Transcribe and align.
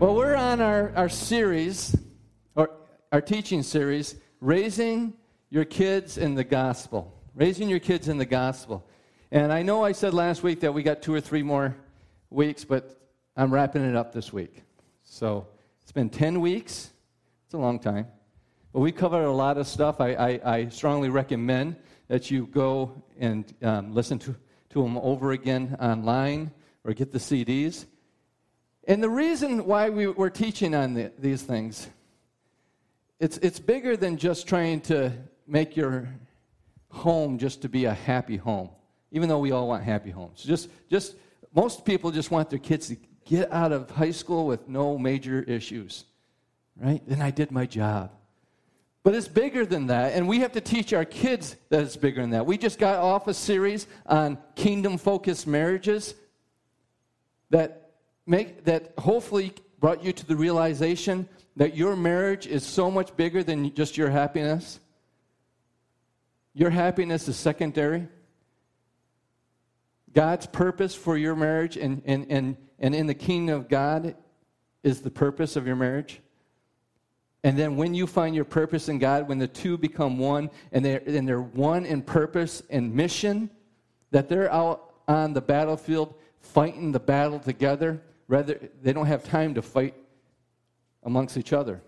Well, 0.00 0.14
we're 0.14 0.36
on 0.36 0.60
our, 0.60 0.92
our 0.94 1.08
series, 1.08 1.96
or 2.54 2.70
our 3.10 3.20
teaching 3.20 3.64
series, 3.64 4.14
Raising 4.40 5.14
Your 5.50 5.64
Kids 5.64 6.18
in 6.18 6.36
the 6.36 6.44
Gospel. 6.44 7.20
Raising 7.34 7.68
Your 7.68 7.80
Kids 7.80 8.06
in 8.06 8.16
the 8.16 8.24
Gospel. 8.24 8.86
And 9.32 9.52
I 9.52 9.62
know 9.62 9.84
I 9.84 9.90
said 9.90 10.14
last 10.14 10.44
week 10.44 10.60
that 10.60 10.72
we 10.72 10.84
got 10.84 11.02
two 11.02 11.12
or 11.12 11.20
three 11.20 11.42
more 11.42 11.76
weeks, 12.30 12.62
but 12.62 12.96
I'm 13.36 13.52
wrapping 13.52 13.84
it 13.84 13.96
up 13.96 14.12
this 14.12 14.32
week. 14.32 14.62
So 15.02 15.48
it's 15.82 15.90
been 15.90 16.10
10 16.10 16.40
weeks. 16.40 16.90
It's 17.46 17.54
a 17.54 17.58
long 17.58 17.80
time. 17.80 18.06
But 18.72 18.78
we 18.78 18.92
covered 18.92 19.24
a 19.24 19.32
lot 19.32 19.58
of 19.58 19.66
stuff. 19.66 20.00
I, 20.00 20.12
I, 20.12 20.40
I 20.44 20.68
strongly 20.68 21.08
recommend 21.08 21.74
that 22.06 22.30
you 22.30 22.46
go 22.46 23.02
and 23.18 23.52
um, 23.62 23.92
listen 23.92 24.20
to, 24.20 24.36
to 24.70 24.80
them 24.80 24.96
over 24.98 25.32
again 25.32 25.76
online 25.80 26.52
or 26.84 26.92
get 26.92 27.10
the 27.10 27.18
CDs. 27.18 27.86
And 28.88 29.02
the 29.02 29.10
reason 29.10 29.66
why 29.66 29.90
we, 29.90 30.06
are 30.06 30.30
teaching 30.30 30.74
on 30.74 30.94
the, 30.94 31.12
these 31.18 31.42
things, 31.42 31.86
it's, 33.20 33.36
it's 33.38 33.60
bigger 33.60 33.98
than 33.98 34.16
just 34.16 34.48
trying 34.48 34.80
to 34.82 35.12
make 35.46 35.76
your 35.76 36.08
home 36.88 37.36
just 37.36 37.60
to 37.62 37.68
be 37.68 37.84
a 37.84 37.92
happy 37.92 38.38
home, 38.38 38.70
even 39.12 39.28
though 39.28 39.40
we 39.40 39.52
all 39.52 39.68
want 39.68 39.84
happy 39.84 40.10
homes. 40.10 40.42
Just, 40.42 40.70
just 40.88 41.16
most 41.54 41.84
people 41.84 42.10
just 42.10 42.30
want 42.30 42.48
their 42.48 42.58
kids 42.58 42.88
to 42.88 42.96
get 43.26 43.52
out 43.52 43.72
of 43.72 43.90
high 43.90 44.10
school 44.10 44.46
with 44.46 44.66
no 44.70 44.96
major 44.96 45.42
issues, 45.42 46.06
right? 46.80 47.02
Then 47.06 47.20
I 47.20 47.30
did 47.30 47.52
my 47.52 47.66
job. 47.66 48.10
But 49.02 49.14
it's 49.14 49.28
bigger 49.28 49.66
than 49.66 49.88
that, 49.88 50.14
and 50.14 50.26
we 50.26 50.40
have 50.40 50.52
to 50.52 50.62
teach 50.62 50.94
our 50.94 51.04
kids 51.04 51.56
that 51.68 51.82
it's 51.82 51.96
bigger 51.96 52.22
than 52.22 52.30
that. 52.30 52.46
We 52.46 52.56
just 52.56 52.78
got 52.78 52.96
off 52.96 53.28
a 53.28 53.34
series 53.34 53.86
on 54.06 54.38
kingdom 54.54 54.96
focused 54.96 55.46
marriages 55.46 56.14
that 57.50 57.87
make 58.28 58.64
that 58.64 58.92
hopefully 58.98 59.52
brought 59.80 60.04
you 60.04 60.12
to 60.12 60.26
the 60.26 60.36
realization 60.36 61.28
that 61.56 61.76
your 61.76 61.96
marriage 61.96 62.46
is 62.46 62.64
so 62.64 62.90
much 62.90 63.16
bigger 63.16 63.42
than 63.42 63.74
just 63.74 63.96
your 63.96 64.10
happiness. 64.10 64.80
Your 66.54 66.70
happiness 66.70 67.28
is 67.28 67.36
secondary. 67.36 68.08
God's 70.12 70.46
purpose 70.46 70.94
for 70.94 71.16
your 71.16 71.36
marriage 71.36 71.76
and, 71.76 72.02
and, 72.04 72.26
and, 72.30 72.56
and 72.78 72.94
in 72.94 73.06
the 73.06 73.14
kingdom 73.14 73.56
of 73.56 73.68
God 73.68 74.16
is 74.82 75.00
the 75.00 75.10
purpose 75.10 75.56
of 75.56 75.66
your 75.66 75.76
marriage. 75.76 76.20
And 77.44 77.56
then 77.56 77.76
when 77.76 77.94
you 77.94 78.06
find 78.06 78.34
your 78.34 78.44
purpose 78.44 78.88
in 78.88 78.98
God, 78.98 79.28
when 79.28 79.38
the 79.38 79.46
two 79.46 79.78
become 79.78 80.18
one 80.18 80.50
and 80.72 80.84
they're, 80.84 81.02
and 81.06 81.26
they're 81.26 81.40
one 81.40 81.86
in 81.86 82.02
purpose 82.02 82.62
and 82.68 82.94
mission, 82.94 83.50
that 84.10 84.28
they're 84.28 84.52
out 84.52 84.94
on 85.06 85.32
the 85.32 85.40
battlefield 85.40 86.14
fighting 86.40 86.92
the 86.92 87.00
battle 87.00 87.38
together, 87.38 88.02
Rather, 88.28 88.60
they 88.82 88.92
don't 88.92 89.06
have 89.06 89.24
time 89.24 89.54
to 89.54 89.62
fight 89.62 89.94
amongst 91.02 91.36
each 91.36 91.52
other. 91.52 91.82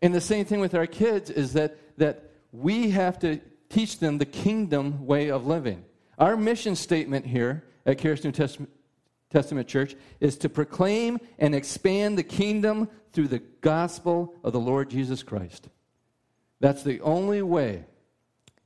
And 0.00 0.14
the 0.14 0.20
same 0.20 0.44
thing 0.44 0.60
with 0.60 0.74
our 0.74 0.86
kids 0.86 1.30
is 1.30 1.54
that, 1.54 1.76
that 1.98 2.30
we 2.52 2.90
have 2.90 3.18
to 3.20 3.40
teach 3.68 3.98
them 3.98 4.18
the 4.18 4.26
kingdom 4.26 5.06
way 5.06 5.30
of 5.30 5.46
living. 5.46 5.84
Our 6.18 6.36
mission 6.36 6.76
statement 6.76 7.26
here 7.26 7.64
at 7.84 7.98
Charis 7.98 8.22
New 8.24 8.32
Testament, 8.32 8.70
Testament 9.30 9.66
Church 9.66 9.96
is 10.20 10.38
to 10.38 10.48
proclaim 10.48 11.18
and 11.38 11.54
expand 11.54 12.16
the 12.16 12.22
kingdom 12.22 12.88
through 13.12 13.28
the 13.28 13.42
gospel 13.60 14.34
of 14.44 14.52
the 14.52 14.60
Lord 14.60 14.88
Jesus 14.88 15.22
Christ. 15.22 15.68
That's 16.60 16.82
the 16.82 17.00
only 17.00 17.42
way 17.42 17.84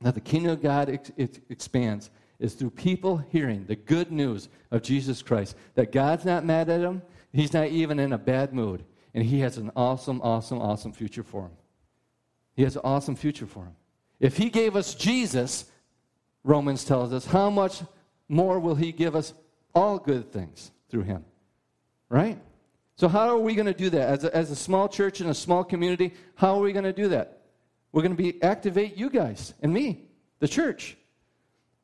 that 0.01 0.13
the 0.13 0.21
kingdom 0.21 0.51
of 0.51 0.61
God 0.61 0.89
ex- 0.89 1.39
expands 1.49 2.09
is 2.41 2.55
through 2.55 2.71
people 2.71 3.17
hearing 3.29 3.65
the 3.65 3.75
good 3.75 4.11
news 4.11 4.49
of 4.71 4.81
Jesus 4.81 5.21
Christ 5.21 5.55
that 5.75 5.91
God's 5.91 6.25
not 6.25 6.43
mad 6.43 6.69
at 6.69 6.81
them, 6.81 7.03
He's 7.31 7.53
not 7.53 7.67
even 7.67 7.99
in 7.99 8.11
a 8.11 8.17
bad 8.17 8.53
mood, 8.53 8.83
and 9.13 9.23
He 9.23 9.39
has 9.39 9.57
an 9.57 9.71
awesome, 9.75 10.19
awesome, 10.21 10.59
awesome 10.59 10.91
future 10.91 11.23
for 11.23 11.43
him. 11.43 11.51
He 12.55 12.63
has 12.63 12.75
an 12.75 12.81
awesome 12.83 13.15
future 13.15 13.45
for 13.45 13.63
him. 13.63 13.75
If 14.19 14.35
He 14.35 14.49
gave 14.49 14.75
us 14.75 14.95
Jesus, 14.95 15.65
Romans 16.43 16.83
tells 16.83 17.13
us, 17.13 17.25
how 17.25 17.49
much 17.49 17.83
more 18.27 18.59
will 18.59 18.75
He 18.75 18.91
give 18.91 19.15
us 19.15 19.33
all 19.73 19.99
good 19.99 20.31
things 20.31 20.71
through 20.89 21.03
Him? 21.03 21.23
Right? 22.09 22.39
So, 22.95 23.07
how 23.07 23.29
are 23.29 23.39
we 23.39 23.55
going 23.55 23.67
to 23.67 23.73
do 23.73 23.89
that? 23.91 24.09
As 24.09 24.23
a, 24.23 24.35
as 24.35 24.51
a 24.51 24.55
small 24.55 24.89
church 24.89 25.21
in 25.21 25.29
a 25.29 25.33
small 25.33 25.63
community, 25.63 26.13
how 26.35 26.55
are 26.55 26.61
we 26.61 26.73
going 26.73 26.85
to 26.85 26.93
do 26.93 27.07
that? 27.09 27.41
We're 27.91 28.01
going 28.01 28.15
to 28.15 28.21
be 28.21 28.41
activate 28.43 28.97
you 28.97 29.09
guys 29.09 29.53
and 29.61 29.71
me, 29.73 30.05
the 30.39 30.47
church 30.47 30.97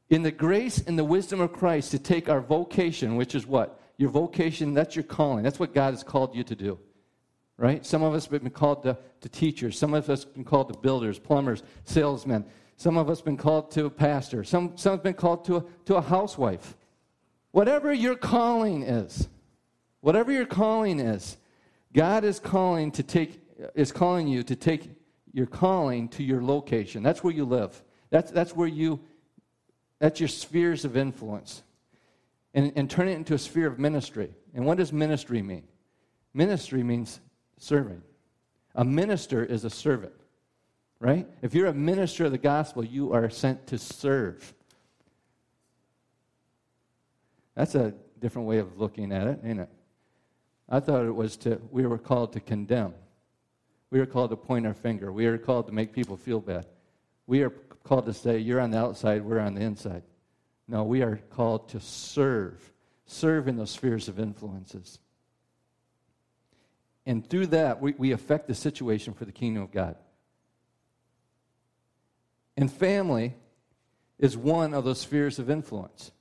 in 0.10 0.24
the 0.24 0.32
grace 0.32 0.80
and 0.80 0.98
the 0.98 1.04
wisdom 1.04 1.42
of 1.42 1.54
Christ 1.54 1.92
to 1.92 2.00
take 2.00 2.30
our 2.30 2.42
vocation, 2.42 3.16
which 3.16 3.36
is 3.36 3.46
what? 3.46 3.80
Your 3.98 4.10
vocation, 4.10 4.74
that's 4.74 4.96
your 4.96 5.04
calling. 5.04 5.44
That's 5.44 5.60
what 5.60 5.74
God 5.74 5.94
has 5.94 6.04
called 6.04 6.36
you 6.36 6.44
to 6.44 6.56
do. 6.56 6.80
Right? 7.58 7.86
Some 7.86 8.04
of 8.04 8.14
us 8.14 8.28
have 8.28 8.44
been 8.44 8.52
called 8.52 8.84
to, 8.84 8.98
to 9.22 9.30
teachers. 9.30 9.78
Some 9.78 9.94
of 9.94 10.10
us 10.10 10.24
have 10.24 10.34
been 10.34 10.44
called 10.44 10.72
to 10.72 10.80
builders, 10.80 11.18
plumbers, 11.18 11.64
salesmen. 11.84 12.46
Some 12.76 12.98
of 12.98 13.10
us 13.10 13.20
have 13.20 13.26
been 13.26 13.38
called 13.38 13.72
to 13.72 13.86
a 13.86 13.90
pastor. 13.90 14.44
Some, 14.44 14.78
some 14.78 14.94
have 14.94 15.04
been 15.04 15.16
called 15.16 15.44
to 15.46 15.58
a, 15.58 15.66
to 15.86 15.96
a 15.96 16.02
housewife. 16.02 16.78
Whatever 17.52 17.92
your 17.92 18.16
calling 18.16 18.84
is, 18.84 19.28
whatever 20.02 20.32
your 20.32 20.46
calling 20.46 21.00
is, 21.00 21.38
God 21.94 22.24
is 22.24 22.40
calling 22.40 22.92
to 22.92 23.04
take 23.04 23.42
is 23.74 23.92
calling 23.92 24.28
you 24.28 24.44
to 24.44 24.56
take 24.56 24.92
your 25.34 25.48
calling 25.48 26.08
to 26.10 26.24
your 26.24 26.44
location. 26.44 27.02
That's 27.02 27.24
where 27.24 27.34
you 27.34 27.46
live. 27.46 27.84
That's, 28.10 28.32
that's 28.32 28.56
where 28.56 28.68
you 28.68 29.00
that's 30.00 30.20
your 30.20 30.30
spheres 30.30 30.86
of 30.86 30.96
influence. 30.96 31.64
And, 32.54 32.74
and 32.76 32.90
turn 32.90 33.08
it 33.08 33.14
into 33.14 33.34
a 33.34 33.38
sphere 33.38 33.68
of 33.68 33.78
ministry. 33.78 34.34
And 34.56 34.66
what 34.66 34.78
does 34.78 34.92
ministry 34.92 35.42
mean? 35.42 35.64
Ministry 36.34 36.82
means 36.82 37.20
serving. 37.58 38.02
A 38.74 38.84
minister 38.84 39.44
is 39.44 39.64
a 39.64 39.70
servant, 39.70 40.14
right? 41.00 41.28
If 41.42 41.54
you're 41.54 41.68
a 41.68 41.74
minister 41.74 42.26
of 42.26 42.32
the 42.32 42.38
gospel, 42.38 42.84
you 42.84 43.14
are 43.14 43.30
sent 43.30 43.68
to 43.68 43.78
serve. 43.78 44.54
That's 47.56 47.76
a 47.76 47.94
different 48.20 48.48
way 48.48 48.60
of 48.60 48.80
looking 48.80 49.12
at 49.12 49.28
it, 49.28 49.40
ain't 49.44 49.60
it? 49.60 49.70
I 50.70 50.80
thought 50.80 51.06
it 51.06 51.16
was 51.16 51.38
to, 51.38 51.62
we 51.72 51.86
were 51.86 51.98
called 51.98 52.34
to 52.34 52.40
condemn. 52.40 52.94
We 53.90 54.00
were 54.00 54.06
called 54.06 54.32
to 54.32 54.36
point 54.36 54.68
our 54.68 54.74
finger. 54.74 55.12
We 55.12 55.26
are 55.28 55.38
called 55.38 55.68
to 55.68 55.74
make 55.74 55.94
people 55.94 56.18
feel 56.18 56.40
bad. 56.40 56.66
We 57.28 57.44
are 57.44 57.50
called 57.50 58.06
to 58.08 58.14
say, 58.14 58.40
You're 58.40 58.60
on 58.60 58.72
the 58.72 58.80
outside, 58.80 59.24
we're 59.24 59.40
on 59.40 59.54
the 59.54 59.62
inside. 59.62 60.04
No, 60.68 60.84
we 60.84 61.02
are 61.02 61.18
called 61.30 61.70
to 61.70 61.80
serve, 61.80 62.74
serve 63.06 63.48
in 63.48 63.56
those 63.56 63.72
spheres 63.72 64.08
of 64.08 64.20
influences. 64.20 65.00
And 67.06 67.28
through 67.28 67.48
that, 67.48 67.82
we, 67.82 67.94
we 67.98 68.12
affect 68.12 68.48
the 68.48 68.56
situation 68.56 69.14
for 69.14 69.24
the 69.24 69.32
kingdom 69.32 69.64
of 69.64 69.72
God. 69.72 69.96
And 72.58 72.72
family 72.72 73.36
is 74.20 74.36
one 74.36 74.74
of 74.74 74.84
those 74.84 75.00
spheres 75.00 75.40
of 75.40 75.50
influence. 75.50 76.12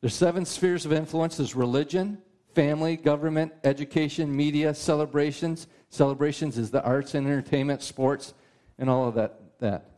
There's 0.00 0.14
seven 0.14 0.44
spheres 0.44 0.84
of 0.86 0.92
influence 0.92 1.38
there's 1.38 1.56
religion, 1.56 2.18
family, 2.54 2.96
government, 2.96 3.52
education, 3.64 4.34
media, 4.34 4.74
celebrations. 4.74 5.66
Celebrations 5.88 6.58
is 6.58 6.70
the 6.70 6.82
arts 6.84 7.14
and 7.14 7.26
entertainment, 7.26 7.82
sports, 7.82 8.34
and 8.78 8.88
all 8.88 9.08
of 9.08 9.14
that. 9.14 9.40
that. 9.60 9.93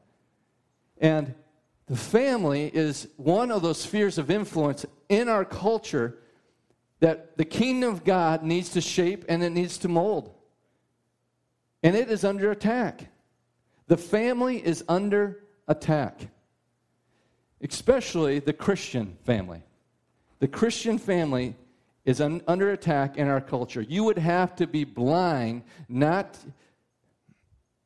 And 0.98 1.34
the 1.86 1.96
family 1.96 2.70
is 2.72 3.08
one 3.16 3.50
of 3.50 3.62
those 3.62 3.80
spheres 3.80 4.18
of 4.18 4.30
influence 4.30 4.84
in 5.08 5.28
our 5.28 5.44
culture 5.44 6.18
that 7.00 7.36
the 7.36 7.44
kingdom 7.44 7.92
of 7.92 8.04
God 8.04 8.42
needs 8.42 8.70
to 8.70 8.80
shape 8.80 9.24
and 9.28 9.42
it 9.42 9.50
needs 9.50 9.78
to 9.78 9.88
mold. 9.88 10.34
And 11.82 11.94
it 11.94 12.10
is 12.10 12.24
under 12.24 12.50
attack. 12.50 13.08
The 13.86 13.96
family 13.96 14.64
is 14.64 14.82
under 14.88 15.44
attack, 15.68 16.28
especially 17.60 18.40
the 18.40 18.52
Christian 18.52 19.16
family. 19.24 19.62
The 20.40 20.48
Christian 20.48 20.98
family 20.98 21.54
is 22.04 22.20
un- 22.20 22.42
under 22.48 22.72
attack 22.72 23.16
in 23.16 23.28
our 23.28 23.40
culture. 23.40 23.82
You 23.82 24.04
would 24.04 24.18
have 24.18 24.56
to 24.56 24.66
be 24.66 24.84
blind 24.84 25.62
not, 25.88 26.36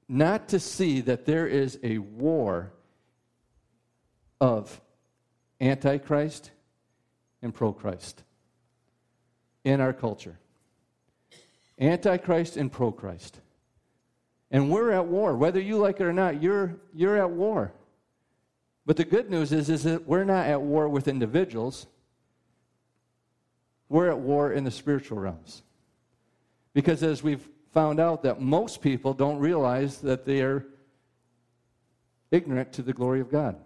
not 0.08 0.48
to 0.48 0.60
see 0.60 1.00
that 1.02 1.26
there 1.26 1.46
is 1.46 1.78
a 1.82 1.98
war 1.98 2.72
of 4.40 4.80
Antichrist 5.60 6.50
and 7.42 7.54
pro 7.54 7.72
Christ 7.72 8.22
in 9.64 9.80
our 9.80 9.92
culture. 9.92 10.38
Antichrist 11.78 12.56
and 12.56 12.70
pro 12.70 12.92
Christ. 12.92 13.40
And 14.50 14.70
we're 14.70 14.90
at 14.90 15.06
war. 15.06 15.36
Whether 15.36 15.60
you 15.60 15.78
like 15.78 16.00
it 16.00 16.04
or 16.04 16.12
not, 16.12 16.42
you're, 16.42 16.76
you're 16.94 17.16
at 17.16 17.30
war. 17.30 17.72
But 18.86 18.96
the 18.96 19.04
good 19.04 19.30
news 19.30 19.52
is, 19.52 19.70
is 19.70 19.84
that 19.84 20.06
we're 20.06 20.24
not 20.24 20.46
at 20.46 20.60
war 20.60 20.88
with 20.88 21.06
individuals, 21.06 21.86
we're 23.88 24.08
at 24.08 24.18
war 24.18 24.52
in 24.52 24.64
the 24.64 24.70
spiritual 24.70 25.18
realms. 25.18 25.62
Because 26.72 27.02
as 27.02 27.22
we've 27.22 27.46
found 27.72 28.00
out, 28.00 28.22
that 28.22 28.40
most 28.40 28.80
people 28.80 29.14
don't 29.14 29.38
realize 29.38 29.98
that 29.98 30.24
they 30.24 30.40
are 30.40 30.64
ignorant 32.30 32.72
to 32.72 32.82
the 32.82 32.92
glory 32.92 33.20
of 33.20 33.30
God. 33.30 33.56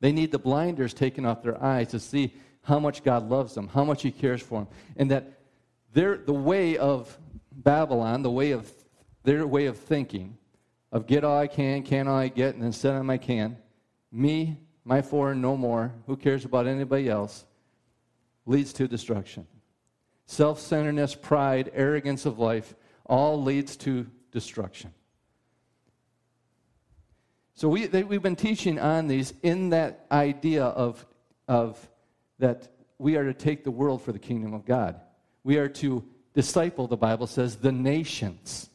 They 0.00 0.12
need 0.12 0.32
the 0.32 0.38
blinders 0.38 0.94
taken 0.94 1.26
off 1.26 1.42
their 1.42 1.62
eyes 1.62 1.88
to 1.88 2.00
see 2.00 2.34
how 2.62 2.78
much 2.78 3.04
God 3.04 3.28
loves 3.28 3.54
them, 3.54 3.68
how 3.68 3.84
much 3.84 4.02
He 4.02 4.10
cares 4.10 4.42
for 4.42 4.60
them, 4.60 4.68
and 4.96 5.10
that 5.10 5.40
their, 5.92 6.16
the 6.16 6.32
way 6.32 6.76
of 6.76 7.16
Babylon, 7.52 8.22
the 8.22 8.30
way 8.30 8.52
of 8.52 8.70
their 9.22 9.46
way 9.46 9.66
of 9.66 9.76
thinking, 9.76 10.36
of 10.92 11.06
get 11.06 11.24
all 11.24 11.38
I 11.38 11.46
can, 11.46 11.82
can 11.82 12.08
all 12.08 12.16
I 12.16 12.28
get, 12.28 12.54
and 12.54 12.62
then 12.62 12.72
set 12.72 12.94
on 12.94 13.06
my 13.06 13.18
can, 13.18 13.56
me, 14.10 14.58
my 14.84 15.02
four, 15.02 15.34
no 15.34 15.56
more, 15.56 15.92
who 16.06 16.16
cares 16.16 16.44
about 16.44 16.66
anybody 16.66 17.08
else, 17.08 17.44
leads 18.46 18.72
to 18.74 18.88
destruction. 18.88 19.46
Self 20.26 20.60
centeredness, 20.60 21.14
pride, 21.14 21.70
arrogance 21.74 22.24
of 22.24 22.38
life, 22.38 22.74
all 23.04 23.42
leads 23.42 23.76
to 23.78 24.06
destruction. 24.32 24.92
So 27.60 27.68
we, 27.68 27.84
they, 27.84 28.04
we've 28.04 28.22
been 28.22 28.36
teaching 28.36 28.78
on 28.78 29.06
these 29.06 29.34
in 29.42 29.68
that 29.68 30.06
idea 30.10 30.64
of, 30.64 31.04
of 31.46 31.90
that 32.38 32.70
we 32.96 33.16
are 33.16 33.24
to 33.24 33.34
take 33.34 33.64
the 33.64 33.70
world 33.70 34.00
for 34.00 34.12
the 34.12 34.18
kingdom 34.18 34.54
of 34.54 34.64
God. 34.64 34.98
We 35.44 35.58
are 35.58 35.68
to 35.68 36.02
disciple, 36.32 36.86
the 36.86 36.96
Bible 36.96 37.26
says, 37.26 37.56
the 37.56 37.70
nations. 37.70 38.70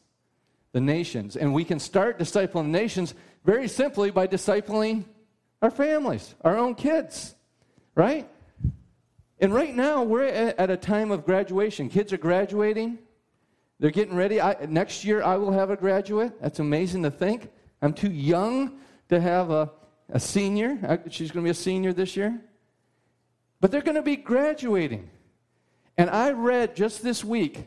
The 0.70 0.80
nations. 0.80 1.34
And 1.34 1.52
we 1.52 1.64
can 1.64 1.80
start 1.80 2.16
discipling 2.16 2.66
nations 2.66 3.12
very 3.44 3.66
simply 3.66 4.12
by 4.12 4.28
discipling 4.28 5.04
our 5.60 5.72
families, 5.72 6.36
our 6.42 6.56
own 6.56 6.76
kids, 6.76 7.34
right? 7.96 8.28
And 9.40 9.52
right 9.52 9.74
now, 9.74 10.04
we're 10.04 10.28
at 10.28 10.70
a 10.70 10.76
time 10.76 11.10
of 11.10 11.24
graduation. 11.24 11.88
Kids 11.88 12.12
are 12.12 12.18
graduating, 12.18 13.00
they're 13.80 13.90
getting 13.90 14.14
ready. 14.14 14.40
I, 14.40 14.64
next 14.66 15.04
year, 15.04 15.24
I 15.24 15.38
will 15.38 15.50
have 15.50 15.70
a 15.70 15.76
graduate. 15.76 16.40
That's 16.40 16.60
amazing 16.60 17.02
to 17.02 17.10
think. 17.10 17.50
I'm 17.82 17.92
too 17.92 18.10
young 18.10 18.78
to 19.08 19.20
have 19.20 19.50
a, 19.50 19.70
a 20.08 20.20
senior. 20.20 21.00
She's 21.10 21.30
going 21.30 21.44
to 21.44 21.46
be 21.46 21.50
a 21.50 21.54
senior 21.54 21.92
this 21.92 22.16
year. 22.16 22.40
But 23.60 23.70
they're 23.70 23.82
going 23.82 23.96
to 23.96 24.02
be 24.02 24.16
graduating. 24.16 25.10
And 25.98 26.10
I 26.10 26.32
read 26.32 26.76
just 26.76 27.02
this 27.02 27.24
week 27.24 27.66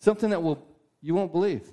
something 0.00 0.30
that 0.30 0.42
will 0.42 0.66
you 1.00 1.14
won't 1.14 1.32
believe. 1.32 1.72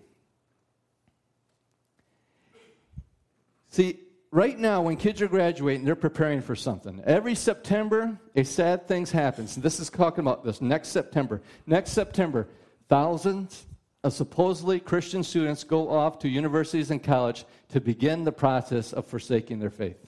See, 3.69 3.99
right 4.31 4.57
now 4.57 4.81
when 4.81 4.97
kids 4.97 5.21
are 5.21 5.27
graduating, 5.27 5.85
they're 5.85 5.95
preparing 5.95 6.41
for 6.41 6.55
something. 6.55 7.01
Every 7.05 7.35
September, 7.35 8.19
a 8.35 8.43
sad 8.43 8.87
thing 8.87 9.05
happens. 9.05 9.55
This 9.55 9.79
is 9.79 9.89
talking 9.89 10.21
about 10.21 10.43
this 10.43 10.61
next 10.61 10.89
September. 10.89 11.41
Next 11.67 11.91
September, 11.91 12.47
thousands 12.87 13.65
of 14.03 14.13
supposedly 14.13 14.79
Christian 14.79 15.23
students 15.23 15.63
go 15.63 15.89
off 15.89 16.19
to 16.19 16.29
universities 16.29 16.89
and 16.89 17.03
college 17.03 17.45
to 17.69 17.81
begin 17.81 18.23
the 18.23 18.31
process 18.31 18.93
of 18.93 19.05
forsaking 19.05 19.59
their 19.59 19.69
faith. 19.69 20.05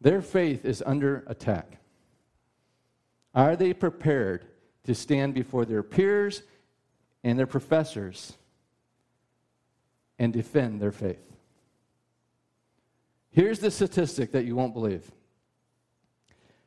Their 0.00 0.22
faith 0.22 0.64
is 0.64 0.82
under 0.84 1.22
attack. 1.26 1.78
Are 3.34 3.56
they 3.56 3.72
prepared 3.72 4.46
to 4.84 4.94
stand 4.94 5.34
before 5.34 5.64
their 5.64 5.82
peers 5.82 6.42
and 7.22 7.38
their 7.38 7.46
professors 7.46 8.36
and 10.18 10.32
defend 10.32 10.80
their 10.80 10.92
faith? 10.92 11.32
Here's 13.30 13.60
the 13.60 13.70
statistic 13.70 14.32
that 14.32 14.44
you 14.44 14.56
won't 14.56 14.74
believe 14.74 15.10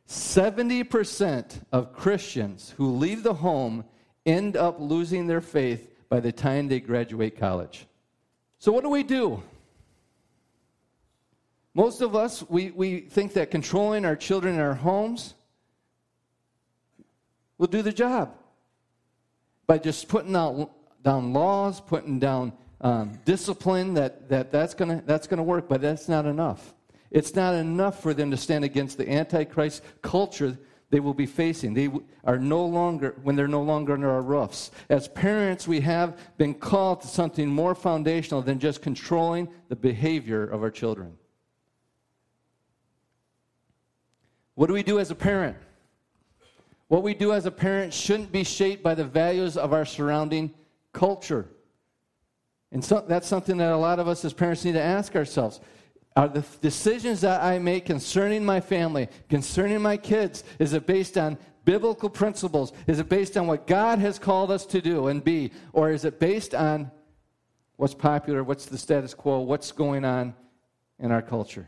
70% 0.07 1.61
of 1.71 1.93
Christians 1.93 2.73
who 2.77 2.95
leave 2.95 3.23
the 3.23 3.33
home 3.33 3.85
end 4.25 4.55
up 4.55 4.79
losing 4.79 5.27
their 5.27 5.41
faith 5.41 5.89
by 6.09 6.19
the 6.19 6.31
time 6.31 6.67
they 6.67 6.79
graduate 6.79 7.37
college. 7.37 7.87
So, 8.59 8.71
what 8.71 8.83
do 8.83 8.89
we 8.89 9.03
do? 9.03 9.41
Most 11.73 12.01
of 12.01 12.15
us, 12.15 12.43
we, 12.47 12.71
we 12.71 13.01
think 13.01 13.33
that 13.33 13.51
controlling 13.51 14.05
our 14.05 14.15
children 14.15 14.55
in 14.55 14.61
our 14.61 14.75
homes 14.75 15.33
will 17.57 17.67
do 17.67 17.81
the 17.81 17.91
job 17.91 18.33
by 19.67 19.77
just 19.77 20.07
putting 20.07 20.35
out, 20.35 20.71
down 21.03 21.33
laws, 21.33 21.81
putting 21.81 22.19
down 22.19 22.53
um, 22.81 23.19
discipline, 23.25 23.93
that, 23.95 24.29
that 24.29 24.51
that's 24.51 24.73
going 24.73 24.99
to 24.99 25.05
that's 25.05 25.27
gonna 25.27 25.43
work, 25.43 25.67
but 25.67 25.81
that's 25.81 26.07
not 26.07 26.25
enough. 26.25 26.73
It's 27.15 27.33
not 27.33 27.53
enough 27.53 28.01
for 28.01 28.13
them 28.13 28.29
to 28.31 28.35
stand 28.35 28.65
against 28.65 28.97
the 28.97 29.09
Antichrist 29.09 29.81
culture 30.01 30.59
they 30.89 30.99
will 30.99 31.13
be 31.13 31.25
facing. 31.25 31.73
They 31.73 31.89
are 32.25 32.37
no 32.37 32.65
longer, 32.65 33.15
when 33.23 33.37
they're 33.37 33.47
no 33.47 33.61
longer 33.61 33.93
under 33.93 34.11
our 34.11 34.21
roofs. 34.21 34.69
As 34.89 35.07
parents, 35.07 35.65
we 35.65 35.79
have 35.79 36.19
been 36.37 36.53
called 36.53 37.01
to 37.01 37.07
something 37.07 37.47
more 37.47 37.73
foundational 37.73 38.41
than 38.41 38.59
just 38.59 38.81
controlling 38.81 39.47
the 39.69 39.77
behavior 39.77 40.43
of 40.43 40.61
our 40.61 40.69
children. 40.69 41.13
What 44.55 44.67
do 44.67 44.73
we 44.73 44.83
do 44.83 44.99
as 44.99 45.09
a 45.09 45.15
parent? 45.15 45.55
What 46.89 47.01
we 47.01 47.13
do 47.13 47.31
as 47.31 47.45
a 47.45 47.51
parent 47.51 47.93
shouldn't 47.93 48.33
be 48.33 48.43
shaped 48.43 48.83
by 48.83 48.93
the 48.93 49.05
values 49.05 49.55
of 49.55 49.71
our 49.71 49.85
surrounding 49.85 50.53
culture. 50.91 51.47
And 52.73 52.83
so, 52.83 53.05
that's 53.07 53.27
something 53.27 53.55
that 53.57 53.71
a 53.71 53.77
lot 53.77 53.99
of 53.99 54.09
us 54.09 54.25
as 54.25 54.33
parents 54.33 54.65
need 54.65 54.73
to 54.73 54.83
ask 54.83 55.15
ourselves. 55.15 55.61
Are 56.15 56.29
the 56.29 56.45
decisions 56.61 57.21
that 57.21 57.43
I 57.43 57.59
make 57.59 57.85
concerning 57.85 58.45
my 58.45 58.61
family, 58.61 59.09
concerning 59.29 59.81
my 59.81 59.97
kids, 59.97 60.43
is 60.59 60.73
it 60.73 60.85
based 60.85 61.17
on 61.17 61.37
biblical 61.65 62.09
principles? 62.09 62.71
Is 62.87 62.99
it 62.99 63.09
based 63.09 63.35
on 63.35 63.47
what 63.47 63.67
God 63.67 63.99
has 63.99 64.17
called 64.17 64.49
us 64.49 64.65
to 64.67 64.81
do 64.81 65.07
and 65.07 65.21
be? 65.21 65.51
Or 65.73 65.91
is 65.91 66.05
it 66.05 66.19
based 66.19 66.55
on 66.55 66.89
what's 67.75 67.93
popular, 67.93 68.43
what's 68.43 68.67
the 68.67 68.77
status 68.77 69.13
quo, 69.13 69.39
what's 69.39 69.73
going 69.73 70.05
on 70.05 70.33
in 70.99 71.11
our 71.11 71.21
culture? 71.21 71.67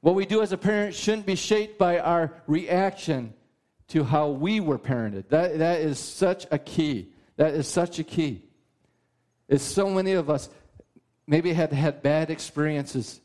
What 0.00 0.14
we 0.14 0.24
do 0.24 0.40
as 0.40 0.52
a 0.52 0.58
parent 0.58 0.94
shouldn't 0.94 1.26
be 1.26 1.34
shaped 1.34 1.78
by 1.78 1.98
our 1.98 2.32
reaction 2.46 3.34
to 3.88 4.04
how 4.04 4.28
we 4.28 4.60
were 4.60 4.78
parented. 4.78 5.28
That, 5.30 5.58
that 5.58 5.80
is 5.80 5.98
such 5.98 6.46
a 6.52 6.58
key. 6.58 7.08
That 7.36 7.54
is 7.54 7.66
such 7.66 7.98
a 7.98 8.04
key. 8.04 8.42
It's 9.48 9.64
so 9.64 9.90
many 9.90 10.12
of 10.12 10.30
us 10.30 10.48
maybe 11.26 11.52
had 11.52 11.72
had 11.72 12.02
bad 12.02 12.30
experiences 12.30 13.20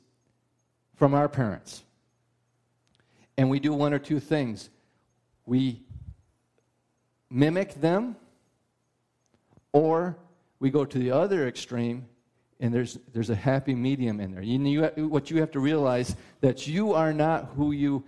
from 0.95 1.13
our 1.13 1.29
parents. 1.29 1.83
And 3.37 3.49
we 3.49 3.59
do 3.59 3.73
one 3.73 3.93
or 3.93 3.99
two 3.99 4.19
things. 4.19 4.69
We 5.45 5.81
mimic 7.29 7.79
them, 7.79 8.15
or 9.71 10.17
we 10.59 10.69
go 10.69 10.85
to 10.85 10.97
the 10.97 11.11
other 11.11 11.47
extreme 11.47 12.05
and 12.61 12.71
there's, 12.71 12.99
there's 13.11 13.31
a 13.31 13.35
happy 13.35 13.73
medium 13.73 14.19
in 14.19 14.31
there. 14.31 14.43
You, 14.43 14.91
you, 14.95 15.07
what 15.07 15.31
you 15.31 15.39
have 15.39 15.51
to 15.51 15.59
realize 15.59 16.15
that 16.41 16.67
you 16.67 16.93
are 16.93 17.11
not 17.11 17.49
who 17.55 17.71
you 17.71 18.05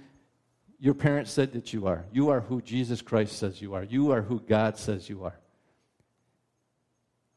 your 0.79 0.93
parents 0.93 1.31
said 1.31 1.53
that 1.53 1.71
you 1.71 1.87
are. 1.87 2.03
You 2.11 2.27
are 2.27 2.41
who 2.41 2.61
Jesus 2.61 3.01
Christ 3.01 3.39
says 3.39 3.61
you 3.61 3.73
are. 3.73 3.83
You 3.85 4.11
are 4.11 4.21
who 4.21 4.41
God 4.41 4.77
says 4.77 5.07
you 5.07 5.23
are. 5.23 5.39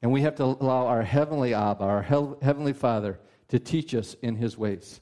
And 0.06 0.12
we 0.12 0.22
have 0.22 0.36
to 0.36 0.44
allow 0.44 0.86
our 0.86 1.02
heavenly 1.02 1.52
Abba, 1.52 1.82
our 1.82 2.00
heavenly 2.40 2.72
Father, 2.72 3.18
to 3.48 3.58
teach 3.58 3.92
us 3.92 4.14
in 4.22 4.36
his 4.36 4.56
ways. 4.56 5.00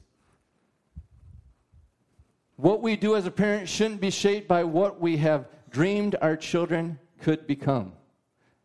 What 2.55 2.81
we 2.81 2.95
do 2.95 3.15
as 3.15 3.27
a 3.27 3.29
parent 3.29 3.69
shouldn't 3.69 4.01
be 4.01 4.09
shaped 4.09 4.47
by 4.47 4.63
what 4.63 4.99
we 4.99 5.17
have 5.17 5.47
dreamed 5.69 6.15
our 6.23 6.35
children 6.35 6.97
could 7.19 7.45
become. 7.45 7.93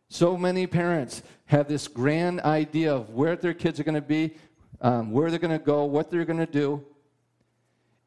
So 0.09 0.35
many 0.35 0.65
parents 0.65 1.21
have 1.45 1.67
this 1.67 1.87
grand 1.87 2.41
idea 2.41 2.91
of 2.91 3.11
where 3.11 3.35
their 3.35 3.53
kids 3.53 3.79
are 3.79 3.83
going 3.83 3.93
to 3.93 4.01
be, 4.01 4.35
um, 4.81 5.11
where 5.11 5.29
they're 5.29 5.37
going 5.37 5.59
to 5.59 5.63
go, 5.63 5.85
what 5.85 6.09
they're 6.09 6.25
going 6.25 6.39
to 6.39 6.51
do, 6.51 6.83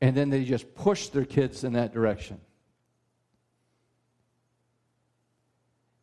and 0.01 0.17
then 0.17 0.29
they 0.29 0.43
just 0.43 0.75
push 0.75 1.07
their 1.07 1.25
kids 1.25 1.63
in 1.63 1.75
that 1.75 1.93
direction. 1.95 2.41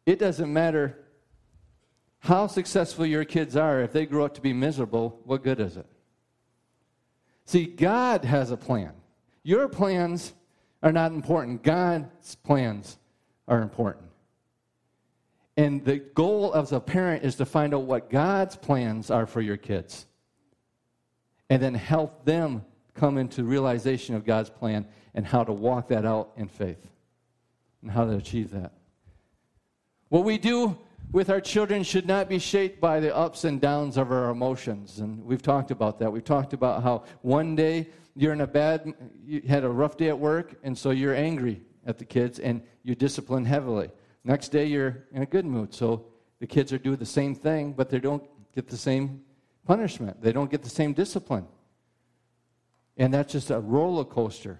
It 0.05 0.17
doesn't 0.17 0.53
matter 0.53 0.97
how 2.21 2.47
successful 2.47 3.05
your 3.05 3.25
kids 3.25 3.55
are, 3.55 3.81
if 3.81 3.91
they 3.91 4.05
grow 4.05 4.25
up 4.25 4.35
to 4.35 4.41
be 4.41 4.53
miserable, 4.53 5.19
what 5.25 5.43
good 5.43 5.59
is 5.59 5.75
it? 5.75 5.87
See, 7.45 7.65
God 7.65 8.23
has 8.23 8.51
a 8.51 8.57
plan. 8.57 8.93
Your 9.43 9.67
plans 9.67 10.33
are 10.83 10.91
not 10.91 11.11
important, 11.11 11.63
God's 11.63 12.35
plans 12.35 12.97
are 13.47 13.61
important. 13.61 14.05
And 15.57 15.83
the 15.83 15.97
goal 15.97 16.55
as 16.55 16.71
a 16.71 16.79
parent 16.79 17.23
is 17.23 17.35
to 17.35 17.45
find 17.45 17.73
out 17.73 17.83
what 17.83 18.09
God's 18.09 18.55
plans 18.55 19.11
are 19.11 19.25
for 19.25 19.41
your 19.41 19.57
kids 19.57 20.05
and 21.49 21.61
then 21.61 21.73
help 21.73 22.23
them 22.23 22.63
come 22.93 23.17
into 23.17 23.43
realization 23.43 24.15
of 24.15 24.25
God's 24.25 24.49
plan 24.49 24.85
and 25.13 25.25
how 25.25 25.43
to 25.43 25.51
walk 25.51 25.89
that 25.89 26.05
out 26.05 26.31
in 26.37 26.47
faith 26.47 26.87
and 27.81 27.91
how 27.91 28.05
to 28.05 28.15
achieve 28.15 28.51
that. 28.51 28.71
What 30.09 30.23
we 30.23 30.37
do 30.37 30.77
with 31.11 31.29
our 31.29 31.41
children 31.41 31.83
should 31.83 32.07
not 32.07 32.29
be 32.29 32.39
shaped 32.39 32.79
by 32.79 32.99
the 32.99 33.15
ups 33.15 33.43
and 33.43 33.59
downs 33.59 33.97
of 33.97 34.11
our 34.11 34.29
emotions. 34.29 34.99
And 34.99 35.23
we've 35.25 35.41
talked 35.41 35.71
about 35.71 35.99
that. 35.99 36.11
We've 36.11 36.23
talked 36.23 36.53
about 36.53 36.83
how 36.83 37.03
one 37.21 37.55
day 37.55 37.89
you're 38.15 38.33
in 38.33 38.41
a 38.41 38.47
bad, 38.47 38.93
you 39.25 39.41
had 39.47 39.63
a 39.63 39.69
rough 39.69 39.97
day 39.97 40.07
at 40.07 40.17
work, 40.17 40.55
and 40.63 40.77
so 40.77 40.91
you're 40.91 41.15
angry 41.15 41.61
at 41.85 41.97
the 41.97 42.05
kids 42.05 42.39
and 42.39 42.61
you 42.83 42.95
discipline 42.95 43.45
heavily. 43.45 43.89
Next 44.23 44.49
day, 44.49 44.65
you're 44.65 45.05
in 45.11 45.23
a 45.23 45.25
good 45.25 45.45
mood. 45.45 45.73
So 45.73 46.05
the 46.39 46.47
kids 46.47 46.71
are 46.71 46.77
doing 46.77 46.97
the 46.97 47.05
same 47.05 47.35
thing, 47.35 47.73
but 47.73 47.89
they 47.89 47.99
don't 47.99 48.23
get 48.53 48.67
the 48.67 48.77
same 48.77 49.21
punishment. 49.65 50.21
They 50.21 50.31
don't 50.31 50.51
get 50.51 50.63
the 50.63 50.69
same 50.69 50.93
discipline. 50.93 51.47
And 52.97 53.13
that's 53.13 53.31
just 53.31 53.49
a 53.49 53.59
roller 53.59 54.05
coaster. 54.05 54.59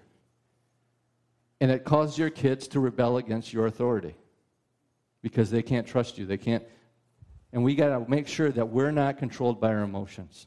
And 1.60 1.70
it 1.70 1.84
causes 1.84 2.18
your 2.18 2.30
kids 2.30 2.66
to 2.68 2.80
rebel 2.80 3.18
against 3.18 3.52
your 3.52 3.66
authority 3.66 4.16
because 5.22 5.50
they 5.50 5.62
can't 5.62 5.86
trust 5.86 6.18
you. 6.18 6.26
They 6.26 6.36
can't. 6.36 6.64
And 7.52 7.62
we 7.62 7.74
got 7.74 7.88
to 7.88 8.10
make 8.10 8.28
sure 8.28 8.50
that 8.50 8.68
we're 8.68 8.90
not 8.90 9.18
controlled 9.18 9.60
by 9.60 9.68
our 9.68 9.82
emotions. 9.82 10.46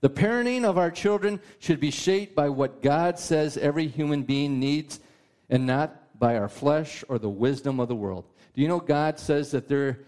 The 0.00 0.10
parenting 0.10 0.64
of 0.64 0.78
our 0.78 0.90
children 0.90 1.40
should 1.58 1.80
be 1.80 1.90
shaped 1.90 2.34
by 2.34 2.48
what 2.50 2.82
God 2.82 3.18
says 3.18 3.56
every 3.56 3.88
human 3.88 4.22
being 4.22 4.60
needs 4.60 5.00
and 5.48 5.66
not 5.66 6.18
by 6.18 6.36
our 6.36 6.48
flesh 6.48 7.02
or 7.08 7.18
the 7.18 7.28
wisdom 7.28 7.80
of 7.80 7.88
the 7.88 7.94
world. 7.94 8.24
Do 8.54 8.62
you 8.62 8.68
know 8.68 8.80
God 8.80 9.18
says 9.18 9.50
that 9.52 9.68
there, 9.68 10.00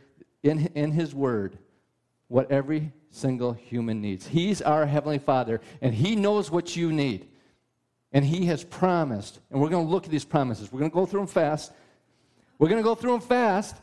in, 0.42 0.66
in 0.74 0.92
His 0.92 1.14
Word, 1.14 1.58
what 2.28 2.50
every 2.50 2.92
single 3.10 3.52
human 3.52 4.00
needs? 4.00 4.26
He's 4.26 4.62
our 4.62 4.86
Heavenly 4.86 5.18
Father, 5.18 5.60
and 5.80 5.94
He 5.94 6.16
knows 6.16 6.50
what 6.50 6.76
you 6.76 6.92
need. 6.92 7.28
And 8.12 8.24
He 8.24 8.46
has 8.46 8.64
promised, 8.64 9.38
and 9.50 9.60
we're 9.60 9.68
going 9.68 9.84
to 9.84 9.90
look 9.90 10.04
at 10.04 10.10
these 10.10 10.24
promises. 10.24 10.72
We're 10.72 10.80
going 10.80 10.90
to 10.90 10.94
go 10.94 11.06
through 11.06 11.20
them 11.20 11.26
fast. 11.26 11.72
We're 12.58 12.68
going 12.68 12.82
to 12.82 12.88
go 12.88 12.94
through 12.94 13.12
them 13.12 13.20
fast. 13.20 13.76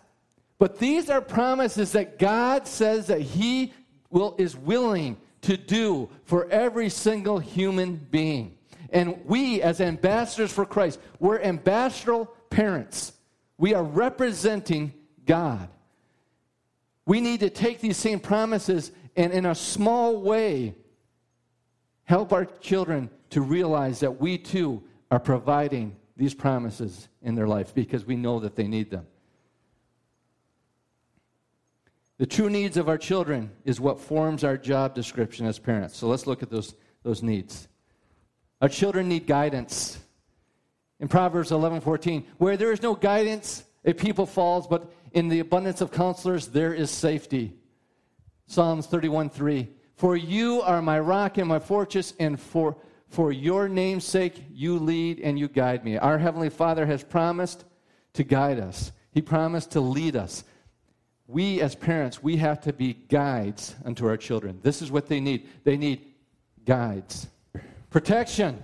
But 0.57 0.79
these 0.79 1.09
are 1.09 1.21
promises 1.21 1.91
that 1.93 2.17
God 2.17 2.67
says 2.67 3.07
that 3.07 3.21
He 3.21 3.73
will, 4.09 4.35
is 4.37 4.55
willing 4.55 5.17
to 5.41 5.57
do 5.57 6.09
for 6.23 6.49
every 6.49 6.89
single 6.89 7.39
human 7.39 7.95
being. 7.95 8.57
And 8.89 9.25
we, 9.25 9.61
as 9.61 9.81
ambassadors 9.81 10.51
for 10.51 10.65
Christ, 10.65 10.99
we're 11.19 11.41
ambassadorial 11.41 12.27
parents. 12.49 13.13
We 13.57 13.73
are 13.73 13.83
representing 13.83 14.93
God. 15.25 15.69
We 17.05 17.21
need 17.21 17.41
to 17.41 17.49
take 17.49 17.81
these 17.81 17.97
same 17.97 18.19
promises 18.19 18.91
and, 19.15 19.31
in 19.33 19.45
a 19.45 19.55
small 19.55 20.21
way, 20.21 20.75
help 22.05 22.33
our 22.33 22.45
children 22.45 23.09
to 23.31 23.41
realize 23.41 23.99
that 23.99 24.19
we 24.19 24.37
too 24.37 24.83
are 25.11 25.19
providing 25.19 25.95
these 26.17 26.33
promises 26.33 27.07
in 27.21 27.35
their 27.35 27.47
life 27.47 27.73
because 27.73 28.05
we 28.05 28.15
know 28.15 28.39
that 28.39 28.55
they 28.55 28.67
need 28.67 28.89
them. 28.89 29.05
The 32.17 32.25
true 32.25 32.49
needs 32.49 32.77
of 32.77 32.87
our 32.87 32.97
children 32.97 33.51
is 33.65 33.81
what 33.81 33.99
forms 33.99 34.43
our 34.43 34.57
job 34.57 34.95
description 34.95 35.45
as 35.45 35.59
parents. 35.59 35.97
So 35.97 36.07
let's 36.07 36.25
look 36.25 36.41
at 36.41 36.49
those, 36.49 36.73
those 37.03 37.21
needs. 37.21 37.67
Our 38.61 38.69
children 38.69 39.09
need 39.09 39.27
guidance. 39.27 39.99
In 41.01 41.09
Proverbs 41.09 41.51
11 41.51 41.81
14, 41.81 42.25
where 42.37 42.55
there 42.55 42.71
is 42.71 42.81
no 42.81 42.95
guidance, 42.95 43.65
a 43.83 43.91
people 43.91 44.25
falls, 44.25 44.65
but 44.65 44.89
in 45.11 45.27
the 45.27 45.41
abundance 45.41 45.81
of 45.81 45.91
counselors, 45.91 46.47
there 46.47 46.73
is 46.73 46.89
safety. 46.89 47.53
Psalms 48.47 48.87
31 48.87 49.29
3, 49.29 49.67
for 49.95 50.15
you 50.15 50.61
are 50.61 50.81
my 50.81 50.99
rock 50.99 51.37
and 51.37 51.49
my 51.49 51.59
fortress, 51.59 52.13
and 52.17 52.39
for, 52.39 52.77
for 53.15 53.31
your 53.31 53.69
name's 53.69 54.03
sake, 54.03 54.43
you 54.51 54.77
lead 54.77 55.21
and 55.21 55.39
you 55.39 55.47
guide 55.47 55.85
me. 55.85 55.97
Our 55.97 56.17
Heavenly 56.17 56.49
Father 56.49 56.85
has 56.85 57.01
promised 57.01 57.63
to 58.11 58.25
guide 58.25 58.59
us, 58.59 58.91
He 59.13 59.21
promised 59.21 59.71
to 59.71 59.79
lead 59.79 60.17
us. 60.17 60.43
We, 61.25 61.61
as 61.61 61.75
parents, 61.75 62.21
we 62.21 62.35
have 62.37 62.59
to 62.61 62.73
be 62.73 62.93
guides 62.93 63.73
unto 63.85 64.05
our 64.05 64.17
children. 64.17 64.59
This 64.61 64.81
is 64.81 64.91
what 64.91 65.07
they 65.07 65.21
need. 65.21 65.47
They 65.63 65.77
need 65.77 66.01
guides. 66.65 67.27
Protection. 67.89 68.61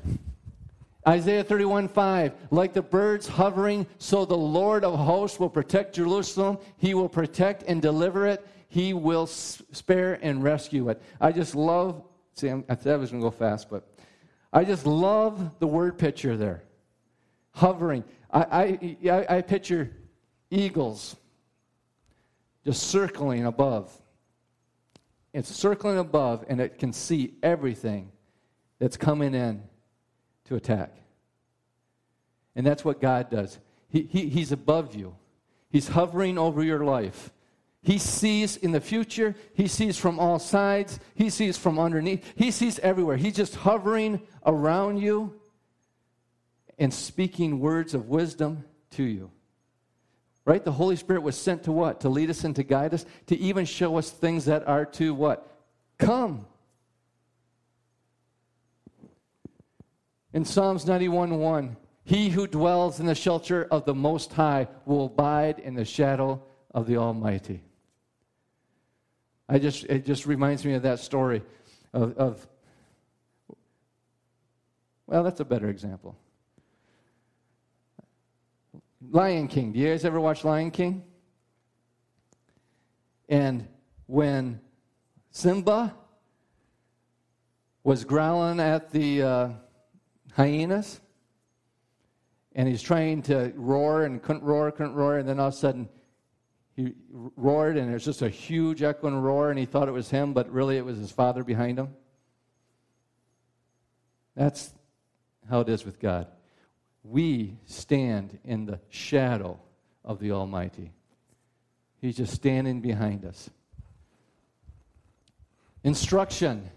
Isaiah 1.08 1.46
31 1.46 1.88
5, 1.88 2.34
like 2.51 2.74
the 2.74 2.81
birds 2.81 3.27
hovering, 3.27 3.88
so 4.00 4.25
the 4.25 4.38
Lord 4.38 4.84
of 4.84 5.00
hosts 5.00 5.39
will 5.39 5.50
protect 5.50 5.96
Jerusalem. 5.96 6.60
He 6.77 6.93
will 6.93 7.10
protect 7.10 7.63
and 7.67 7.81
deliver 7.81 8.27
it. 8.27 8.46
He 8.67 8.93
will 8.93 9.27
spare 9.27 10.20
and 10.22 10.43
rescue 10.43 10.89
it. 10.89 11.01
I 11.22 11.31
just 11.31 11.55
love, 11.55 12.03
see, 12.36 12.50
I'm, 12.50 12.65
i 12.70 12.74
was 12.74 13.12
going 13.12 13.22
to 13.24 13.29
go 13.29 13.31
fast, 13.31 13.70
but 13.70 13.90
I 14.53 14.65
just 14.65 14.86
love 14.86 15.60
the 15.60 15.67
word 15.67 15.98
picture 15.98 16.36
there. 16.36 16.63
Hovering. 17.53 18.03
I, 18.31 18.77
I, 19.10 19.25
I 19.38 19.41
picture 19.41 19.91
eagles 20.50 21.15
just 22.65 22.84
circling 22.84 23.46
above. 23.46 23.91
It's 25.34 25.50
circling 25.50 25.98
above, 25.98 26.46
and 26.50 26.60
it 26.60 26.77
can 26.77 26.91
see 26.91 27.34
everything 27.41 28.12
that's 28.79 28.98
coming 28.98 29.34
in 29.34 29.63
to 30.46 30.55
attack. 30.55 30.93
And 32.55 32.65
that's 32.65 32.84
what 32.84 33.00
God 33.00 33.29
does. 33.29 33.58
He, 33.89 34.03
he, 34.03 34.27
he's 34.27 34.51
above 34.51 34.96
you, 34.96 35.15
He's 35.70 35.88
hovering 35.88 36.38
over 36.38 36.62
your 36.63 36.84
life. 36.84 37.31
He 37.83 37.97
sees 37.97 38.57
in 38.57 38.71
the 38.71 38.81
future, 38.81 39.35
He 39.53 39.67
sees 39.67 39.97
from 39.97 40.19
all 40.19 40.38
sides, 40.38 41.00
He 41.15 41.29
sees 41.29 41.57
from 41.57 41.79
underneath, 41.79 42.23
He 42.35 42.51
sees 42.51 42.77
everywhere. 42.79 43.17
He's 43.17 43.35
just 43.35 43.55
hovering 43.55 44.21
around 44.45 44.97
you 44.97 45.39
and 46.77 46.93
speaking 46.93 47.59
words 47.59 47.93
of 47.93 48.07
wisdom 48.07 48.65
to 48.91 49.03
you. 49.03 49.31
Right? 50.45 50.63
The 50.63 50.71
Holy 50.71 50.95
Spirit 50.95 51.21
was 51.21 51.38
sent 51.38 51.63
to 51.63 51.71
what? 51.71 52.01
To 52.01 52.09
lead 52.09 52.29
us 52.29 52.43
and 52.43 52.55
to 52.55 52.63
guide 52.63 52.93
us, 52.93 53.05
to 53.27 53.38
even 53.38 53.65
show 53.65 53.97
us 53.97 54.09
things 54.09 54.45
that 54.45 54.67
are 54.67 54.85
to 54.85 55.13
what? 55.13 55.59
Come. 55.97 56.45
In 60.33 60.45
Psalms 60.45 60.85
91 60.85 61.38
1, 61.39 61.77
he 62.03 62.29
who 62.29 62.47
dwells 62.47 63.00
in 63.00 63.05
the 63.05 63.15
shelter 63.15 63.67
of 63.69 63.85
the 63.85 63.93
Most 63.93 64.33
High 64.33 64.67
will 64.85 65.05
abide 65.05 65.59
in 65.59 65.75
the 65.75 65.85
shadow 65.85 66.41
of 66.73 66.88
the 66.88 66.97
Almighty. 66.97 67.61
I 69.51 69.60
just, 69.60 69.84
it 69.84 70.05
just 70.05 70.25
reminds 70.25 70.63
me 70.63 70.75
of 70.75 70.84
that 70.84 71.00
story 71.00 71.43
of, 71.91 72.17
of 72.17 72.48
well, 75.08 75.24
that's 75.24 75.41
a 75.41 75.46
better 75.46 75.67
example. 75.67 76.15
Lion 79.10 79.50
King. 79.50 79.74
Do 79.74 79.79
you 79.79 79.89
guys 79.89 80.05
ever 80.05 80.22
watch 80.22 80.46
Lion 80.46 80.72
King? 80.72 81.03
And 83.27 83.67
when 84.05 84.62
Simba 85.31 85.93
was 87.84 88.05
growling 88.05 88.62
at 88.62 88.89
the 88.91 89.22
uh, 89.22 89.50
hyenas, 90.31 91.01
and 92.55 92.70
he's 92.70 92.81
trying 92.81 93.22
to 93.24 93.51
roar 93.58 94.03
and 94.03 94.24
couldn't 94.24 94.43
roar, 94.43 94.72
couldn't 94.72 94.96
roar, 94.96 95.17
and 95.17 95.27
then 95.27 95.41
all 95.41 95.50
of 95.50 95.53
a 95.55 95.58
sudden 95.58 95.89
he 96.75 96.94
roared, 97.12 97.78
and 97.78 97.90
there's 97.90 98.06
just 98.06 98.22
a 98.22 98.30
huge 98.30 98.82
echoing 98.82 99.16
roar, 99.16 99.50
and 99.50 99.60
he 99.60 99.66
thought 99.66 99.88
it 99.88 99.92
was 99.92 100.10
him, 100.10 100.34
but 100.34 100.50
really 100.50 100.78
it 100.78 100.86
was 100.86 100.98
his 100.98 101.12
father 101.12 101.44
behind 101.44 101.78
him. 101.78 101.90
That's 104.36 104.72
how 105.50 105.60
it 105.62 105.70
is 105.70 105.86
with 105.86 106.00
God 106.00 106.28
we 107.04 107.58
stand 107.66 108.40
in 108.44 108.66
the 108.66 108.80
shadow 108.90 109.60
of 110.04 110.20
the 110.20 110.32
Almighty. 110.32 110.92
He's 112.00 112.18
just 112.18 112.34
standing 112.34 112.82
behind 112.82 113.25
us. 113.25 113.50
Instruction. 115.84 116.70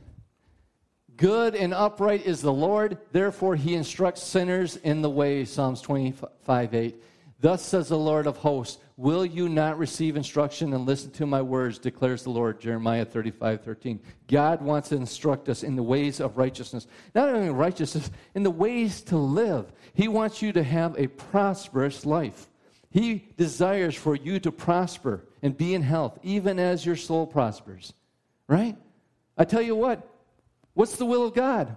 Good 1.16 1.54
and 1.54 1.72
upright 1.72 2.26
is 2.26 2.40
the 2.40 2.52
Lord, 2.52 2.98
therefore 3.12 3.54
he 3.54 3.74
instructs 3.74 4.22
sinners 4.22 4.76
in 4.76 5.02
the 5.02 5.10
way, 5.10 5.44
Psalms 5.44 5.80
25 5.80 6.74
8. 6.74 7.02
Thus 7.40 7.62
says 7.62 7.88
the 7.88 7.98
Lord 7.98 8.26
of 8.26 8.38
hosts, 8.38 8.82
Will 8.96 9.26
you 9.26 9.48
not 9.48 9.76
receive 9.76 10.16
instruction 10.16 10.72
and 10.72 10.86
listen 10.86 11.10
to 11.12 11.26
my 11.26 11.42
words, 11.42 11.78
declares 11.78 12.22
the 12.22 12.30
Lord, 12.30 12.60
Jeremiah 12.60 13.04
35 13.04 13.62
13. 13.62 14.00
God 14.28 14.62
wants 14.62 14.90
to 14.90 14.96
instruct 14.96 15.48
us 15.48 15.64
in 15.64 15.74
the 15.74 15.82
ways 15.82 16.20
of 16.20 16.36
righteousness. 16.36 16.86
Not 17.12 17.28
only 17.28 17.50
righteousness, 17.50 18.08
in 18.36 18.44
the 18.44 18.50
ways 18.50 19.02
to 19.02 19.16
live. 19.16 19.72
He 19.94 20.06
wants 20.06 20.42
you 20.42 20.52
to 20.52 20.62
have 20.62 20.96
a 20.96 21.08
prosperous 21.08 22.06
life. 22.06 22.48
He 22.90 23.26
desires 23.36 23.96
for 23.96 24.14
you 24.14 24.38
to 24.38 24.52
prosper 24.52 25.26
and 25.42 25.56
be 25.56 25.74
in 25.74 25.82
health, 25.82 26.16
even 26.22 26.60
as 26.60 26.86
your 26.86 26.94
soul 26.94 27.26
prospers. 27.26 27.92
Right? 28.46 28.76
I 29.36 29.44
tell 29.44 29.62
you 29.62 29.74
what, 29.74 30.08
what's 30.74 30.96
the 30.96 31.06
will 31.06 31.26
of 31.26 31.34
God? 31.34 31.76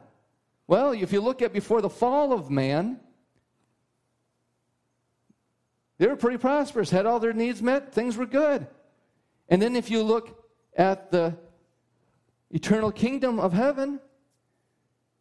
Well, 0.68 0.92
if 0.92 1.12
you 1.12 1.22
look 1.22 1.42
at 1.42 1.52
before 1.52 1.82
the 1.82 1.90
fall 1.90 2.32
of 2.32 2.52
man, 2.52 3.00
they 5.98 6.08
were 6.08 6.16
pretty 6.16 6.38
prosperous, 6.38 6.89
had 6.89 7.06
all 7.06 7.20
their 7.20 7.34
needs 7.34 7.62
met, 7.62 7.94
things 7.94 8.18
were 8.18 8.25
good. 8.25 8.68
And 9.50 9.62
then 9.62 9.75
if 9.75 9.89
you 9.89 10.04
look 10.04 10.44
at 10.75 11.12
the 11.12 11.36
eternal 12.51 12.92
kingdom 12.92 13.39
of 13.39 13.54
heaven, 13.54 14.00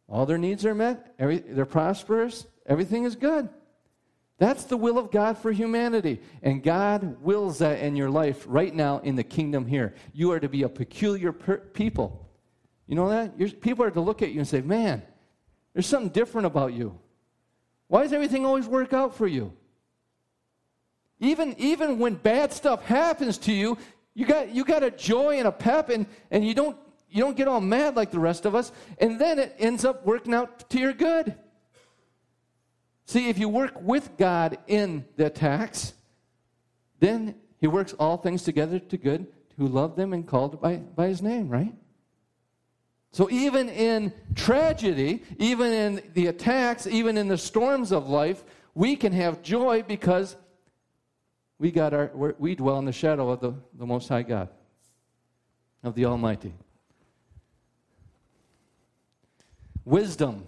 all 0.07 0.25
their 0.25 0.37
needs 0.37 0.65
are 0.65 0.75
met, 0.75 1.13
every, 1.17 1.39
they're 1.39 1.65
prosperous, 1.65 2.45
everything 2.65 3.03
is 3.03 3.15
good. 3.15 3.49
That's 4.39 4.65
the 4.65 4.77
will 4.77 4.99
of 4.99 5.09
God 5.09 5.37
for 5.37 5.51
humanity. 5.51 6.21
And 6.43 6.61
God 6.61 7.21
wills 7.21 7.57
that 7.57 7.79
in 7.79 7.95
your 7.95 8.09
life 8.09 8.45
right 8.47 8.73
now 8.73 8.99
in 8.99 9.15
the 9.15 9.23
kingdom 9.23 9.65
here. 9.65 9.95
You 10.13 10.31
are 10.31 10.39
to 10.39 10.47
be 10.47 10.61
a 10.61 10.69
peculiar 10.69 11.31
per- 11.31 11.57
people. 11.57 12.29
You 12.85 12.95
know 12.95 13.09
that? 13.09 13.61
People 13.61 13.83
are 13.85 13.91
to 13.91 13.99
look 13.99 14.21
at 14.21 14.31
you 14.31 14.39
and 14.39 14.47
say, 14.47 14.61
man, 14.61 15.01
there's 15.73 15.87
something 15.87 16.11
different 16.11 16.45
about 16.45 16.73
you. 16.73 16.97
Why 17.87 18.03
does 18.03 18.13
everything 18.13 18.45
always 18.45 18.67
work 18.67 18.93
out 18.93 19.15
for 19.15 19.27
you? 19.27 19.53
Even, 21.19 21.55
even 21.57 21.99
when 21.99 22.15
bad 22.15 22.53
stuff 22.53 22.83
happens 22.85 23.37
to 23.39 23.51
you, 23.51 23.77
you 24.13 24.25
got, 24.25 24.49
you 24.49 24.63
got 24.63 24.83
a 24.83 24.91
joy 24.91 25.37
and 25.37 25.47
a 25.47 25.51
pep, 25.51 25.89
and, 25.89 26.05
and 26.31 26.45
you 26.45 26.53
don't 26.53 26.77
you 27.09 27.23
don't 27.23 27.37
get 27.37 27.47
all 27.47 27.61
mad 27.61 27.95
like 27.95 28.11
the 28.11 28.19
rest 28.19 28.45
of 28.45 28.53
us, 28.53 28.71
and 28.99 29.19
then 29.19 29.39
it 29.39 29.55
ends 29.59 29.85
up 29.85 30.05
working 30.05 30.33
out 30.33 30.69
to 30.69 30.79
your 30.79 30.93
good. 30.93 31.35
See, 33.05 33.29
if 33.29 33.37
you 33.39 33.47
work 33.47 33.81
with 33.81 34.17
God 34.17 34.57
in 34.67 35.05
the 35.15 35.27
attacks, 35.27 35.93
then 36.99 37.35
He 37.59 37.67
works 37.67 37.93
all 37.93 38.17
things 38.17 38.43
together 38.43 38.79
to 38.79 38.97
good 38.97 39.27
who 39.57 39.67
love 39.67 39.95
them 39.95 40.13
and 40.13 40.27
called 40.27 40.61
by, 40.61 40.75
by 40.75 41.07
His 41.07 41.21
name, 41.21 41.47
right? 41.47 41.73
So 43.11 43.29
even 43.31 43.69
in 43.69 44.13
tragedy, 44.35 45.23
even 45.39 45.71
in 45.71 46.01
the 46.13 46.27
attacks, 46.27 46.85
even 46.85 47.17
in 47.17 47.29
the 47.29 47.37
storms 47.37 47.91
of 47.91 48.09
life, 48.09 48.43
we 48.75 48.95
can 48.95 49.13
have 49.13 49.41
joy 49.41 49.81
because 49.81 50.35
we 51.59 51.71
got 51.71 51.93
our 51.93 52.11
we 52.37 52.55
dwell 52.55 52.77
in 52.79 52.85
the 52.85 52.91
shadow 52.91 53.29
of 53.29 53.39
the, 53.39 53.53
the 53.77 53.85
Most 53.85 54.07
High 54.07 54.23
God, 54.23 54.49
of 55.83 55.95
the 55.95 56.05
Almighty. 56.05 56.53
Wisdom. 59.85 60.45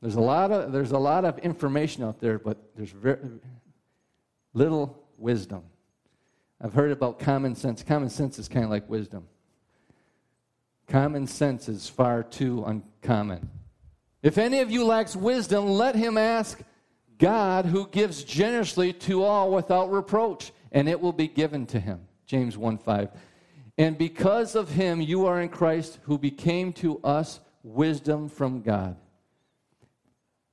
There's 0.00 0.14
a 0.14 0.20
lot 0.20 0.52
of 0.52 0.72
there's 0.72 0.92
a 0.92 0.98
lot 0.98 1.24
of 1.24 1.38
information 1.38 2.04
out 2.04 2.20
there, 2.20 2.38
but 2.38 2.56
there's 2.76 2.90
very 2.90 3.18
little 4.54 5.02
wisdom. 5.18 5.62
I've 6.60 6.74
heard 6.74 6.90
about 6.90 7.18
common 7.18 7.54
sense. 7.54 7.82
Common 7.82 8.10
sense 8.10 8.38
is 8.38 8.48
kind 8.48 8.64
of 8.64 8.70
like 8.70 8.88
wisdom. 8.88 9.28
Common 10.86 11.26
sense 11.26 11.68
is 11.68 11.88
far 11.88 12.22
too 12.22 12.64
uncommon. 12.64 13.50
If 14.22 14.38
any 14.38 14.60
of 14.60 14.70
you 14.70 14.84
lacks 14.84 15.14
wisdom, 15.14 15.66
let 15.66 15.94
him 15.94 16.16
ask 16.16 16.60
God, 17.18 17.66
who 17.66 17.88
gives 17.88 18.24
generously 18.24 18.92
to 18.92 19.24
all 19.24 19.50
without 19.52 19.90
reproach, 19.90 20.52
and 20.72 20.88
it 20.88 21.00
will 21.00 21.12
be 21.12 21.28
given 21.28 21.66
to 21.66 21.80
him. 21.80 22.00
James 22.26 22.56
1 22.56 22.78
5. 22.78 23.10
And 23.76 23.96
because 23.96 24.54
of 24.54 24.70
him, 24.70 25.00
you 25.00 25.26
are 25.26 25.40
in 25.40 25.48
Christ, 25.48 25.98
who 26.02 26.18
became 26.18 26.72
to 26.74 26.98
us 27.02 27.40
wisdom 27.62 28.28
from 28.28 28.62
God. 28.62 28.96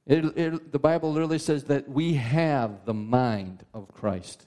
It, 0.06 0.26
it, 0.38 0.72
the 0.72 0.80
Bible 0.80 1.12
literally 1.12 1.40
says 1.40 1.64
that 1.66 1.90
we 1.90 2.14
have 2.14 2.86
the 2.86 2.94
mind 2.94 3.66
of 3.74 3.92
Christ. 3.94 4.46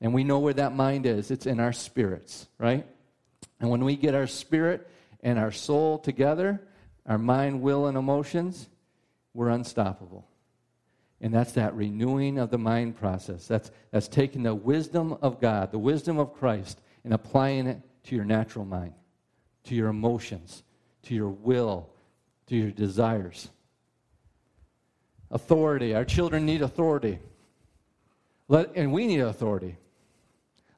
And 0.00 0.12
we 0.12 0.24
know 0.24 0.38
where 0.40 0.54
that 0.54 0.74
mind 0.74 1.06
is 1.06 1.30
it's 1.30 1.46
in 1.46 1.60
our 1.60 1.72
spirits, 1.72 2.46
right? 2.58 2.86
And 3.60 3.70
when 3.70 3.84
we 3.84 3.96
get 3.96 4.14
our 4.14 4.26
spirit 4.26 4.88
and 5.22 5.38
our 5.38 5.52
soul 5.52 5.98
together, 5.98 6.60
our 7.06 7.18
mind, 7.18 7.62
will, 7.62 7.86
and 7.86 7.96
emotions, 7.96 8.68
we're 9.34 9.48
unstoppable. 9.48 10.26
And 11.20 11.34
that's 11.34 11.52
that 11.52 11.74
renewing 11.74 12.38
of 12.38 12.50
the 12.50 12.58
mind 12.58 12.96
process. 12.96 13.46
That's, 13.46 13.70
that's 13.90 14.08
taking 14.08 14.44
the 14.44 14.54
wisdom 14.54 15.16
of 15.20 15.40
God, 15.40 15.72
the 15.72 15.78
wisdom 15.78 16.18
of 16.18 16.32
Christ, 16.32 16.80
and 17.04 17.12
applying 17.12 17.66
it 17.66 17.80
to 18.04 18.14
your 18.14 18.24
natural 18.24 18.64
mind, 18.64 18.94
to 19.64 19.74
your 19.74 19.88
emotions, 19.88 20.62
to 21.02 21.14
your 21.14 21.30
will, 21.30 21.90
to 22.46 22.56
your 22.56 22.70
desires. 22.70 23.48
Authority. 25.30 25.94
Our 25.94 26.04
children 26.04 26.46
need 26.46 26.62
authority. 26.62 27.18
Let, 28.46 28.76
and 28.76 28.92
we 28.92 29.06
need 29.06 29.20
authority. 29.20 29.76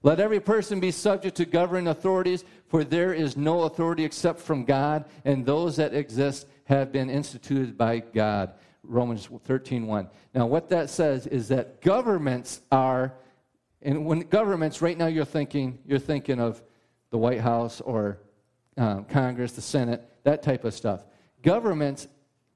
Let 0.02 0.18
every 0.18 0.40
person 0.40 0.80
be 0.80 0.90
subject 0.90 1.36
to 1.36 1.44
governing 1.44 1.88
authorities, 1.88 2.44
for 2.68 2.84
there 2.84 3.12
is 3.12 3.36
no 3.36 3.64
authority 3.64 4.04
except 4.04 4.40
from 4.40 4.64
God, 4.64 5.04
and 5.26 5.44
those 5.44 5.76
that 5.76 5.92
exist 5.92 6.46
have 6.64 6.90
been 6.90 7.10
instituted 7.10 7.76
by 7.76 7.98
God. 7.98 8.54
Romans 8.82 9.28
13 9.44 9.86
1. 9.86 10.08
Now, 10.34 10.46
what 10.46 10.68
that 10.70 10.90
says 10.90 11.26
is 11.26 11.48
that 11.48 11.80
governments 11.80 12.60
are, 12.72 13.14
and 13.82 14.04
when 14.04 14.20
governments, 14.20 14.82
right 14.82 14.96
now 14.96 15.06
you're 15.06 15.24
thinking, 15.24 15.78
you're 15.86 15.98
thinking 15.98 16.40
of 16.40 16.62
the 17.10 17.18
White 17.18 17.40
House 17.40 17.80
or 17.80 18.18
um, 18.76 19.04
Congress, 19.04 19.52
the 19.52 19.60
Senate, 19.60 20.08
that 20.24 20.42
type 20.42 20.64
of 20.64 20.74
stuff. 20.74 21.04
Governments, 21.42 22.08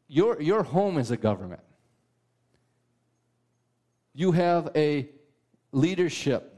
your, 0.09 0.40
your 0.40 0.62
home 0.62 0.98
is 0.98 1.11
a 1.11 1.16
government. 1.16 1.62
You 4.14 4.33
have 4.33 4.70
a 4.77 5.09
leadership 5.72 6.55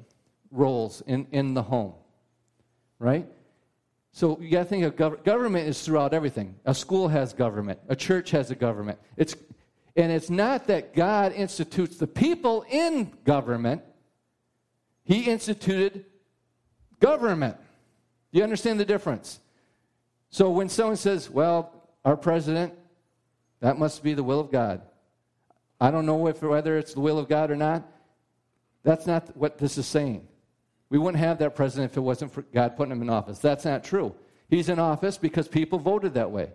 roles 0.50 1.02
in, 1.06 1.26
in 1.32 1.54
the 1.54 1.62
home, 1.62 1.94
right? 2.98 3.26
So 4.12 4.38
you 4.40 4.50
got 4.50 4.60
to 4.60 4.64
think 4.64 4.84
of 4.84 4.96
gov- 4.96 5.24
government 5.24 5.68
is 5.68 5.82
throughout 5.82 6.14
everything. 6.14 6.54
A 6.64 6.74
school 6.74 7.08
has 7.08 7.32
government. 7.32 7.78
A 7.88 7.96
church 7.96 8.30
has 8.30 8.50
a 8.50 8.54
government. 8.54 8.98
It's, 9.16 9.36
and 9.96 10.12
it's 10.12 10.28
not 10.28 10.66
that 10.66 10.94
God 10.94 11.32
institutes 11.32 11.96
the 11.96 12.06
people 12.06 12.64
in 12.70 13.12
government. 13.24 13.82
He 15.04 15.22
instituted 15.22 16.04
government. 17.00 17.56
You 18.30 18.42
understand 18.42 18.78
the 18.78 18.84
difference? 18.84 19.40
So 20.28 20.50
when 20.50 20.68
someone 20.68 20.96
says, 20.96 21.30
well, 21.30 21.88
our 22.04 22.16
president, 22.16 22.74
that 23.60 23.78
must 23.78 24.02
be 24.02 24.12
the 24.12 24.22
will 24.22 24.40
of 24.40 24.52
God. 24.52 24.82
I 25.80 25.90
don't 25.90 26.04
know 26.04 26.26
if, 26.26 26.42
whether 26.42 26.76
it's 26.76 26.92
the 26.92 27.00
will 27.00 27.18
of 27.18 27.28
God 27.28 27.50
or 27.50 27.56
not. 27.56 27.90
That's 28.82 29.06
not 29.06 29.34
what 29.36 29.58
this 29.58 29.78
is 29.78 29.86
saying. 29.86 30.26
We 30.90 30.98
wouldn't 30.98 31.22
have 31.22 31.38
that 31.38 31.56
president 31.56 31.92
if 31.92 31.96
it 31.96 32.00
wasn't 32.00 32.32
for 32.32 32.42
God 32.42 32.76
putting 32.76 32.92
him 32.92 33.02
in 33.02 33.10
office. 33.10 33.38
That's 33.38 33.64
not 33.64 33.82
true. 33.82 34.14
He's 34.48 34.68
in 34.68 34.78
office 34.78 35.18
because 35.18 35.48
people 35.48 35.78
voted 35.78 36.14
that 36.14 36.30
way, 36.30 36.52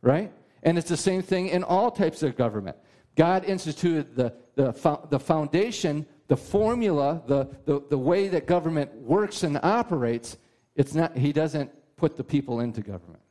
right? 0.00 0.32
And 0.66 0.76
it's 0.76 0.88
the 0.88 0.96
same 0.96 1.22
thing 1.22 1.48
in 1.48 1.62
all 1.62 1.92
types 1.92 2.24
of 2.24 2.36
government. 2.36 2.76
God 3.14 3.44
instituted 3.44 4.16
the, 4.16 4.34
the, 4.56 4.72
the 5.08 5.20
foundation, 5.20 6.04
the 6.26 6.36
formula, 6.36 7.22
the, 7.26 7.48
the, 7.64 7.82
the 7.88 7.96
way 7.96 8.26
that 8.28 8.46
government 8.46 8.92
works 8.96 9.44
and 9.44 9.58
operates. 9.62 10.36
It's 10.74 10.92
not, 10.92 11.16
he 11.16 11.32
doesn't 11.32 11.70
put 11.96 12.16
the 12.16 12.24
people 12.24 12.60
into 12.60 12.80
government. 12.80 13.22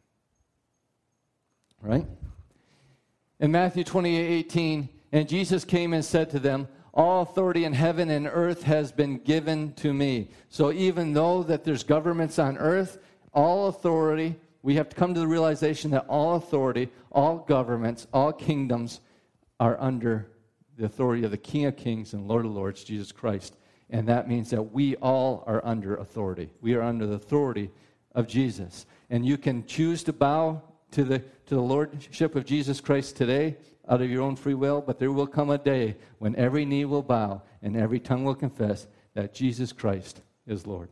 Right? 1.81 2.07
In 3.41 3.51
Matthew 3.51 3.83
28 3.83 4.31
18, 4.31 4.89
and 5.11 5.27
Jesus 5.27 5.65
came 5.65 5.93
and 5.93 6.03
said 6.03 6.29
to 6.31 6.39
them, 6.39 6.69
all 6.93 7.21
authority 7.21 7.65
in 7.65 7.73
heaven 7.73 8.09
and 8.09 8.27
earth 8.31 8.63
has 8.63 8.93
been 8.93 9.17
given 9.17 9.73
to 9.73 9.93
me. 9.93 10.29
So 10.47 10.71
even 10.71 11.13
though 11.13 11.43
that 11.43 11.65
there's 11.65 11.83
governments 11.83 12.39
on 12.39 12.57
earth, 12.57 12.97
all 13.33 13.67
authority, 13.67 14.37
we 14.65 14.73
have 14.77 14.89
to 14.89 14.95
come 14.95 15.13
to 15.13 15.19
the 15.19 15.27
realization 15.27 15.91
that 15.91 16.07
all 16.09 16.37
authority, 16.37 16.89
all 17.11 17.37
governments, 17.37 18.07
all 18.11 18.33
kingdoms 18.33 18.99
are 19.59 19.79
under 19.79 20.27
the 20.75 20.85
authority 20.85 21.23
of 21.23 21.29
the 21.29 21.37
King 21.37 21.65
of 21.65 21.77
Kings 21.77 22.13
and 22.13 22.27
Lord 22.27 22.47
of 22.47 22.51
Lords, 22.51 22.83
Jesus 22.83 23.11
Christ. 23.11 23.57
And 23.91 24.07
that 24.07 24.27
means 24.27 24.49
that 24.49 24.73
we 24.73 24.95
all 24.95 25.43
are 25.45 25.63
under 25.63 25.97
authority. 25.97 26.49
We 26.61 26.73
are 26.73 26.81
under 26.81 27.05
the 27.05 27.13
authority 27.13 27.69
of 28.15 28.27
Jesus. 28.27 28.87
And 29.11 29.23
you 29.23 29.37
can 29.37 29.67
choose 29.67 30.01
to 30.05 30.13
bow 30.13 30.63
to 30.93 31.03
the, 31.03 31.19
to 31.19 31.53
the 31.53 31.61
Lordship 31.61 32.35
of 32.35 32.43
Jesus 32.43 32.81
Christ 32.81 33.15
today 33.15 33.57
out 33.87 34.01
of 34.01 34.09
your 34.09 34.23
own 34.23 34.35
free 34.35 34.55
will, 34.55 34.81
but 34.81 34.97
there 34.97 35.11
will 35.11 35.27
come 35.27 35.51
a 35.51 35.59
day 35.59 35.95
when 36.17 36.35
every 36.37 36.65
knee 36.65 36.85
will 36.85 37.03
bow 37.03 37.43
and 37.61 37.77
every 37.77 37.99
tongue 37.99 38.23
will 38.23 38.33
confess 38.33 38.87
that 39.13 39.31
Jesus 39.31 39.71
Christ 39.71 40.21
is 40.47 40.65
Lord. 40.65 40.89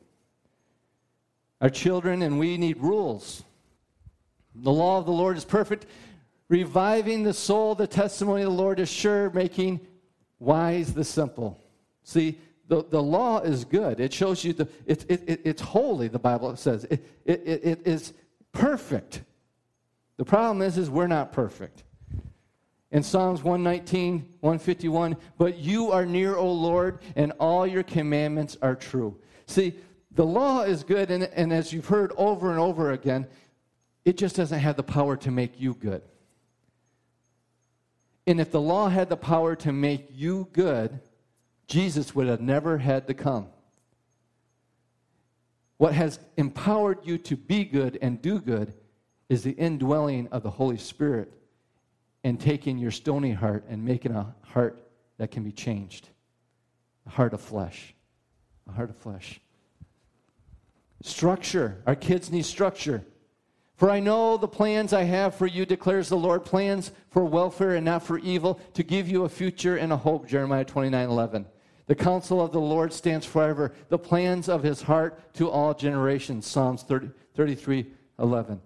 Our 1.60 1.72
children 1.72 2.22
and 2.22 2.38
we 2.38 2.58
need 2.58 2.78
rules. 2.78 3.44
The 4.56 4.72
law 4.72 5.00
of 5.00 5.06
the 5.06 5.12
Lord 5.12 5.38
is 5.38 5.46
perfect, 5.46 5.86
reviving 6.48 7.24
the 7.24 7.34
soul. 7.34 7.76
The 7.76 7.88
testimony 7.88 8.44
of 8.44 8.52
the 8.52 8.58
Lord 8.58 8.80
is 8.80 8.90
sure, 8.90 9.30
making 9.32 9.80
wise 10.40 10.94
the 10.94 11.04
simple. 11.04 11.60
See, 12.04 12.38
the, 12.68 12.84
the 12.84 13.02
law 13.02 13.40
is 13.40 13.66
good. 13.66 14.00
It 14.00 14.14
shows 14.14 14.44
you 14.44 14.54
the 14.54 14.68
it, 14.86 15.06
it, 15.10 15.24
it, 15.28 15.42
it's 15.44 15.62
holy, 15.62 16.08
the 16.08 16.20
Bible 16.20 16.56
says. 16.56 16.86
It, 16.86 17.06
it, 17.26 17.42
it, 17.46 17.64
it 17.64 17.88
is 17.88 18.14
perfect. 18.52 19.24
The 20.18 20.26
problem 20.26 20.62
is, 20.62 20.78
is 20.78 20.90
we're 20.90 21.08
not 21.08 21.32
perfect. 21.32 21.84
In 22.92 23.02
Psalms 23.02 23.44
119, 23.44 24.20
151, 24.40 25.18
but 25.40 25.58
you 25.58 25.92
are 25.92 26.06
near, 26.06 26.36
O 26.36 26.52
Lord, 26.52 27.00
and 27.16 27.32
all 27.40 27.66
your 27.66 27.82
commandments 27.82 28.56
are 28.62 28.76
true. 28.76 29.20
See, 29.48 29.74
the 30.12 30.26
law 30.26 30.62
is 30.62 30.84
good, 30.84 31.10
and, 31.10 31.24
and 31.24 31.52
as 31.52 31.74
you've 31.74 31.88
heard 31.88 32.14
over 32.18 32.52
and 32.52 32.60
over 32.60 32.92
again, 32.92 33.26
it 34.06 34.18
just 34.18 34.36
doesn't 34.36 34.60
have 34.60 34.76
the 34.76 34.84
power 34.84 35.16
to 35.18 35.32
make 35.32 35.60
you 35.60 35.74
good. 35.74 36.02
And 38.26 38.40
if 38.40 38.52
the 38.52 38.62
law 38.62 38.90
had 38.90 39.10
the 39.10 39.18
power 39.18 39.56
to 39.58 39.72
make 39.72 40.08
you 40.12 40.48
good, 40.54 41.00
Jesus 41.68 42.16
would 42.16 42.28
have 42.28 42.42
never 42.42 42.78
had 42.78 43.08
to 43.08 43.14
come. 43.14 43.48
What 45.78 45.94
has 45.94 46.20
empowered 46.38 47.00
you 47.04 47.18
to 47.20 47.36
be 47.36 47.66
good 47.66 47.98
and 48.02 48.22
do 48.22 48.40
good 48.40 48.74
is 49.28 49.44
the 49.44 49.52
indwelling 49.52 50.28
of 50.30 50.44
the 50.44 50.50
Holy 50.50 50.78
Spirit 50.78 51.34
and 52.24 52.40
taking 52.40 52.78
your 52.78 52.92
stony 52.92 53.32
heart 53.32 53.66
and 53.68 53.84
making 53.84 54.14
a 54.14 54.34
heart 54.42 54.88
that 55.18 55.32
can 55.32 55.44
be 55.44 55.52
changed 55.52 56.10
a 57.06 57.10
heart 57.10 57.34
of 57.34 57.42
flesh. 57.42 57.94
A 58.70 58.72
heart 58.72 58.90
of 58.90 58.96
flesh. 58.98 59.42
Structure. 61.02 61.82
Our 61.86 61.96
kids 61.96 62.32
need 62.32 62.46
structure. 62.46 63.04
For 63.76 63.90
I 63.90 64.00
know 64.00 64.38
the 64.38 64.48
plans 64.48 64.94
I 64.94 65.04
have 65.04 65.36
for 65.36 65.48
you, 65.48 65.66
declares 65.66 66.10
the 66.10 66.16
Lord 66.16 66.46
plans 66.46 66.92
for 67.10 67.26
welfare 67.26 67.76
and 67.76 67.86
not 67.86 68.04
for 68.04 68.20
evil, 68.20 68.60
to 68.76 68.84
give 68.84 69.10
you 69.10 69.26
a 69.26 69.30
future 69.30 69.78
and 69.78 69.92
a 69.92 69.98
hope. 69.98 70.28
Jeremiah 70.28 70.66
29 70.66 71.10
11. 71.10 71.46
The 71.86 71.96
counsel 71.96 72.42
of 72.42 72.52
the 72.52 72.62
Lord 72.62 72.94
stands 72.94 73.26
forever, 73.26 73.74
the 73.90 73.98
plans 73.98 74.48
of 74.48 74.64
his 74.64 74.82
heart 74.82 75.34
to 75.34 75.50
all 75.50 75.74
generations. 75.74 76.46
Psalms 76.46 76.84
30, 76.84 77.10
33 77.36 77.88
11. 78.20 78.62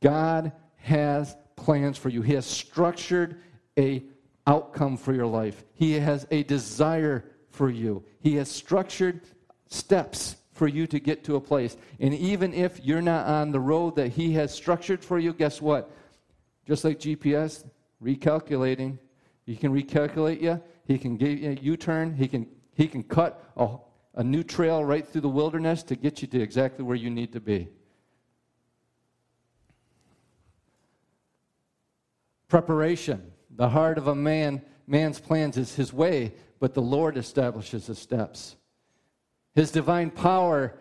God 0.00 0.52
has 0.76 1.36
plans 1.56 1.96
for 1.96 2.08
you. 2.08 2.22
He 2.22 2.34
has 2.34 2.46
structured 2.46 3.40
a 3.78 4.04
outcome 4.46 4.96
for 4.96 5.12
your 5.12 5.26
life. 5.26 5.64
He 5.74 5.94
has 5.94 6.26
a 6.30 6.42
desire 6.42 7.24
for 7.50 7.70
you. 7.70 8.04
He 8.20 8.36
has 8.36 8.50
structured 8.50 9.20
steps 9.68 10.36
for 10.52 10.68
you 10.68 10.86
to 10.86 11.00
get 11.00 11.24
to 11.24 11.36
a 11.36 11.40
place. 11.40 11.76
And 11.98 12.14
even 12.14 12.52
if 12.52 12.84
you're 12.84 13.02
not 13.02 13.26
on 13.26 13.50
the 13.52 13.60
road 13.60 13.96
that 13.96 14.08
he 14.08 14.32
has 14.34 14.52
structured 14.54 15.02
for 15.02 15.18
you, 15.18 15.32
guess 15.32 15.60
what? 15.60 15.90
Just 16.66 16.84
like 16.84 17.00
GPS, 17.00 17.64
recalculating. 18.02 18.98
He 19.44 19.56
can 19.56 19.72
recalculate 19.72 20.40
you. 20.40 20.60
He 20.86 20.98
can 20.98 21.16
give 21.16 21.38
you 21.38 21.50
a 21.50 21.54
U-turn. 21.54 22.14
He 22.14 22.28
can 22.28 22.46
he 22.74 22.88
can 22.88 23.02
cut 23.02 23.44
a, 23.56 23.76
a 24.14 24.24
new 24.24 24.42
trail 24.42 24.84
right 24.84 25.06
through 25.06 25.20
the 25.20 25.28
wilderness 25.28 25.82
to 25.84 25.96
get 25.96 26.22
you 26.22 26.28
to 26.28 26.40
exactly 26.40 26.84
where 26.84 26.96
you 26.96 27.10
need 27.10 27.32
to 27.32 27.40
be. 27.40 27.68
Preparation. 32.48 33.32
The 33.56 33.68
heart 33.68 33.98
of 33.98 34.08
a 34.08 34.14
man, 34.14 34.62
man's 34.86 35.20
plans 35.20 35.56
is 35.56 35.74
his 35.74 35.92
way, 35.92 36.34
but 36.60 36.74
the 36.74 36.82
Lord 36.82 37.16
establishes 37.16 37.86
his 37.86 37.98
steps. 37.98 38.56
His 39.54 39.70
divine 39.70 40.10
power 40.10 40.74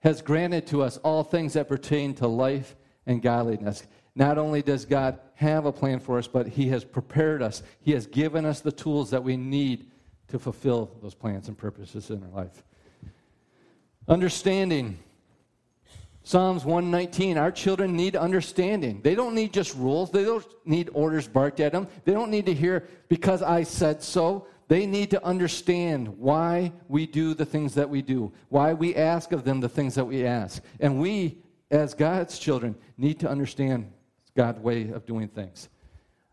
has 0.00 0.22
granted 0.22 0.66
to 0.68 0.82
us 0.82 0.96
all 0.98 1.22
things 1.22 1.52
that 1.52 1.68
pertain 1.68 2.14
to 2.14 2.26
life 2.26 2.74
and 3.06 3.20
godliness. 3.20 3.86
Not 4.14 4.38
only 4.38 4.62
does 4.62 4.84
God 4.84 5.18
have 5.34 5.66
a 5.66 5.72
plan 5.72 6.00
for 6.00 6.18
us, 6.18 6.26
but 6.26 6.48
He 6.48 6.68
has 6.68 6.84
prepared 6.84 7.42
us. 7.42 7.62
He 7.80 7.92
has 7.92 8.06
given 8.06 8.44
us 8.44 8.60
the 8.60 8.72
tools 8.72 9.10
that 9.10 9.22
we 9.22 9.36
need 9.36 9.90
to 10.28 10.38
fulfill 10.38 10.90
those 11.02 11.14
plans 11.14 11.48
and 11.48 11.56
purposes 11.56 12.10
in 12.10 12.22
our 12.22 12.30
life. 12.30 12.62
Understanding. 14.08 14.98
Psalms 16.22 16.64
119, 16.64 17.38
our 17.38 17.50
children 17.50 17.96
need 17.96 18.14
understanding. 18.14 19.00
They 19.02 19.14
don't 19.14 19.34
need 19.34 19.52
just 19.52 19.74
rules. 19.74 20.10
They 20.10 20.24
don't 20.24 20.46
need 20.64 20.90
orders 20.92 21.26
barked 21.26 21.60
at 21.60 21.72
them. 21.72 21.88
They 22.04 22.12
don't 22.12 22.30
need 22.30 22.46
to 22.46 22.54
hear, 22.54 22.88
because 23.08 23.42
I 23.42 23.62
said 23.62 24.02
so. 24.02 24.46
They 24.70 24.86
need 24.86 25.10
to 25.10 25.24
understand 25.24 26.06
why 26.16 26.70
we 26.86 27.04
do 27.04 27.34
the 27.34 27.44
things 27.44 27.74
that 27.74 27.90
we 27.90 28.02
do, 28.02 28.32
why 28.50 28.72
we 28.72 28.94
ask 28.94 29.32
of 29.32 29.42
them 29.42 29.58
the 29.58 29.68
things 29.68 29.96
that 29.96 30.04
we 30.04 30.24
ask. 30.24 30.62
And 30.78 31.00
we, 31.00 31.38
as 31.72 31.92
God's 31.92 32.38
children, 32.38 32.76
need 32.96 33.18
to 33.18 33.28
understand 33.28 33.90
God's 34.36 34.60
way 34.60 34.90
of 34.90 35.06
doing 35.06 35.26
things. 35.26 35.68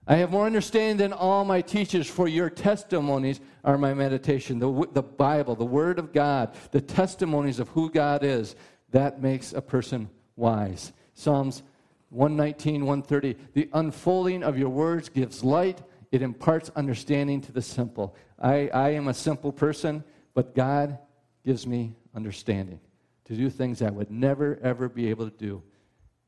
I 0.06 0.18
have 0.18 0.30
more 0.30 0.46
understanding 0.46 0.98
than 0.98 1.14
all 1.14 1.46
my 1.46 1.62
teachers, 1.62 2.08
for 2.08 2.28
your 2.28 2.52
testimonies 2.52 3.40
are 3.64 3.76
my 3.76 3.96
meditation. 3.96 4.60
The, 4.60 4.88
the 4.94 5.02
Bible, 5.02 5.56
the 5.56 5.66
Word 5.66 5.98
of 5.98 6.14
God, 6.14 6.54
the 6.70 6.80
testimonies 6.80 7.60
of 7.60 7.70
who 7.70 7.90
God 7.90 8.24
is, 8.24 8.56
that 8.92 9.20
makes 9.20 9.52
a 9.52 9.62
person 9.64 10.12
wise. 10.36 10.94
Psalms 11.16 11.64
119, 12.10 12.86
130. 12.86 13.36
The 13.54 13.68
unfolding 13.74 14.44
of 14.44 14.60
your 14.60 14.70
words 14.70 15.10
gives 15.10 15.44
light, 15.44 15.82
it 16.12 16.22
imparts 16.22 16.70
understanding 16.76 17.42
to 17.42 17.52
the 17.52 17.62
simple. 17.62 18.16
I, 18.40 18.70
I 18.70 18.90
am 18.92 19.08
a 19.08 19.14
simple 19.14 19.52
person, 19.52 20.04
but 20.34 20.56
God 20.56 20.98
gives 21.46 21.68
me 21.68 21.96
understanding 22.16 22.80
to 23.26 23.36
do 23.36 23.50
things 23.50 23.82
I 23.82 23.90
would 23.90 24.10
never, 24.10 24.60
ever 24.64 24.88
be 24.88 25.10
able 25.10 25.30
to 25.30 25.38
do 25.38 25.62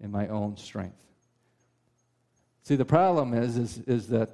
in 0.02 0.12
my 0.12 0.28
own 0.28 0.58
strength. 0.58 0.98
See, 2.64 2.76
the 2.76 2.86
problem 2.86 3.34
is, 3.34 3.58
is, 3.58 3.78
is 3.80 4.08
that 4.10 4.30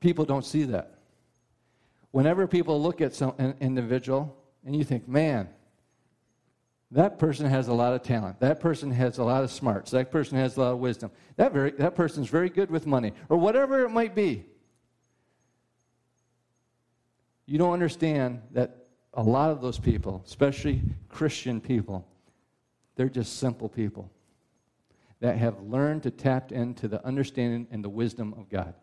people 0.00 0.24
don't 0.24 0.44
see 0.44 0.64
that. 0.64 0.98
Whenever 2.10 2.46
people 2.46 2.80
look 2.80 3.00
at 3.00 3.14
some, 3.14 3.34
an 3.38 3.54
individual 3.60 4.36
and 4.64 4.74
you 4.74 4.84
think, 4.84 5.06
man, 5.08 5.48
that 6.92 7.18
person 7.18 7.46
has 7.46 7.68
a 7.68 7.74
lot 7.74 7.94
of 7.94 8.02
talent. 8.02 8.38
That 8.40 8.60
person 8.60 8.90
has 8.92 9.18
a 9.18 9.24
lot 9.24 9.42
of 9.42 9.50
smarts. 9.50 9.90
That 9.90 10.10
person 10.10 10.38
has 10.38 10.56
a 10.56 10.60
lot 10.60 10.72
of 10.72 10.78
wisdom. 10.78 11.10
That, 11.36 11.52
very, 11.52 11.72
that 11.72 11.96
person's 11.96 12.28
very 12.28 12.48
good 12.48 12.70
with 12.70 12.86
money, 12.86 13.12
or 13.28 13.36
whatever 13.38 13.84
it 13.84 13.90
might 13.90 14.14
be. 14.14 14.44
You 17.46 17.58
don't 17.58 17.72
understand 17.72 18.42
that 18.52 18.86
a 19.14 19.22
lot 19.22 19.50
of 19.50 19.60
those 19.60 19.78
people, 19.78 20.22
especially 20.26 20.82
Christian 21.08 21.60
people, 21.60 22.06
they're 22.94 23.08
just 23.08 23.38
simple 23.38 23.68
people 23.68 24.10
that 25.20 25.36
have 25.38 25.60
learned 25.62 26.02
to 26.04 26.10
tap 26.10 26.52
into 26.52 26.88
the 26.88 27.04
understanding 27.04 27.66
and 27.70 27.82
the 27.82 27.88
wisdom 27.88 28.34
of 28.36 28.48
God. 28.48 28.74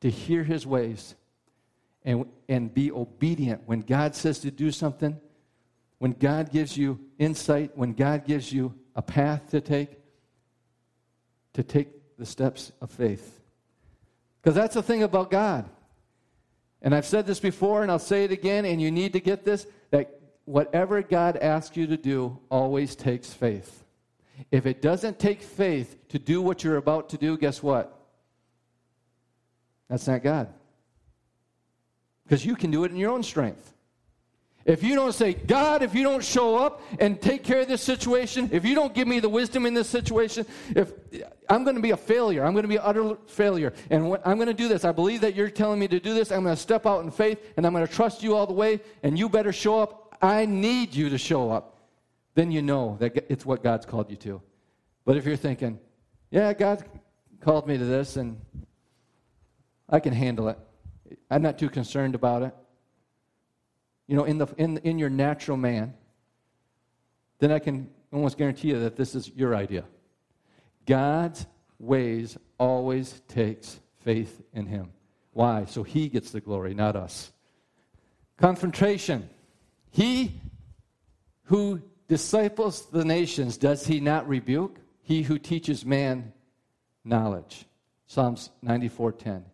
To 0.00 0.10
hear 0.10 0.42
his 0.42 0.66
ways 0.66 1.14
and, 2.04 2.26
and 2.48 2.72
be 2.72 2.90
obedient 2.90 3.62
when 3.66 3.80
God 3.80 4.14
says 4.14 4.40
to 4.40 4.50
do 4.50 4.70
something, 4.70 5.20
when 6.00 6.12
God 6.12 6.50
gives 6.50 6.76
you 6.76 6.98
insight, 7.18 7.76
when 7.76 7.92
God 7.92 8.24
gives 8.24 8.50
you 8.50 8.74
a 8.96 9.02
path 9.02 9.50
to 9.50 9.60
take, 9.60 9.98
to 11.52 11.62
take 11.62 12.16
the 12.16 12.24
steps 12.24 12.72
of 12.80 12.90
faith. 12.90 13.38
Because 14.42 14.54
that's 14.54 14.74
the 14.74 14.82
thing 14.82 15.02
about 15.02 15.30
God. 15.30 15.68
And 16.80 16.94
I've 16.94 17.04
said 17.04 17.26
this 17.26 17.38
before, 17.38 17.82
and 17.82 17.90
I'll 17.90 17.98
say 17.98 18.24
it 18.24 18.32
again, 18.32 18.64
and 18.64 18.80
you 18.80 18.90
need 18.90 19.12
to 19.12 19.20
get 19.20 19.44
this 19.44 19.66
that 19.90 20.18
whatever 20.46 21.02
God 21.02 21.36
asks 21.36 21.76
you 21.76 21.86
to 21.88 21.98
do 21.98 22.38
always 22.50 22.96
takes 22.96 23.30
faith. 23.30 23.84
If 24.50 24.64
it 24.64 24.80
doesn't 24.80 25.18
take 25.18 25.42
faith 25.42 26.08
to 26.08 26.18
do 26.18 26.40
what 26.40 26.64
you're 26.64 26.78
about 26.78 27.10
to 27.10 27.18
do, 27.18 27.36
guess 27.36 27.62
what? 27.62 27.94
That's 29.90 30.06
not 30.06 30.22
God. 30.22 30.48
Because 32.24 32.46
you 32.46 32.56
can 32.56 32.70
do 32.70 32.84
it 32.84 32.90
in 32.90 32.96
your 32.96 33.10
own 33.10 33.22
strength. 33.22 33.74
If 34.64 34.82
you 34.82 34.94
don't 34.94 35.12
say, 35.12 35.32
God, 35.34 35.82
if 35.82 35.94
you 35.94 36.02
don't 36.02 36.22
show 36.22 36.56
up 36.56 36.82
and 37.00 37.20
take 37.20 37.42
care 37.42 37.60
of 37.60 37.68
this 37.68 37.82
situation, 37.82 38.50
if 38.52 38.64
you 38.64 38.74
don't 38.74 38.94
give 38.94 39.08
me 39.08 39.18
the 39.18 39.28
wisdom 39.28 39.64
in 39.64 39.74
this 39.74 39.88
situation, 39.88 40.46
if 40.76 40.92
I'm 41.48 41.64
going 41.64 41.76
to 41.76 41.82
be 41.82 41.92
a 41.92 41.96
failure, 41.96 42.44
I'm 42.44 42.52
going 42.52 42.64
to 42.64 42.68
be 42.68 42.76
an 42.76 42.82
utter 42.84 43.16
failure. 43.26 43.72
And 43.88 44.18
I'm 44.24 44.36
going 44.36 44.48
to 44.48 44.54
do 44.54 44.68
this. 44.68 44.84
I 44.84 44.92
believe 44.92 45.22
that 45.22 45.34
you're 45.34 45.50
telling 45.50 45.80
me 45.80 45.88
to 45.88 45.98
do 45.98 46.12
this. 46.12 46.30
I'm 46.30 46.44
going 46.44 46.54
to 46.54 46.60
step 46.60 46.86
out 46.86 47.02
in 47.04 47.10
faith 47.10 47.38
and 47.56 47.66
I'm 47.66 47.72
going 47.72 47.86
to 47.86 47.92
trust 47.92 48.22
you 48.22 48.36
all 48.36 48.46
the 48.46 48.52
way, 48.52 48.80
and 49.02 49.18
you 49.18 49.28
better 49.28 49.52
show 49.52 49.80
up. 49.80 50.18
I 50.22 50.44
need 50.44 50.94
you 50.94 51.08
to 51.08 51.18
show 51.18 51.50
up 51.50 51.78
then 52.34 52.50
you 52.50 52.62
know 52.62 52.96
that 53.00 53.26
it's 53.28 53.44
what 53.44 53.62
God's 53.62 53.86
called 53.86 54.10
you 54.10 54.16
to. 54.16 54.40
But 55.04 55.16
if 55.16 55.26
you're 55.26 55.36
thinking, 55.36 55.78
yeah, 56.30 56.52
God 56.52 56.84
called 57.40 57.66
me 57.66 57.76
to 57.76 57.84
this 57.84 58.16
and 58.16 58.40
I 59.88 60.00
can 60.00 60.12
handle 60.12 60.48
it, 60.48 60.58
I'm 61.30 61.42
not 61.42 61.58
too 61.58 61.68
concerned 61.68 62.14
about 62.14 62.42
it. 62.42 62.54
You 64.10 64.16
know, 64.16 64.24
in, 64.24 64.38
the, 64.38 64.48
in, 64.56 64.78
in 64.78 64.98
your 64.98 65.08
natural 65.08 65.56
man, 65.56 65.94
then 67.38 67.52
I 67.52 67.60
can 67.60 67.88
almost 68.12 68.36
guarantee 68.36 68.70
you 68.70 68.80
that 68.80 68.96
this 68.96 69.14
is 69.14 69.30
your 69.36 69.54
idea. 69.54 69.84
God's 70.84 71.46
ways 71.78 72.36
always 72.58 73.22
takes 73.28 73.78
faith 74.00 74.42
in 74.52 74.66
him. 74.66 74.90
Why? 75.32 75.64
So 75.66 75.84
he 75.84 76.08
gets 76.08 76.32
the 76.32 76.40
glory, 76.40 76.74
not 76.74 76.96
us. 76.96 77.30
Confrontation. 78.36 79.30
He 79.92 80.40
who 81.44 81.80
disciples 82.08 82.86
the 82.86 83.04
nations, 83.04 83.58
does 83.58 83.86
he 83.86 84.00
not 84.00 84.28
rebuke? 84.28 84.80
He 85.02 85.22
who 85.22 85.38
teaches 85.38 85.86
man 85.86 86.32
knowledge. 87.04 87.64
Psalms 88.08 88.50
94:10. 88.66 89.44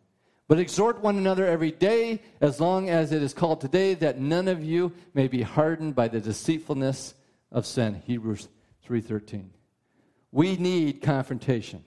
But 0.49 0.61
exhort 0.61 1.01
one 1.01 1.17
another 1.17 1.47
every 1.47 1.73
day, 1.73 2.23
as 2.41 2.61
long 2.61 2.89
as 2.89 3.11
it 3.11 3.21
is 3.21 3.35
called 3.35 3.61
today, 3.61 3.95
that 3.95 4.21
none 4.21 4.47
of 4.47 4.63
you 4.63 4.93
may 5.13 5.27
be 5.27 5.43
hardened 5.43 5.97
by 5.97 6.09
the 6.09 6.21
deceitfulness 6.21 7.15
of 7.51 7.67
sin. 7.67 8.03
Hebrews 8.07 8.49
3:13. 8.87 9.51
We 10.31 10.57
need 10.57 11.03
confrontation. 11.03 11.85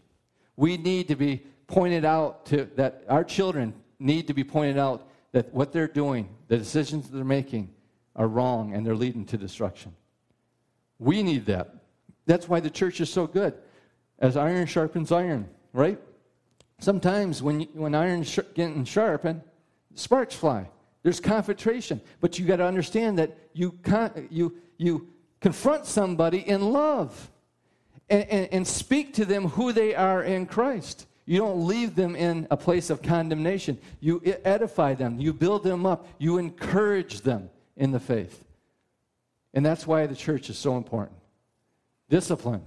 We 0.58 0.76
need 0.76 1.08
to 1.08 1.16
be 1.16 1.44
pointed 1.68 2.04
out 2.04 2.48
to 2.48 2.66
that 2.76 3.04
our 3.08 3.24
children 3.24 3.74
need 4.00 4.28
to 4.28 4.34
be 4.34 4.44
pointed 4.44 4.78
out 4.78 5.08
that 5.32 5.54
what 5.54 5.72
they're 5.72 5.88
doing, 5.88 6.28
the 6.48 6.58
decisions 6.58 7.10
they're 7.10 7.24
making, 7.24 7.74
are 8.16 8.28
wrong 8.28 8.74
and 8.74 8.86
they're 8.86 8.96
leading 8.96 9.26
to 9.26 9.38
destruction. 9.38 9.96
We 10.98 11.24
need 11.24 11.46
that. 11.46 11.76
That's 12.26 12.50
why 12.50 12.60
the 12.60 12.70
church 12.70 13.00
is 13.00 13.10
so 13.10 13.28
good. 13.28 13.54
As 14.18 14.36
iron 14.36 14.66
sharpens 14.68 15.12
iron, 15.12 15.48
right? 15.72 16.00
Sometimes 16.80 17.44
when, 17.44 17.62
when 17.74 17.94
iron's 17.94 18.30
sh- 18.30 18.40
getting 18.54 18.86
sharpened, 18.86 19.42
sparks 19.96 20.36
fly. 20.36 20.68
There's 21.04 21.20
confrontation. 21.20 22.02
But 22.22 22.40
you 22.40 22.46
got 22.46 22.58
to 22.58 22.66
understand 22.66 23.20
that 23.20 23.38
you, 23.54 23.74
con- 23.84 24.28
you, 24.30 24.56
you 24.78 25.08
confront 25.40 25.86
somebody 25.86 26.48
in 26.48 26.72
love 26.72 27.30
and, 28.10 28.24
and, 28.30 28.50
and 28.52 28.68
speak 28.68 29.14
to 29.16 29.26
them 29.26 29.50
who 29.50 29.72
they 29.72 29.94
are 29.94 30.24
in 30.24 30.46
Christ. 30.46 31.06
You 31.26 31.38
don't 31.38 31.68
leave 31.68 31.96
them 31.96 32.16
in 32.16 32.48
a 32.50 32.58
place 32.58 32.90
of 32.90 33.02
condemnation. 33.02 33.78
You 34.00 34.22
edify 34.44 34.96
them, 34.96 35.20
you 35.20 35.32
build 35.32 35.64
them 35.64 35.86
up, 35.86 36.08
you 36.18 36.38
encourage 36.38 37.22
them 37.22 37.50
in 37.78 37.92
the 37.92 38.00
faith. 38.00 38.44
And 39.54 39.66
that's 39.66 39.86
why 39.86 40.08
the 40.08 40.16
church 40.16 40.50
is 40.50 40.58
so 40.58 40.78
important. 40.78 41.18
Discipline. 42.10 42.62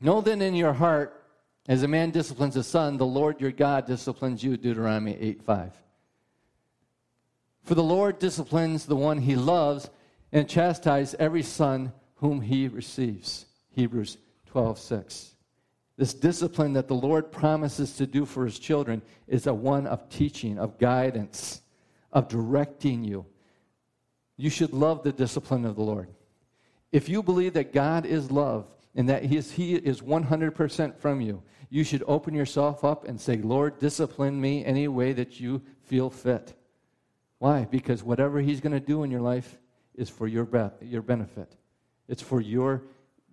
Know 0.00 0.20
then 0.20 0.42
in 0.42 0.54
your 0.54 0.72
heart, 0.72 1.21
as 1.68 1.82
a 1.82 1.88
man 1.88 2.10
disciplines 2.10 2.56
a 2.56 2.62
son, 2.62 2.96
the 2.96 3.06
Lord 3.06 3.40
your 3.40 3.52
God 3.52 3.86
disciplines 3.86 4.42
you, 4.42 4.56
Deuteronomy 4.56 5.16
8 5.18 5.42
5. 5.42 5.72
For 7.62 7.74
the 7.74 7.82
Lord 7.82 8.18
disciplines 8.18 8.86
the 8.86 8.96
one 8.96 9.18
he 9.18 9.36
loves 9.36 9.88
and 10.32 10.48
chastises 10.48 11.14
every 11.18 11.42
son 11.42 11.92
whom 12.16 12.40
he 12.40 12.66
receives. 12.68 13.46
Hebrews 13.70 14.18
12 14.46 14.78
6. 14.78 15.34
This 15.96 16.14
discipline 16.14 16.72
that 16.72 16.88
the 16.88 16.94
Lord 16.94 17.30
promises 17.30 17.96
to 17.96 18.06
do 18.06 18.24
for 18.24 18.44
his 18.44 18.58
children 18.58 19.02
is 19.28 19.46
a 19.46 19.54
one 19.54 19.86
of 19.86 20.08
teaching, 20.08 20.58
of 20.58 20.78
guidance, 20.78 21.60
of 22.12 22.28
directing 22.28 23.04
you. 23.04 23.26
You 24.36 24.50
should 24.50 24.72
love 24.72 25.02
the 25.02 25.12
discipline 25.12 25.64
of 25.64 25.76
the 25.76 25.82
Lord. 25.82 26.08
If 26.90 27.08
you 27.08 27.22
believe 27.22 27.52
that 27.54 27.72
God 27.72 28.06
is 28.06 28.30
love 28.30 28.66
and 28.94 29.08
that 29.08 29.24
he 29.24 29.36
is, 29.36 29.52
he 29.52 29.74
is 29.74 30.00
100% 30.00 30.96
from 30.98 31.20
you, 31.20 31.42
you 31.72 31.84
should 31.84 32.04
open 32.06 32.34
yourself 32.34 32.84
up 32.84 33.08
and 33.08 33.18
say, 33.18 33.38
Lord, 33.38 33.78
discipline 33.78 34.38
me 34.38 34.62
any 34.62 34.88
way 34.88 35.14
that 35.14 35.40
you 35.40 35.62
feel 35.84 36.10
fit. 36.10 36.52
Why? 37.38 37.64
Because 37.64 38.02
whatever 38.02 38.42
he's 38.42 38.60
going 38.60 38.74
to 38.74 38.78
do 38.78 39.04
in 39.04 39.10
your 39.10 39.22
life 39.22 39.56
is 39.94 40.10
for 40.10 40.28
your, 40.28 40.44
be- 40.44 40.68
your 40.82 41.00
benefit. 41.00 41.56
It's 42.08 42.20
for 42.20 42.42
your, 42.42 42.82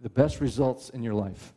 the 0.02 0.10
best 0.10 0.40
results 0.40 0.90
in 0.90 1.04
your 1.04 1.16
life. 1.16 1.54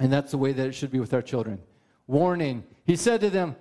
And 0.00 0.12
that's 0.12 0.32
the 0.32 0.38
way 0.38 0.50
that 0.50 0.66
it 0.66 0.72
should 0.72 0.90
be 0.90 0.98
with 0.98 1.14
our 1.14 1.22
children. 1.22 1.60
Warning. 2.08 2.64
He 2.84 2.96
said 2.96 3.20
to 3.20 3.30
them, 3.30 3.54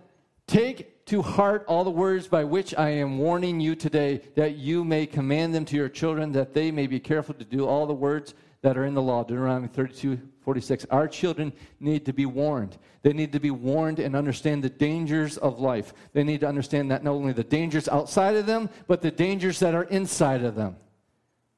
Take 0.48 1.06
to 1.06 1.22
heart 1.22 1.66
all 1.68 1.84
the 1.84 1.92
words 1.92 2.28
by 2.28 2.46
which 2.46 2.74
I 2.76 2.90
am 2.90 3.20
warning 3.20 3.60
you 3.60 3.76
today, 3.76 4.22
that 4.34 4.56
you 4.56 4.84
may 4.84 5.06
command 5.06 5.54
them 5.54 5.66
to 5.66 5.76
your 5.76 5.88
children, 5.88 6.32
that 6.32 6.56
they 6.56 6.72
may 6.72 6.88
be 6.88 7.00
careful 7.00 7.36
to 7.36 7.46
do 7.46 7.68
all 7.68 7.86
the 7.86 7.94
words 7.94 8.34
that 8.62 8.78
are 8.78 8.86
in 8.86 8.94
the 8.94 9.02
law. 9.02 9.24
Deuteronomy 9.24 9.68
32, 9.68 10.20
46. 10.42 10.86
Our 10.92 11.08
children 11.08 11.52
need 11.80 12.06
to 12.06 12.14
be 12.14 12.26
warned. 12.26 12.78
They 13.02 13.14
need 13.14 13.32
to 13.32 13.40
be 13.40 13.52
warned 13.52 14.00
and 14.00 14.16
understand 14.16 14.64
the 14.64 14.70
dangers 14.70 15.38
of 15.38 15.60
life. 15.60 15.94
They 16.14 16.24
need 16.24 16.42
to 16.42 16.48
understand 16.48 16.92
that 16.92 17.04
not 17.04 17.12
only 17.12 17.34
the 17.34 17.44
dangers 17.44 17.88
outside 17.88 18.36
of 18.36 18.46
them, 18.46 18.70
but 18.88 19.02
the 19.02 19.12
dangers 19.12 19.60
that 19.60 19.74
are 19.74 19.84
inside 19.86 20.44
of 20.44 20.56
them, 20.56 20.76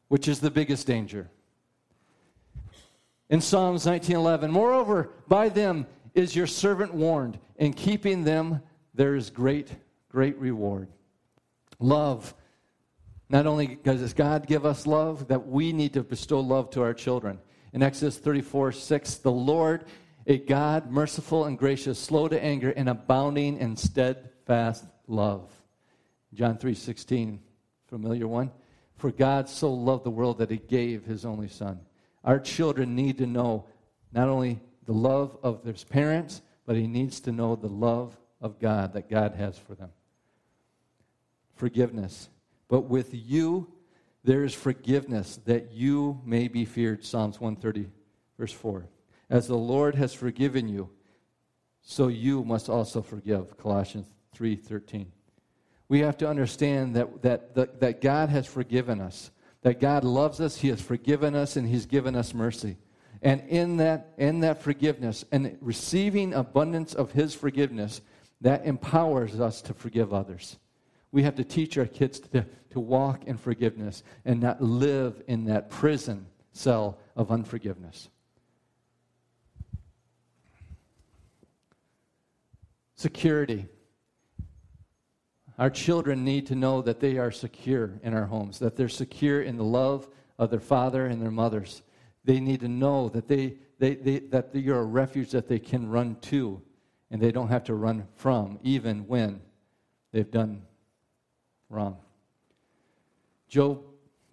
which 0.07 0.27
is 0.27 0.39
the 0.39 0.51
biggest 0.51 0.87
danger 0.87 1.29
in 3.33 3.41
Psalms 3.41 3.85
19:11. 3.85 4.51
Moreover, 4.51 5.09
by 5.27 5.49
them 5.49 5.87
is 6.13 6.35
your 6.35 6.45
servant 6.45 6.93
warned. 6.93 7.39
In 7.57 7.73
keeping 7.73 8.23
them, 8.23 8.61
there 8.93 9.15
is 9.15 9.31
great, 9.31 9.71
great 10.07 10.37
reward. 10.37 10.87
Love. 11.79 12.35
Not 13.29 13.47
only 13.47 13.79
does 13.83 14.13
God 14.13 14.47
give 14.47 14.65
us 14.65 14.85
love, 14.85 15.27
that 15.27 15.47
we 15.47 15.73
need 15.73 15.93
to 15.93 16.03
bestow 16.03 16.39
love 16.39 16.69
to 16.71 16.81
our 16.81 16.93
children. 16.93 17.39
In 17.71 17.81
Exodus 17.81 18.17
34 18.17 18.71
6, 18.73 19.15
the 19.15 19.31
Lord, 19.31 19.85
a 20.27 20.37
God 20.37 20.91
merciful 20.91 21.45
and 21.45 21.57
gracious, 21.57 21.97
slow 21.97 22.27
to 22.27 22.41
anger, 22.43 22.71
and 22.71 22.89
abounding 22.89 23.57
in 23.57 23.75
steadfast 23.75 24.85
love. 25.07 25.51
John 26.33 26.57
3 26.57 26.73
16, 26.73 27.39
familiar 27.87 28.27
one. 28.27 28.51
For 28.97 29.11
God 29.11 29.49
so 29.49 29.73
loved 29.73 30.03
the 30.05 30.11
world 30.11 30.37
that 30.37 30.51
he 30.51 30.57
gave 30.57 31.03
his 31.03 31.25
only 31.25 31.47
Son 31.47 31.79
our 32.23 32.39
children 32.39 32.95
need 32.95 33.17
to 33.17 33.27
know 33.27 33.65
not 34.11 34.29
only 34.29 34.59
the 34.85 34.93
love 34.93 35.37
of 35.43 35.63
their 35.63 35.73
parents, 35.89 36.41
but 36.65 36.75
he 36.75 36.87
needs 36.87 37.19
to 37.21 37.31
know 37.31 37.55
the 37.55 37.67
love 37.67 38.17
of 38.39 38.59
God 38.59 38.93
that 38.93 39.09
God 39.09 39.35
has 39.35 39.57
for 39.57 39.75
them. 39.75 39.89
Forgiveness. 41.55 42.29
But 42.73 42.89
with 42.89 43.13
you, 43.13 43.67
there 44.23 44.43
is 44.43 44.55
forgiveness 44.55 45.39
that 45.45 45.73
you 45.73 46.19
may 46.25 46.47
be 46.47 46.65
feared. 46.65 47.05
Psalms 47.05 47.39
130, 47.39 47.87
verse 48.35 48.51
4. 48.51 48.87
As 49.29 49.45
the 49.45 49.55
Lord 49.55 49.93
has 49.93 50.11
forgiven 50.11 50.67
you, 50.67 50.89
so 51.83 52.07
you 52.07 52.43
must 52.43 52.69
also 52.69 53.03
forgive. 53.03 53.57
Colossians 53.57 54.07
3:13. 54.35 55.05
We 55.87 55.99
have 55.99 56.17
to 56.17 56.27
understand 56.27 56.95
that, 56.95 57.21
that, 57.21 57.53
that, 57.53 57.79
that 57.79 58.01
God 58.01 58.29
has 58.29 58.47
forgiven 58.47 59.01
us 59.01 59.29
that 59.61 59.79
God 59.79 60.03
loves 60.03 60.41
us, 60.41 60.57
He 60.57 60.69
has 60.69 60.81
forgiven 60.81 61.35
us, 61.35 61.55
and 61.55 61.67
He's 61.67 61.85
given 61.85 62.15
us 62.15 62.33
mercy. 62.33 62.77
And 63.21 63.41
in 63.49 63.77
that, 63.77 64.13
in 64.17 64.39
that 64.39 64.63
forgiveness 64.63 65.23
and 65.31 65.59
receiving 65.61 66.33
abundance 66.33 66.95
of 66.95 67.11
His 67.11 67.35
forgiveness, 67.35 68.01
that 68.41 68.65
empowers 68.65 69.39
us 69.39 69.61
to 69.61 69.75
forgive 69.75 70.11
others. 70.11 70.57
We 71.13 71.21
have 71.21 71.35
to 71.35 71.43
teach 71.43 71.77
our 71.77 71.85
kids 71.85 72.19
to, 72.19 72.43
to 72.71 72.79
walk 72.79 73.25
in 73.25 73.37
forgiveness 73.37 74.03
and 74.25 74.41
not 74.41 74.61
live 74.61 75.21
in 75.27 75.45
that 75.45 75.69
prison 75.69 76.25
cell 76.53 76.97
of 77.15 77.31
unforgiveness. 77.31 78.09
Security. 82.95 83.67
Our 85.59 85.69
children 85.69 86.25
need 86.25 86.47
to 86.47 86.55
know 86.55 86.81
that 86.81 86.99
they 86.99 87.19
are 87.19 87.29
secure 87.29 87.91
in 88.01 88.15
our 88.15 88.25
homes, 88.25 88.57
that 88.57 88.75
they're 88.75 88.89
secure 88.89 89.43
in 89.43 89.55
the 89.55 89.63
love 89.63 90.09
of 90.39 90.49
their 90.49 90.59
father 90.59 91.05
and 91.05 91.21
their 91.21 91.29
mothers. 91.29 91.83
They 92.25 92.39
need 92.39 92.61
to 92.61 92.67
know 92.67 93.09
that, 93.09 93.27
they, 93.27 93.57
they, 93.77 93.93
they, 93.95 94.19
that 94.19 94.55
you're 94.55 94.79
a 94.79 94.83
refuge 94.83 95.29
that 95.31 95.47
they 95.47 95.59
can 95.59 95.87
run 95.87 96.15
to 96.21 96.59
and 97.11 97.21
they 97.21 97.31
don't 97.31 97.49
have 97.49 97.65
to 97.65 97.75
run 97.75 98.07
from, 98.15 98.57
even 98.63 99.05
when 99.05 99.41
they've 100.11 100.31
done 100.31 100.63
wrong. 101.73 101.97
Job 103.49 103.81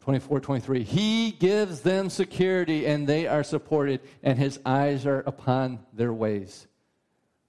24, 0.03 0.41
23. 0.41 0.83
He 0.83 1.33
gives 1.33 1.81
them 1.81 2.09
security 2.09 2.87
and 2.87 3.07
they 3.07 3.27
are 3.27 3.43
supported, 3.43 4.01
and 4.23 4.39
his 4.39 4.59
eyes 4.65 5.07
are 5.07 5.21
upon 5.21 5.81
their 5.93 6.13
ways. 6.13 6.67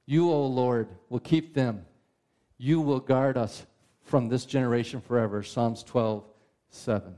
You, 0.05 0.31
O 0.31 0.47
Lord, 0.47 0.89
will 1.09 1.19
keep 1.19 1.53
them 1.53 1.85
you 2.61 2.79
will 2.79 2.99
guard 2.99 3.37
us 3.37 3.65
from 4.03 4.29
this 4.29 4.45
generation 4.45 5.01
forever. 5.01 5.41
Psalms 5.41 5.81
12, 5.81 6.23
7. 6.69 7.15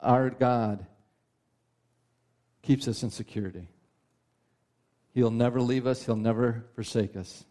Our 0.00 0.30
God 0.30 0.86
keeps 2.62 2.88
us 2.88 3.02
in 3.02 3.10
security. 3.10 3.68
He'll 5.12 5.30
never 5.30 5.60
leave 5.60 5.86
us, 5.86 6.02
He'll 6.06 6.16
never 6.16 6.64
forsake 6.74 7.14
us. 7.14 7.44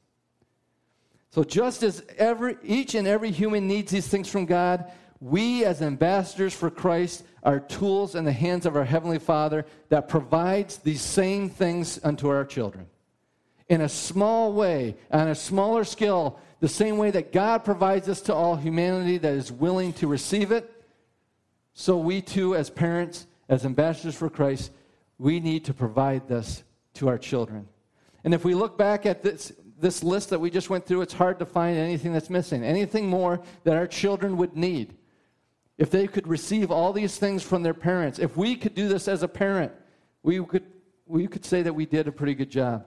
So, 1.34 1.44
just 1.44 1.82
as 1.82 2.04
every, 2.20 2.58
each 2.64 2.94
and 2.94 3.08
every 3.08 3.32
human 3.32 3.68
needs 3.68 3.92
these 3.92 4.08
things 4.08 4.30
from 4.30 4.46
God, 4.46 4.92
we 5.20 5.66
as 5.66 5.82
ambassadors 5.82 6.54
for 6.54 6.70
Christ 6.70 7.26
are 7.42 7.60
tools 7.60 8.14
in 8.14 8.24
the 8.24 8.32
hands 8.32 8.68
of 8.68 8.76
our 8.76 8.84
Heavenly 8.84 9.18
Father 9.18 9.66
that 9.90 10.08
provides 10.08 10.78
these 10.78 11.02
same 11.02 11.50
things 11.50 12.00
unto 12.04 12.28
our 12.28 12.46
children 12.46 12.86
in 13.68 13.82
a 13.82 13.90
small 13.90 14.54
way, 14.54 14.96
on 15.10 15.30
a 15.30 15.34
smaller 15.34 15.84
scale, 15.84 16.40
the 16.60 16.68
same 16.68 16.98
way 16.98 17.10
that 17.10 17.34
God 17.34 17.66
provides 17.66 18.08
us 18.08 18.22
to 18.22 18.34
all 18.36 18.56
humanity 18.56 19.18
that 19.18 19.34
is 19.34 19.52
willing 19.52 19.92
to 19.94 20.08
receive 20.08 20.52
it, 20.52 20.70
so 21.74 21.98
we 21.98 22.22
too, 22.22 22.56
as 22.56 22.70
parents, 22.70 23.26
as 23.50 23.66
ambassadors 23.66 24.14
for 24.14 24.30
Christ, 24.30 24.72
we 25.18 25.40
need 25.40 25.66
to 25.66 25.74
provide 25.74 26.28
this 26.28 26.64
to 26.94 27.08
our 27.08 27.18
children. 27.18 27.68
And 28.24 28.36
if 28.36 28.46
we 28.46 28.54
look 28.54 28.78
back 28.78 29.08
at 29.08 29.24
this, 29.24 29.52
this 29.84 30.02
list 30.02 30.32
that 30.32 30.40
we 30.40 30.50
just 30.50 30.70
went 30.70 30.86
through, 30.86 31.02
it's 31.02 31.14
hard 31.14 31.38
to 31.40 31.46
find 31.46 31.78
anything 31.78 32.14
that's 32.14 32.30
missing, 32.30 32.64
anything 32.64 33.08
more 33.08 33.42
that 33.66 33.76
our 33.76 33.86
children 33.86 34.38
would 34.38 34.56
need. 34.56 34.96
If 35.78 35.92
they 35.92 36.08
could 36.08 36.28
receive 36.28 36.72
all 36.72 36.94
these 36.94 37.18
things 37.18 37.44
from 37.44 37.64
their 37.64 37.74
parents, 37.74 38.18
if 38.18 38.38
we 38.38 38.56
could 38.56 38.74
do 38.74 38.88
this 38.88 39.08
as 39.08 39.22
a 39.22 39.28
parent, 39.28 39.72
we 40.24 40.44
could, 40.44 40.64
we 41.06 41.28
could 41.28 41.46
say 41.46 41.62
that 41.64 41.74
we 41.74 41.86
did 41.86 42.08
a 42.08 42.12
pretty 42.12 42.34
good 42.34 42.50
job. 42.50 42.86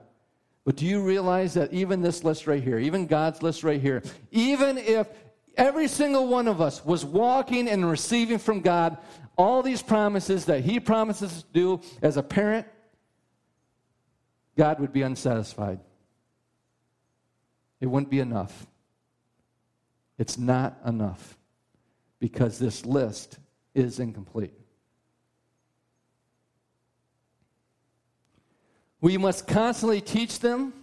But 0.65 0.75
do 0.75 0.85
you 0.85 1.01
realize 1.03 1.53
that 1.53 1.71
even 1.71 2.01
this 2.01 2.23
list 2.23 2.47
right 2.47 2.61
here, 2.61 2.79
even 2.79 3.05
God's 3.05 3.43
list 3.43 3.63
right 3.63 3.79
here, 3.79 4.01
even 4.31 4.77
if 4.77 5.07
every 5.55 5.87
single 5.87 6.27
one 6.27 6.47
of 6.47 6.59
us 6.59 6.83
was 6.83 7.05
walking 7.05 7.69
and 7.69 7.89
receiving 7.89 8.39
from 8.39 8.61
God 8.61 8.97
all 9.37 9.61
these 9.61 9.83
promises 9.83 10.45
that 10.45 10.61
He 10.61 10.79
promises 10.79 11.43
to 11.43 11.53
do 11.53 11.81
as 12.01 12.17
a 12.17 12.23
parent, 12.23 12.65
God 14.57 14.79
would 14.79 14.91
be 14.91 15.03
unsatisfied. 15.03 15.79
It 17.79 17.87
wouldn't 17.87 18.09
be 18.09 18.19
enough. 18.19 18.65
It's 20.17 20.37
not 20.37 20.77
enough 20.85 21.37
because 22.19 22.57
this 22.57 22.85
list 22.85 23.37
is 23.75 23.99
incomplete. 23.99 24.53
We 28.99 29.17
must 29.17 29.47
constantly 29.47 30.01
teach 30.01 30.39
them 30.39 30.73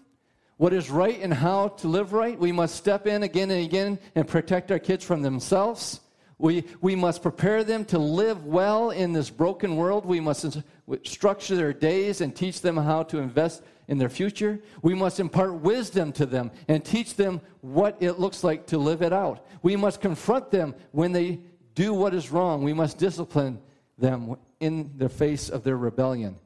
what 0.57 0.73
is 0.73 0.89
right 0.89 1.21
and 1.21 1.35
how 1.35 1.69
to 1.69 1.89
live 1.89 2.13
right. 2.13 2.39
We 2.39 2.53
must 2.53 2.77
step 2.77 3.07
in 3.09 3.25
again 3.25 3.51
and 3.51 3.65
again 3.65 3.99
and 4.15 4.29
protect 4.29 4.71
our 4.71 4.79
kids 4.79 5.05
from 5.05 5.23
themselves. 5.23 6.01
We, 6.45 6.65
we 6.83 6.95
must 6.95 7.23
prepare 7.23 7.65
them 7.65 7.87
to 7.87 7.99
live 7.99 8.45
well 8.45 8.91
in 8.91 9.15
this 9.15 9.31
broken 9.31 9.77
world. 9.77 10.05
We 10.05 10.21
must 10.21 10.59
structure 11.03 11.57
their 11.57 11.73
days 11.73 12.21
and 12.21 12.37
teach 12.37 12.61
them 12.61 12.77
how 12.77 13.05
to 13.05 13.17
invest 13.17 13.63
in 13.89 13.97
their 13.97 14.11
future. 14.11 14.61
We 14.83 14.93
must 14.93 15.21
impart 15.21 15.55
wisdom 15.55 16.13
to 16.13 16.27
them 16.27 16.51
and 16.69 16.85
teach 16.85 17.15
them 17.15 17.41
what 17.63 17.97
it 17.99 18.21
looks 18.21 18.45
like 18.45 18.67
to 18.67 18.77
live 18.77 19.01
it 19.01 19.11
out. 19.11 19.47
We 19.63 19.75
must 19.75 20.03
confront 20.03 20.51
them 20.51 20.75
when 20.93 21.13
they 21.13 21.41
do 21.75 21.95
what 21.95 22.13
is 22.13 22.31
wrong. 22.31 22.63
We 22.63 22.75
must 22.75 22.99
discipline 22.99 23.59
them 23.97 24.37
in 24.61 24.93
the 24.99 25.09
face 25.09 25.49
of 25.49 25.65
their 25.65 25.79
rebellion. 25.79 26.37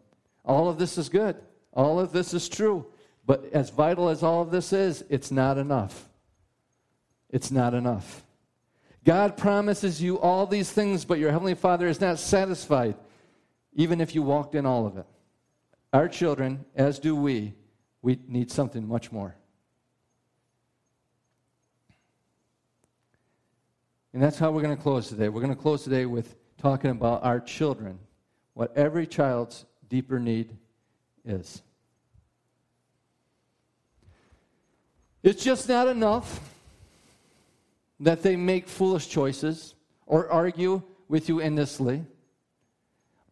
All 0.45 0.69
of 0.69 0.79
this 0.79 0.97
is 0.97 1.09
good. 1.09 1.35
All 1.73 1.99
of 1.99 2.13
this 2.13 2.35
is 2.35 2.49
true. 2.49 2.87
But 3.27 3.47
as 3.53 3.71
vital 3.71 4.11
as 4.11 4.23
all 4.23 4.43
of 4.43 4.53
this 4.53 4.73
is, 4.73 5.05
it's 5.09 5.33
not 5.33 5.59
enough. 5.59 6.09
it's 7.31 7.51
not 7.51 7.75
enough. 7.75 8.23
God 9.05 9.37
promises 9.37 10.03
you 10.03 10.19
all 10.19 10.47
these 10.47 10.71
things, 10.71 11.05
but 11.05 11.19
your 11.19 11.31
Heavenly 11.31 11.55
Father 11.55 11.87
is 11.87 12.01
not 12.01 12.19
satisfied, 12.19 12.97
even 13.75 14.01
if 14.01 14.15
you 14.15 14.23
walked 14.23 14.55
in 14.55 14.67
all 14.67 14.87
of 14.87 14.97
it. 14.99 15.07
Our 15.93 16.09
children, 16.09 16.65
as 16.75 16.99
do 16.99 17.17
we, 17.17 17.55
we 18.03 18.19
need 18.29 18.51
something 18.51 18.87
much 18.87 19.11
more. 19.11 19.35
And 24.13 24.23
that's 24.23 24.39
how 24.39 24.51
we're 24.51 24.63
going 24.63 24.77
to 24.77 24.83
close 24.83 25.09
today. 25.09 25.29
We're 25.29 25.41
going 25.41 25.55
to 25.55 25.61
close 25.61 25.85
today 25.85 26.07
with 26.07 26.37
talking 26.59 26.91
about 26.91 27.25
our 27.25 27.41
children, 27.41 27.99
what 28.55 28.77
every 28.77 29.07
child's 29.07 29.65
deeper 29.89 30.19
need 30.19 30.57
is. 31.25 31.63
It's 35.23 35.43
just 35.43 35.69
not 35.69 35.89
enough 35.89 36.41
that 38.01 38.23
they 38.23 38.37
make 38.37 38.69
foolish 38.69 39.09
choices 39.09 39.75
or 40.07 40.31
argue 40.31 40.83
with 41.09 41.29
you 41.29 41.41
endlessly 41.41 42.05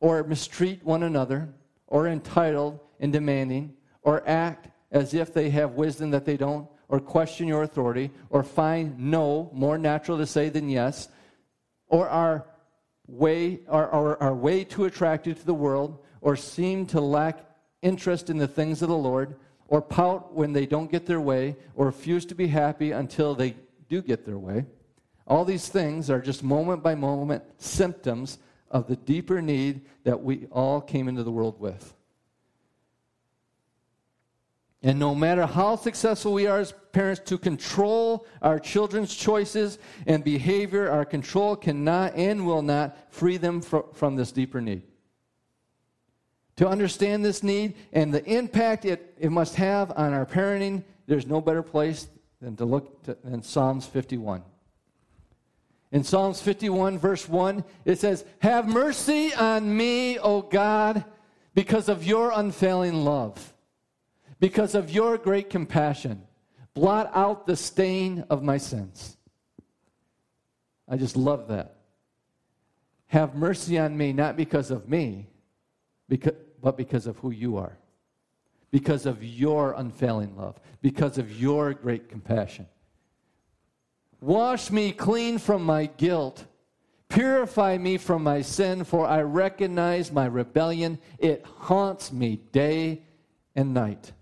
or 0.01 0.23
mistreat 0.25 0.85
one 0.85 1.03
another 1.03 1.49
or 1.87 2.09
entitled 2.09 2.79
and 3.01 3.13
demanding 3.13 3.75
or 4.03 4.27
act 4.29 4.69
as 4.91 5.15
if 5.15 5.33
they 5.33 5.51
have 5.51 5.73
wisdom 5.73 6.11
that 6.11 6.25
they 6.25 6.37
don't 6.37 6.69
or 6.89 7.01
question 7.01 7.49
your 7.49 7.63
authority 7.63 8.11
or 8.31 8.43
find 8.43 8.99
no 8.99 9.51
more 9.53 9.79
natural 9.79 10.19
to 10.19 10.27
say 10.27 10.49
than 10.49 10.69
yes 10.69 11.09
or 11.89 12.09
are 12.09 12.47
way 13.07 13.61
are, 13.69 13.89
are, 13.91 14.23
are 14.23 14.35
way 14.35 14.65
too 14.65 14.85
attracted 14.85 15.37
to 15.37 15.47
the 15.47 15.55
world 15.55 15.99
or 16.21 16.35
seem 16.35 16.87
to 16.87 17.01
lack 17.01 17.39
interest 17.83 18.31
in 18.31 18.37
the 18.37 18.49
things 18.49 18.83
of 18.83 18.89
the 18.89 18.97
Lord 18.97 19.37
or 19.69 19.83
pout 19.83 20.35
when 20.35 20.53
they 20.53 20.67
don't 20.67 20.91
get 20.91 21.07
their 21.07 21.21
way, 21.21 21.57
or 21.75 21.87
refuse 21.87 22.25
to 22.27 22.35
be 22.35 22.47
happy 22.47 22.93
until 22.93 23.35
they 23.35 23.57
do 23.89 24.03
get 24.03 24.25
their 24.25 24.39
way. 24.39 24.67
All 25.27 25.45
these 25.45 25.69
things 25.69 26.11
are 26.11 26.21
just 26.21 26.43
moment 26.43 26.83
by 26.83 26.95
moment 26.95 27.43
symptoms 27.59 28.39
of 28.71 28.87
the 28.87 28.97
deeper 28.97 29.43
need 29.43 29.83
that 30.05 30.23
we 30.23 30.47
all 30.51 30.81
came 30.81 31.09
into 31.09 31.23
the 31.23 31.31
world 31.31 31.61
with. 31.61 31.95
And 34.83 34.99
no 34.99 35.15
matter 35.15 35.47
how 35.47 35.77
successful 35.77 36.33
we 36.33 36.47
are 36.47 36.61
as 36.61 36.73
parents 36.93 37.21
to 37.25 37.39
control 37.39 38.27
our 38.43 38.59
children's 38.59 39.15
choices 39.15 39.79
and 40.07 40.23
behavior, 40.23 40.91
our 40.91 41.05
control 41.05 41.57
cannot 41.57 42.15
and 42.15 42.47
will 42.47 42.63
not 42.63 42.97
free 43.13 43.37
them 43.37 43.61
from 43.63 44.17
this 44.17 44.31
deeper 44.31 44.61
need 44.61 44.83
to 46.57 46.67
understand 46.67 47.25
this 47.25 47.43
need 47.43 47.75
and 47.93 48.13
the 48.13 48.25
impact 48.25 48.85
it, 48.85 49.15
it 49.19 49.31
must 49.31 49.55
have 49.57 49.93
on 49.97 50.13
our 50.13 50.27
parenting, 50.27 50.83
there's 51.07 51.27
no 51.27 51.41
better 51.41 51.63
place 51.63 52.09
than 52.41 52.57
to 52.57 52.65
look 52.65 53.03
to, 53.05 53.17
than 53.25 53.43
Psalms 53.43 53.87
51. 53.87 54.43
In 55.93 56.05
Psalms 56.05 56.41
51, 56.41 56.99
verse 56.99 57.29
1, 57.29 57.65
it 57.85 57.99
says, 57.99 58.25
Have 58.41 58.69
mercy 58.69 59.33
on 59.35 59.77
me, 59.77 60.19
O 60.19 60.43
God, 60.43 61.05
because 61.55 61.89
of 61.89 62.05
your 62.05 62.33
unfailing 62.33 63.05
love, 63.05 63.55
because 64.41 64.75
of 64.75 64.91
your 64.91 65.17
great 65.17 65.49
compassion. 65.49 66.23
Blot 66.75 67.11
out 67.15 67.47
the 67.47 67.57
stain 67.57 68.25
of 68.29 68.43
my 68.43 68.59
sins. 68.59 69.17
I 70.89 70.97
just 70.97 71.17
love 71.17 71.49
that. 71.49 71.77
Have 73.07 73.35
mercy 73.35 73.79
on 73.79 73.97
me, 73.97 74.13
not 74.13 74.37
because 74.37 74.71
of 74.71 74.89
me, 74.89 75.29
because, 76.09 76.35
but 76.61 76.77
because 76.77 77.07
of 77.07 77.17
who 77.19 77.31
you 77.31 77.57
are, 77.57 77.79
because 78.71 79.07
of 79.07 79.23
your 79.23 79.73
unfailing 79.73 80.37
love, 80.37 80.61
because 80.83 81.19
of 81.19 81.41
your 81.41 81.75
great 81.75 82.09
compassion. 82.09 82.67
Wash 84.21 84.71
me 84.71 84.93
clean 84.93 85.39
from 85.39 85.63
my 85.63 85.87
guilt. 85.87 86.45
Purify 87.09 87.79
me 87.79 87.99
from 87.99 88.25
my 88.25 88.43
sin, 88.43 88.85
for 88.85 89.07
I 89.07 89.23
recognize 89.23 90.11
my 90.11 90.27
rebellion. 90.27 90.99
It 91.19 91.45
haunts 91.45 92.13
me 92.13 92.41
day 92.53 93.03
and 93.55 93.73
night. 93.73 94.13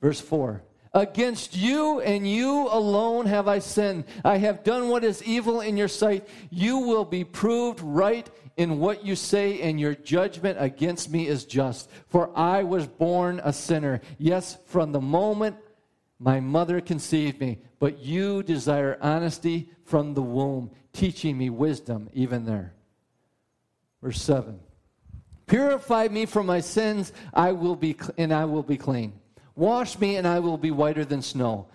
Verse 0.00 0.20
4 0.20 0.62
Against 0.94 1.56
you 1.56 2.00
and 2.00 2.30
you 2.30 2.68
alone 2.70 3.24
have 3.24 3.48
I 3.48 3.60
sinned. 3.60 4.04
I 4.24 4.36
have 4.36 4.62
done 4.62 4.88
what 4.88 5.04
is 5.04 5.22
evil 5.22 5.62
in 5.62 5.78
your 5.78 5.88
sight. 5.88 6.28
You 6.50 6.78
will 6.78 7.06
be 7.06 7.24
proved 7.24 7.80
right 7.80 8.28
in 8.56 8.78
what 8.78 9.04
you 9.04 9.16
say, 9.16 9.60
and 9.62 9.80
your 9.80 9.94
judgment 9.94 10.58
against 10.60 11.10
me 11.10 11.26
is 11.26 11.44
just. 11.44 11.90
For 12.08 12.30
I 12.36 12.62
was 12.62 12.86
born 12.86 13.40
a 13.44 13.52
sinner. 13.52 14.00
Yes, 14.18 14.58
from 14.66 14.92
the 14.92 15.00
moment 15.00 15.56
my 16.18 16.38
mother 16.38 16.80
conceived 16.80 17.40
me, 17.40 17.58
but 17.80 17.98
you 17.98 18.42
desire 18.44 18.96
honesty 19.00 19.70
from 19.84 20.14
the 20.14 20.22
womb, 20.22 20.70
teaching 20.92 21.36
me 21.36 21.50
wisdom 21.50 22.08
even 22.12 22.44
there. 22.44 22.74
Verse 24.00 24.22
7 24.22 24.60
Purify 25.46 26.08
me 26.08 26.26
from 26.26 26.46
my 26.46 26.60
sins, 26.60 27.12
I 27.34 27.52
will 27.52 27.76
be, 27.76 27.96
and 28.16 28.32
I 28.32 28.44
will 28.44 28.62
be 28.62 28.76
clean. 28.76 29.12
Wash 29.56 29.98
me, 29.98 30.16
and 30.16 30.26
I 30.26 30.38
will 30.38 30.56
be 30.56 30.70
whiter 30.70 31.04
than 31.04 31.22
snow. 31.22 31.66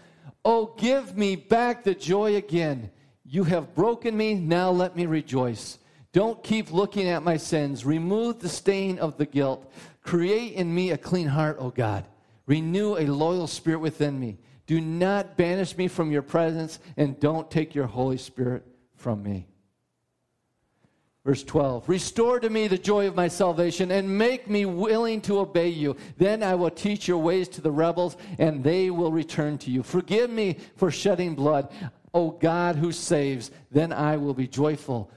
Oh, 0.46 0.74
give 0.78 1.18
me 1.18 1.36
back 1.36 1.84
the 1.84 1.94
joy 1.94 2.38
again. 2.38 2.90
You 3.26 3.44
have 3.44 3.76
broken 3.76 4.16
me, 4.16 4.34
now 4.34 4.72
let 4.72 4.96
me 4.96 5.06
rejoice. 5.06 5.78
Don't 6.18 6.42
keep 6.42 6.74
looking 6.74 7.08
at 7.10 7.22
my 7.22 7.38
sins. 7.38 7.86
Remove 7.86 8.40
the 8.40 8.50
stain 8.50 8.98
of 8.98 9.18
the 9.18 9.26
guilt. 9.28 9.72
Create 10.02 10.54
in 10.54 10.74
me 10.74 10.90
a 10.90 10.98
clean 10.98 11.28
heart, 11.28 11.58
O 11.60 11.70
God. 11.70 12.08
Renew 12.48 12.98
a 12.98 13.06
loyal 13.06 13.46
spirit 13.46 13.82
within 13.82 14.20
me. 14.20 14.40
Do 14.66 14.82
not 14.82 15.38
banish 15.38 15.78
me 15.78 15.88
from 15.88 16.10
your 16.10 16.24
presence, 16.24 16.80
and 16.98 17.20
don't 17.20 17.52
take 17.52 17.76
your 17.76 17.86
Holy 17.86 18.18
Spirit 18.18 18.66
from 18.96 19.22
me. 19.22 19.46
Verse 21.24 21.44
12 21.44 21.88
Restore 21.88 22.40
to 22.40 22.50
me 22.50 22.68
the 22.68 22.80
joy 22.80 23.06
of 23.06 23.14
my 23.14 23.28
salvation, 23.28 23.92
and 23.92 24.18
make 24.18 24.50
me 24.50 24.66
willing 24.66 25.22
to 25.22 25.38
obey 25.38 25.70
you. 25.70 25.96
Then 26.18 26.42
I 26.42 26.56
will 26.56 26.72
teach 26.72 27.08
your 27.08 27.20
ways 27.20 27.48
to 27.50 27.62
the 27.62 27.72
rebels, 27.72 28.18
and 28.40 28.64
they 28.64 28.90
will 28.90 29.12
return 29.12 29.60
to 29.60 29.70
you. 29.70 29.84
Forgive 29.84 30.32
me 30.32 30.58
for 30.78 30.90
shedding 30.90 31.36
blood, 31.36 31.72
O 32.12 32.32
God 32.32 32.76
who 32.76 32.92
saves. 32.92 33.52
Then 33.70 33.94
I 33.94 34.18
will 34.18 34.34
be 34.34 34.48
joyful 34.48 35.12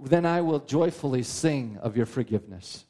then 0.00 0.26
I 0.26 0.40
will 0.40 0.60
joyfully 0.60 1.22
sing 1.22 1.78
of 1.82 1.96
your 1.96 2.06
forgiveness. 2.06 2.84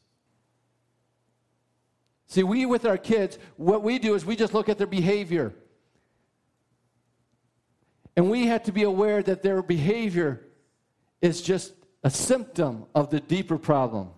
See, 2.26 2.42
we 2.42 2.66
with 2.66 2.86
our 2.86 2.98
kids, 2.98 3.38
what 3.56 3.82
we 3.82 3.98
do 3.98 4.14
is 4.14 4.24
we 4.24 4.36
just 4.36 4.54
look 4.54 4.68
at 4.68 4.78
their 4.78 4.86
behavior. 4.86 5.54
And 8.16 8.30
we 8.30 8.46
have 8.46 8.62
to 8.64 8.72
be 8.72 8.84
aware 8.84 9.22
that 9.22 9.42
their 9.42 9.62
behavior 9.62 10.40
is 11.20 11.42
just 11.42 11.74
a 12.02 12.10
symptom 12.10 12.86
of 12.94 13.10
the 13.10 13.20
deeper 13.20 13.58
problem. 13.58 14.10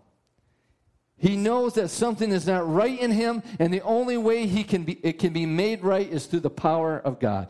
He 1.19 1.37
knows 1.37 1.75
that 1.75 1.89
something 1.89 2.31
is 2.31 2.47
not 2.47 2.71
right 2.71 2.99
in 2.99 3.11
him, 3.11 3.43
and 3.59 3.73
the 3.73 3.81
only 3.83 4.19
way 4.19 4.47
he 4.47 4.65
can 4.65 4.85
be, 4.85 4.95
it 5.03 5.19
can 5.19 5.33
be 5.33 5.47
made 5.47 5.83
right 5.83 6.11
is 6.11 6.27
through 6.27 6.41
the 6.41 6.51
power 6.51 6.99
of 6.99 7.19
God. 7.19 7.49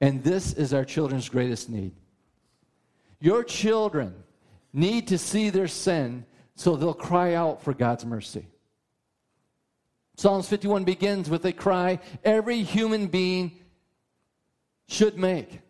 And 0.00 0.24
this 0.24 0.54
is 0.54 0.72
our 0.72 0.84
children's 0.84 1.28
greatest 1.28 1.68
need. 1.68 1.92
Your 3.20 3.44
children 3.44 4.14
need 4.72 5.08
to 5.08 5.18
see 5.18 5.50
their 5.50 5.68
sin 5.68 6.24
so 6.54 6.76
they'll 6.76 6.94
cry 6.94 7.34
out 7.34 7.62
for 7.62 7.72
God's 7.72 8.04
mercy. 8.04 8.46
Psalms 10.16 10.48
51 10.48 10.84
begins 10.84 11.30
with 11.30 11.44
a 11.46 11.52
cry 11.52 11.98
every 12.22 12.62
human 12.62 13.06
being 13.06 13.52
should 14.86 15.16
make. 15.16 15.60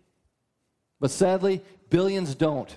But 0.98 1.12
sadly, 1.12 1.62
billions 1.88 2.34
don't. 2.34 2.76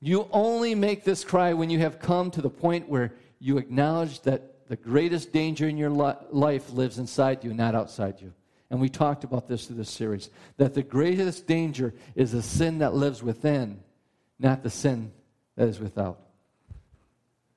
You 0.00 0.28
only 0.32 0.74
make 0.74 1.04
this 1.04 1.24
cry 1.24 1.52
when 1.52 1.70
you 1.70 1.80
have 1.80 1.98
come 1.98 2.30
to 2.30 2.40
the 2.42 2.50
point 2.50 2.88
where 2.88 3.12
you 3.38 3.58
acknowledge 3.58 4.20
that 4.22 4.68
the 4.68 4.76
greatest 4.76 5.32
danger 5.32 5.68
in 5.68 5.76
your 5.76 5.90
life 5.90 6.72
lives 6.72 6.98
inside 6.98 7.44
you, 7.44 7.52
not 7.52 7.74
outside 7.74 8.20
you. 8.20 8.32
And 8.70 8.80
we 8.80 8.88
talked 8.88 9.24
about 9.24 9.46
this 9.46 9.66
through 9.66 9.76
this 9.76 9.90
series 9.90 10.30
that 10.56 10.72
the 10.72 10.82
greatest 10.82 11.46
danger 11.46 11.92
is 12.14 12.32
the 12.32 12.42
sin 12.42 12.78
that 12.78 12.94
lives 12.94 13.22
within 13.22 13.83
not 14.38 14.62
the 14.62 14.70
sin 14.70 15.12
that 15.56 15.68
is 15.68 15.80
without. 15.80 16.20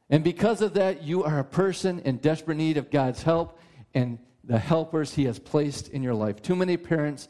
And 0.09 0.23
because 0.23 0.61
of 0.61 0.75
that, 0.75 1.03
you 1.03 1.23
are 1.23 1.39
a 1.39 1.43
person 1.43 1.99
in 1.99 2.17
desperate 2.17 2.57
need 2.57 2.77
of 2.77 2.89
God's 2.89 3.23
help 3.23 3.59
and 3.93 4.19
the 4.43 4.59
helpers 4.59 5.13
He 5.13 5.25
has 5.25 5.39
placed 5.39 5.89
in 5.89 6.01
your 6.01 6.13
life. 6.13 6.41
Too 6.41 6.55
many 6.55 6.77
parents 6.77 7.27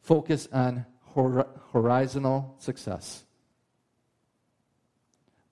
focus 0.00 0.48
on 0.52 0.84
horizontal 1.70 2.56
success. 2.58 3.24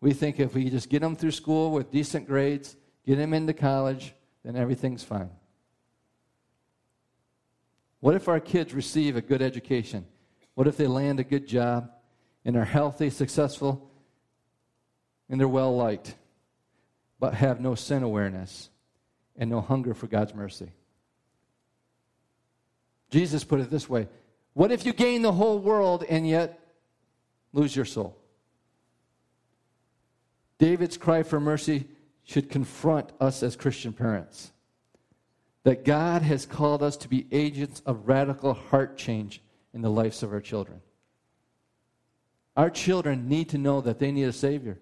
We 0.00 0.12
think 0.12 0.40
if 0.40 0.54
we 0.54 0.70
just 0.70 0.88
get 0.88 1.02
them 1.02 1.14
through 1.14 1.32
school 1.32 1.72
with 1.72 1.90
decent 1.90 2.26
grades, 2.26 2.74
get 3.06 3.16
them 3.16 3.34
into 3.34 3.52
college, 3.52 4.14
then 4.44 4.56
everything's 4.56 5.04
fine. 5.04 5.30
What 8.00 8.14
if 8.14 8.28
our 8.28 8.40
kids 8.40 8.72
receive 8.72 9.16
a 9.16 9.20
good 9.20 9.42
education? 9.42 10.06
What 10.54 10.66
if 10.66 10.76
they 10.76 10.86
land 10.86 11.20
a 11.20 11.24
good 11.24 11.46
job? 11.46 11.90
And 12.44 12.56
are 12.56 12.64
healthy, 12.64 13.10
successful, 13.10 13.90
and 15.28 15.40
they're 15.40 15.48
well 15.48 15.76
liked, 15.76 16.14
but 17.18 17.34
have 17.34 17.60
no 17.60 17.74
sin 17.74 18.02
awareness 18.02 18.70
and 19.36 19.50
no 19.50 19.60
hunger 19.60 19.94
for 19.94 20.06
God's 20.06 20.34
mercy. 20.34 20.70
Jesus 23.10 23.44
put 23.44 23.60
it 23.60 23.70
this 23.70 23.88
way 23.88 24.08
What 24.54 24.72
if 24.72 24.86
you 24.86 24.92
gain 24.92 25.22
the 25.22 25.32
whole 25.32 25.58
world 25.58 26.04
and 26.08 26.26
yet 26.28 26.58
lose 27.52 27.74
your 27.74 27.84
soul? 27.84 28.16
David's 30.58 30.96
cry 30.96 31.22
for 31.22 31.40
mercy 31.40 31.86
should 32.24 32.50
confront 32.50 33.10
us 33.20 33.42
as 33.42 33.56
Christian 33.56 33.92
parents 33.92 34.52
that 35.62 35.84
God 35.84 36.22
has 36.22 36.46
called 36.46 36.82
us 36.82 36.96
to 36.98 37.08
be 37.08 37.26
agents 37.32 37.82
of 37.84 38.08
radical 38.08 38.54
heart 38.54 38.96
change 38.96 39.42
in 39.74 39.82
the 39.82 39.90
lives 39.90 40.22
of 40.22 40.32
our 40.32 40.40
children. 40.40 40.80
Our 42.60 42.68
children 42.68 43.26
need 43.26 43.48
to 43.48 43.58
know 43.58 43.80
that 43.80 43.98
they 43.98 44.12
need 44.12 44.24
a 44.24 44.34
Savior. 44.34 44.78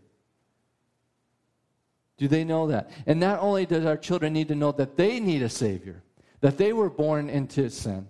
Do 2.17 2.27
they 2.27 2.43
know 2.43 2.67
that? 2.67 2.91
And 3.07 3.21
not 3.21 3.39
only 3.39 3.67
does 3.67 3.87
our 3.87 3.97
children 3.97 4.33
need 4.33 4.49
to 4.49 4.57
know 4.57 4.73
that 4.73 4.97
they 4.97 5.21
need 5.21 5.43
a 5.43 5.49
Savior, 5.49 6.03
that 6.41 6.59
they 6.59 6.73
were 6.73 6.91
born 6.91 7.31
into 7.31 7.71
sin, 7.71 8.09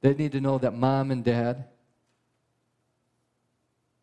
they 0.00 0.14
need 0.14 0.32
to 0.32 0.40
know 0.40 0.58
that 0.58 0.74
mom 0.74 1.12
and 1.12 1.22
dad, 1.22 1.66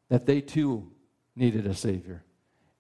that 0.08 0.26
they 0.26 0.40
too 0.40 0.90
needed 1.36 1.68
a 1.68 1.74
Savior, 1.74 2.24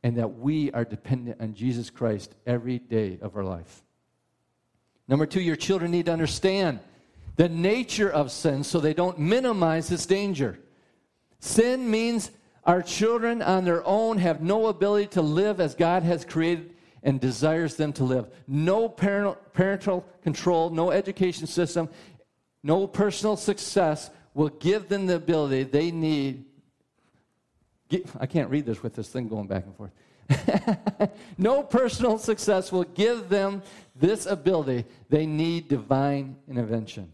and 0.03 0.15
that 0.15 0.37
we 0.37 0.71
are 0.71 0.85
dependent 0.85 1.41
on 1.41 1.53
Jesus 1.53 1.89
Christ 1.89 2.33
every 2.47 2.79
day 2.79 3.19
of 3.21 3.35
our 3.35 3.43
life. 3.43 3.83
Number 5.09 5.25
two, 5.25 5.41
your 5.41 5.57
children 5.57 5.91
need 5.91 6.05
to 6.05 6.13
understand 6.13 6.79
the 7.35 7.49
nature 7.49 8.09
of 8.09 8.31
sin 8.31 8.63
so 8.63 8.79
they 8.79 8.93
don't 8.93 9.19
minimize 9.19 9.91
its 9.91 10.05
danger. 10.05 10.59
Sin 11.43 11.91
means 11.91 12.31
our 12.63 12.81
children 12.81 13.41
on 13.41 13.65
their 13.65 13.85
own 13.85 14.17
have 14.17 14.41
no 14.41 14.67
ability 14.67 15.07
to 15.07 15.21
live 15.21 15.59
as 15.59 15.75
God 15.75 16.01
has 16.03 16.23
created 16.23 16.73
and 17.03 17.19
desires 17.19 17.75
them 17.75 17.91
to 17.93 18.05
live. 18.05 18.27
No 18.47 18.87
parental, 18.87 20.05
control, 20.23 20.69
no 20.69 20.91
education 20.91 21.45
system, 21.45 21.89
no 22.63 22.87
personal 22.87 23.35
success 23.35 24.09
will 24.33 24.51
give 24.51 24.87
them 24.87 25.05
the 25.05 25.15
ability 25.15 25.63
they 25.63 25.91
need. 25.91 26.45
I 28.21 28.25
can't 28.25 28.49
read 28.49 28.65
this 28.65 28.81
with 28.81 28.95
this 28.95 29.09
thing 29.09 29.27
going 29.27 29.47
back 29.47 29.65
and 29.65 29.75
forth. 29.75 29.91
no 31.37 31.61
personal 31.61 32.19
success 32.19 32.71
will 32.71 32.85
give 32.85 33.27
them 33.27 33.63
this 33.97 34.27
ability. 34.27 34.85
They 35.09 35.25
need 35.25 35.67
divine 35.67 36.37
intervention. 36.47 37.11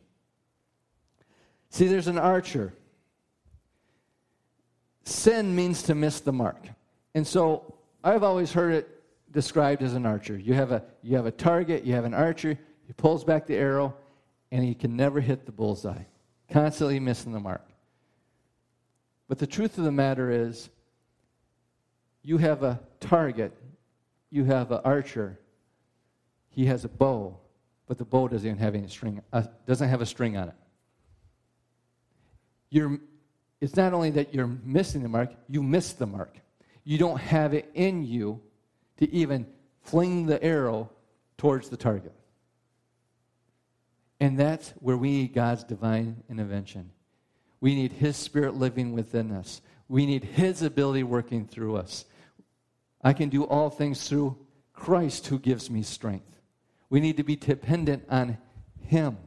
See, 1.71 1.87
there's 1.87 2.07
an 2.07 2.19
archer 2.19 2.75
sin 5.03 5.55
means 5.55 5.83
to 5.83 5.95
miss 5.95 6.19
the 6.19 6.31
mark. 6.31 6.67
And 7.15 7.25
so 7.25 7.75
I've 8.03 8.23
always 8.23 8.51
heard 8.51 8.73
it 8.73 9.01
described 9.31 9.81
as 9.81 9.93
an 9.93 10.05
archer. 10.05 10.37
You 10.37 10.53
have 10.53 10.71
a, 10.71 10.83
you 11.03 11.15
have 11.15 11.25
a 11.25 11.31
target, 11.31 11.83
you 11.85 11.93
have 11.93 12.05
an 12.05 12.13
archer, 12.13 12.57
he 12.85 12.93
pulls 12.93 13.23
back 13.23 13.45
the 13.45 13.55
arrow, 13.55 13.95
and 14.51 14.63
he 14.63 14.73
can 14.73 14.95
never 14.95 15.19
hit 15.19 15.45
the 15.45 15.51
bullseye, 15.51 16.03
constantly 16.49 16.99
missing 16.99 17.31
the 17.31 17.39
mark. 17.39 17.65
But 19.27 19.37
the 19.37 19.47
truth 19.47 19.77
of 19.77 19.83
the 19.83 19.91
matter 19.91 20.31
is, 20.31 20.69
you 22.23 22.37
have 22.37 22.63
a 22.63 22.79
target, 22.99 23.55
you 24.31 24.43
have 24.45 24.71
an 24.71 24.81
archer, 24.83 25.39
he 26.49 26.65
has 26.65 26.83
a 26.83 26.89
bow, 26.89 27.37
but 27.87 27.97
the 27.97 28.05
bow 28.05 28.27
doesn't 28.27 28.47
even 28.47 28.59
have 28.59 28.75
any 28.75 28.87
string, 28.87 29.21
uh, 29.31 29.43
doesn't 29.67 29.87
have 29.87 30.01
a 30.01 30.05
string 30.05 30.35
on 30.35 30.49
it. 30.49 30.55
You're 32.71 32.99
it's 33.61 33.75
not 33.75 33.93
only 33.93 34.11
that 34.11 34.33
you're 34.33 34.47
missing 34.63 35.03
the 35.03 35.09
mark, 35.09 35.31
you 35.47 35.61
miss 35.61 35.93
the 35.93 36.05
mark. 36.05 36.37
You 36.83 36.97
don't 36.97 37.19
have 37.19 37.53
it 37.53 37.69
in 37.73 38.05
you 38.05 38.41
to 38.97 39.09
even 39.11 39.47
fling 39.81 40.25
the 40.25 40.41
arrow 40.43 40.89
towards 41.37 41.69
the 41.69 41.77
target. 41.77 42.13
And 44.19 44.37
that's 44.37 44.69
where 44.79 44.97
we 44.97 45.11
need 45.11 45.33
God's 45.33 45.63
divine 45.63 46.23
intervention. 46.29 46.91
We 47.61 47.75
need 47.75 47.93
His 47.93 48.17
Spirit 48.17 48.55
living 48.55 48.93
within 48.93 49.31
us. 49.31 49.61
We 49.87 50.05
need 50.05 50.23
His 50.23 50.61
ability 50.61 51.03
working 51.03 51.45
through 51.45 51.77
us. 51.77 52.05
I 53.01 53.13
can 53.13 53.29
do 53.29 53.43
all 53.43 53.69
things 53.69 54.07
through 54.07 54.37
Christ 54.73 55.27
who 55.27 55.39
gives 55.39 55.69
me 55.69 55.83
strength. 55.83 56.39
We 56.89 56.99
need 56.99 57.17
to 57.17 57.23
be 57.23 57.35
dependent 57.35 58.05
on 58.09 58.37
Him. 58.81 59.17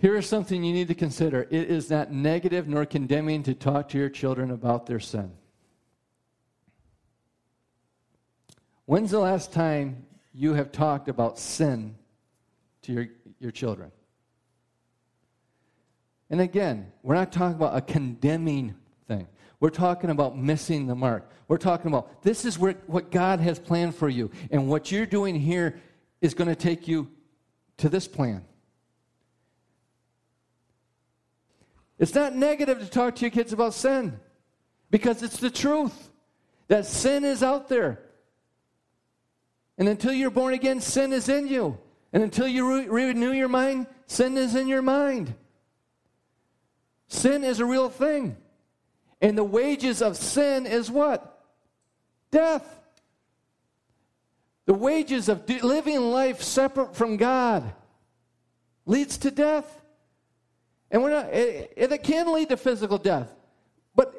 Here 0.00 0.16
is 0.16 0.26
something 0.26 0.64
you 0.64 0.72
need 0.72 0.88
to 0.88 0.94
consider 0.94 1.42
it 1.50 1.70
is 1.70 1.90
not 1.90 2.10
negative 2.10 2.66
nor 2.66 2.86
condemning 2.86 3.42
to 3.42 3.54
talk 3.54 3.90
to 3.90 3.98
your 3.98 4.08
children 4.08 4.50
about 4.50 4.86
their 4.86 4.98
sin. 4.98 5.30
When's 8.86 9.10
the 9.10 9.18
last 9.20 9.52
time 9.52 10.06
you 10.32 10.54
have 10.54 10.72
talked 10.72 11.08
about 11.08 11.38
sin 11.38 11.96
to 12.82 12.92
your, 12.92 13.06
your 13.38 13.50
children? 13.50 13.92
And 16.30 16.40
again, 16.40 16.90
we're 17.02 17.14
not 17.14 17.30
talking 17.30 17.56
about 17.56 17.76
a 17.76 17.82
condemning 17.82 18.74
thing. 19.06 19.28
We're 19.60 19.68
talking 19.68 20.08
about 20.08 20.38
missing 20.38 20.86
the 20.86 20.94
mark. 20.94 21.28
We're 21.46 21.58
talking 21.58 21.88
about 21.88 22.22
this 22.22 22.46
is 22.46 22.58
where, 22.58 22.76
what 22.86 23.10
God 23.10 23.40
has 23.40 23.58
planned 23.58 23.94
for 23.94 24.08
you. 24.08 24.30
And 24.50 24.66
what 24.66 24.90
you're 24.90 25.04
doing 25.04 25.34
here 25.34 25.78
is 26.22 26.32
going 26.32 26.48
to 26.48 26.56
take 26.56 26.88
you 26.88 27.10
to 27.76 27.90
this 27.90 28.08
plan. 28.08 28.46
It's 32.00 32.14
not 32.14 32.34
negative 32.34 32.80
to 32.80 32.86
talk 32.86 33.16
to 33.16 33.20
your 33.20 33.30
kids 33.30 33.52
about 33.52 33.74
sin 33.74 34.18
because 34.90 35.22
it's 35.22 35.36
the 35.36 35.50
truth 35.50 36.10
that 36.68 36.86
sin 36.86 37.24
is 37.24 37.42
out 37.42 37.68
there. 37.68 38.00
And 39.76 39.86
until 39.86 40.12
you're 40.12 40.30
born 40.30 40.54
again, 40.54 40.80
sin 40.80 41.12
is 41.12 41.28
in 41.28 41.46
you. 41.46 41.78
And 42.12 42.22
until 42.22 42.48
you 42.48 42.88
re- 42.88 42.88
renew 42.88 43.32
your 43.32 43.48
mind, 43.48 43.86
sin 44.06 44.38
is 44.38 44.54
in 44.54 44.66
your 44.66 44.80
mind. 44.80 45.34
Sin 47.08 47.44
is 47.44 47.60
a 47.60 47.66
real 47.66 47.90
thing. 47.90 48.36
And 49.20 49.36
the 49.36 49.44
wages 49.44 50.00
of 50.00 50.16
sin 50.16 50.64
is 50.64 50.90
what? 50.90 51.44
Death. 52.30 52.80
The 54.64 54.74
wages 54.74 55.28
of 55.28 55.46
living 55.48 56.00
life 56.00 56.40
separate 56.40 56.96
from 56.96 57.18
God 57.18 57.74
leads 58.86 59.18
to 59.18 59.30
death. 59.30 59.79
And 60.90 61.02
we're 61.02 61.10
not, 61.10 61.32
it, 61.32 61.72
it 61.76 62.02
can 62.02 62.32
lead 62.32 62.48
to 62.48 62.56
physical 62.56 62.98
death. 62.98 63.32
But 63.94 64.14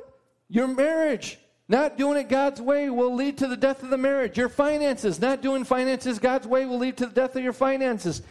your 0.48 0.68
marriage, 0.68 1.38
not 1.68 1.98
doing 1.98 2.18
it 2.18 2.30
God's 2.30 2.62
way, 2.62 2.90
will 2.90 3.14
lead 3.14 3.38
to 3.40 3.48
the 3.48 3.58
death 3.58 3.84
of 3.84 3.90
the 3.90 3.98
marriage. 3.98 4.38
Your 4.38 4.50
finances, 4.50 5.20
not 5.20 5.42
doing 5.42 5.64
finances 5.64 6.20
God's 6.20 6.48
way, 6.48 6.66
will 6.66 6.80
lead 6.80 6.98
to 6.98 7.06
the 7.06 7.14
death 7.14 7.36
of 7.36 7.44
your 7.44 7.54
finances. 7.54 8.22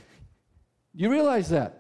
You 0.95 1.11
realize 1.11 1.51
that? 1.51 1.77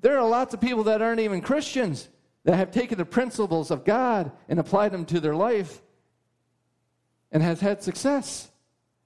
There 0.00 0.18
are 0.18 0.28
lots 0.28 0.54
of 0.54 0.60
people 0.60 0.84
that 0.84 1.02
aren't 1.02 1.20
even 1.20 1.40
Christians 1.40 2.08
that 2.44 2.56
have 2.56 2.70
taken 2.70 2.98
the 2.98 3.04
principles 3.04 3.70
of 3.70 3.84
God 3.84 4.30
and 4.48 4.60
applied 4.60 4.92
them 4.92 5.04
to 5.06 5.20
their 5.20 5.34
life 5.34 5.82
and 7.32 7.42
has 7.42 7.60
had 7.60 7.82
success. 7.82 8.48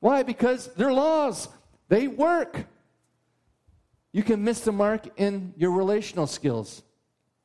Why? 0.01 0.23
Because 0.23 0.69
they're 0.75 0.93
laws. 0.93 1.49
They 1.89 2.07
work. 2.07 2.67
You 4.13 4.23
can 4.23 4.43
miss 4.43 4.61
the 4.61 4.73
mark 4.73 5.07
in 5.17 5.55
your 5.57 5.71
relational 5.71 6.27
skills, 6.27 6.83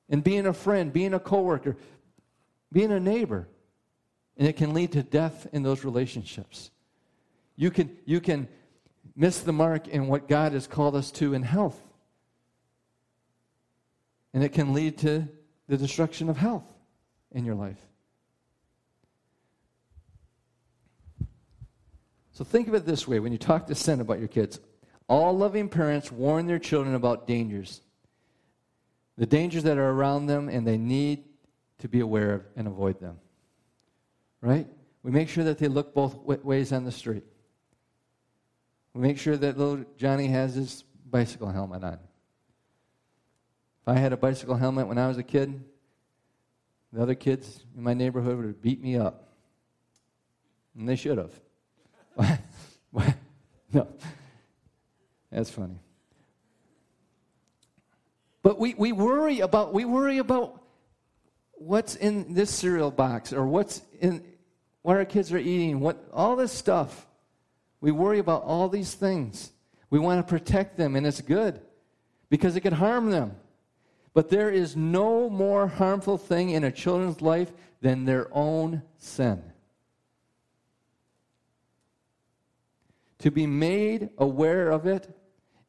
in 0.10 0.22
being 0.22 0.48
a 0.48 0.54
friend, 0.54 0.92
being 0.92 1.14
a 1.14 1.20
coworker, 1.20 1.78
being 2.72 2.92
a 2.92 3.00
neighbor. 3.00 3.48
And 4.38 4.48
it 4.48 4.58
can 4.58 4.74
lead 4.74 4.92
to 4.94 5.04
death 5.04 5.48
in 5.54 5.64
those 5.64 5.86
relationships. 5.86 6.72
You 7.56 7.72
can, 7.72 7.96
you 8.06 8.20
can 8.20 8.48
miss 9.16 9.40
the 9.40 9.54
mark 9.54 9.88
in 9.88 10.08
what 10.08 10.28
God 10.28 10.52
has 10.52 10.68
called 10.68 10.96
us 10.96 11.12
to 11.12 11.34
in 11.34 11.44
health. 11.44 11.82
And 14.34 14.44
it 14.44 14.50
can 14.50 14.74
lead 14.74 14.98
to 15.00 15.28
the 15.68 15.78
destruction 15.78 16.30
of 16.30 16.38
health 16.38 16.66
in 17.32 17.46
your 17.46 17.56
life. 17.56 17.80
So 22.34 22.44
think 22.44 22.68
of 22.68 22.74
it 22.74 22.86
this 22.86 23.08
way 23.08 23.22
when 23.22 23.32
you 23.32 23.38
talk 23.38 23.68
to 23.68 23.76
sin 23.76 24.02
about 24.02 24.20
your 24.20 24.28
kids 24.28 24.60
all 25.08 25.38
loving 25.38 25.70
parents 25.70 26.12
warn 26.12 26.48
their 26.48 26.60
children 26.60 26.96
about 26.96 27.28
dangers, 27.28 27.82
the 29.18 29.26
dangers 29.26 29.64
that 29.64 29.78
are 29.78 29.90
around 29.90 30.26
them, 30.26 30.50
and 30.50 30.66
they 30.66 30.78
need 30.78 31.24
to 31.80 31.88
be 31.88 32.00
aware 32.00 32.34
of 32.34 32.46
and 32.56 32.68
avoid 32.68 33.00
them. 33.00 33.20
Right? 34.42 34.68
We 35.04 35.12
make 35.12 35.30
sure 35.30 35.44
that 35.44 35.58
they 35.58 35.68
look 35.68 35.94
both 35.94 36.16
ways 36.16 36.72
on 36.72 36.84
the 36.84 36.92
street. 36.92 37.24
We 38.94 39.02
make 39.02 39.18
sure 39.18 39.38
that 39.38 39.58
little 39.58 39.86
Johnny 39.98 40.28
has 40.28 40.56
his 40.56 40.84
bicycle 41.06 41.50
helmet 41.50 41.84
on. 41.84 42.00
If 43.82 43.88
I 43.88 43.94
had 43.96 44.14
a 44.14 44.18
bicycle 44.18 44.56
helmet 44.56 44.88
when 44.88 44.98
I 44.98 45.08
was 45.08 45.18
a 45.18 45.24
kid, 45.24 45.64
the 46.92 47.02
other 47.02 47.14
kids 47.14 47.64
in 47.76 47.84
my 47.84 47.94
neighborhood 47.94 48.38
would 48.38 48.46
have 48.46 48.62
beat 48.62 48.82
me 48.82 48.98
up. 48.98 49.34
And 50.78 50.88
they 50.88 50.96
should 50.96 51.18
have. 51.18 52.40
no. 53.74 53.88
That's 55.36 55.50
funny. 55.50 55.76
But 58.42 58.58
we, 58.58 58.74
we 58.74 58.94
worry 58.94 59.42
about 59.42 59.74
we 59.74 59.84
worry 59.84 60.20
about 60.20 60.62
what's 61.52 61.96
in 61.98 62.34
this 62.34 62.50
cereal 62.50 62.90
box 62.90 63.34
or 63.34 63.46
what's 63.46 63.82
in 64.00 64.24
what 64.82 64.96
our 64.96 65.04
kids 65.04 65.34
are 65.34 65.38
eating, 65.38 65.82
what 65.82 66.02
all 66.14 66.38
this 66.38 66.54
stuff. 66.54 67.06
We 67.82 67.92
worry 67.92 68.20
about 68.20 68.44
all 68.44 68.70
these 68.70 68.94
things. 68.94 69.52
We 69.90 70.00
want 70.00 70.26
to 70.26 70.30
protect 70.30 70.78
them, 70.78 70.96
and 70.96 71.06
it's 71.06 71.20
good 71.20 71.60
because 72.30 72.56
it 72.56 72.62
can 72.62 72.74
harm 72.74 73.12
them. 73.12 73.36
But 74.14 74.30
there 74.30 74.50
is 74.50 74.78
no 74.78 75.30
more 75.30 75.68
harmful 75.68 76.18
thing 76.18 76.52
in 76.52 76.64
a 76.64 76.72
children's 76.72 77.22
life 77.22 77.52
than 77.82 78.06
their 78.06 78.30
own 78.32 78.84
sin. 79.00 79.44
To 83.20 83.32
be 83.32 83.46
made 83.48 84.12
aware 84.18 84.70
of 84.70 84.86
it 84.86 85.10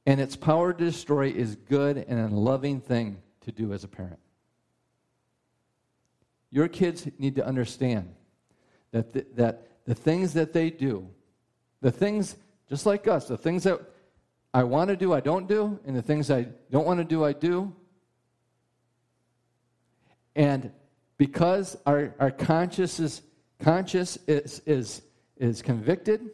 and 0.07 0.21
its 0.21 0.37
power 0.37 0.73
to 0.73 0.85
destroy 0.85 1.29
is 1.29 1.57
good 1.57 1.99
and 2.09 2.33
a 2.33 2.35
loving 2.35 2.81
thing 2.81 3.21
to 3.41 3.51
do 3.51 3.73
as 3.73 3.83
a 3.83 3.89
parent. 3.89 4.21
Your 6.51 6.69
kids 6.69 7.09
need 7.19 7.35
to 7.35 7.45
understand 7.45 8.15
that 8.93 9.13
the, 9.13 9.27
that 9.35 9.67
the 9.85 9.95
things 9.95 10.33
that 10.35 10.53
they 10.53 10.71
do, 10.71 11.09
the 11.81 11.91
things, 11.91 12.37
just 12.69 12.87
like 12.87 13.09
us, 13.09 13.27
the 13.27 13.37
things 13.37 13.65
that 13.65 13.81
I 14.55 14.63
want 14.63 14.89
to 14.89 14.97
do, 14.97 15.13
I 15.13 15.21
don't 15.21 15.49
do, 15.49 15.79
and 15.85 15.95
the 15.95 16.03
things 16.03 16.31
I 16.31 16.47
don't 16.71 16.87
want 16.87 16.99
to 16.99 17.05
do, 17.05 17.25
I 17.25 17.33
do. 17.33 17.75
And 20.35 20.73
because 21.19 21.77
our, 21.85 22.15
our 22.21 22.31
conscious, 22.31 23.01
is, 23.01 23.23
conscious 23.59 24.19
is, 24.27 24.63
is, 24.67 25.03
is 25.37 25.63
convicted, 25.63 26.31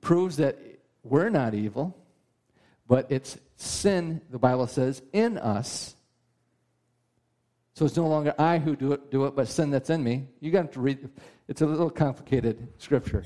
proves 0.00 0.36
that 0.36 0.58
we're 1.02 1.28
not 1.28 1.54
evil, 1.54 1.96
but 2.86 3.10
it's 3.10 3.38
sin, 3.56 4.20
the 4.30 4.38
Bible 4.38 4.66
says, 4.66 5.02
in 5.12 5.38
us. 5.38 5.94
So 7.74 7.86
it's 7.86 7.96
no 7.96 8.06
longer 8.06 8.34
I 8.38 8.58
who 8.58 8.76
do 8.76 8.92
it, 8.92 9.10
do 9.10 9.24
it 9.24 9.34
but 9.34 9.48
sin 9.48 9.70
that's 9.70 9.88
in 9.90 10.04
me. 10.04 10.28
You 10.40 10.50
got 10.50 10.72
to 10.72 10.80
read, 10.80 11.08
it's 11.48 11.62
a 11.62 11.66
little 11.66 11.90
complicated 11.90 12.68
scripture. 12.78 13.24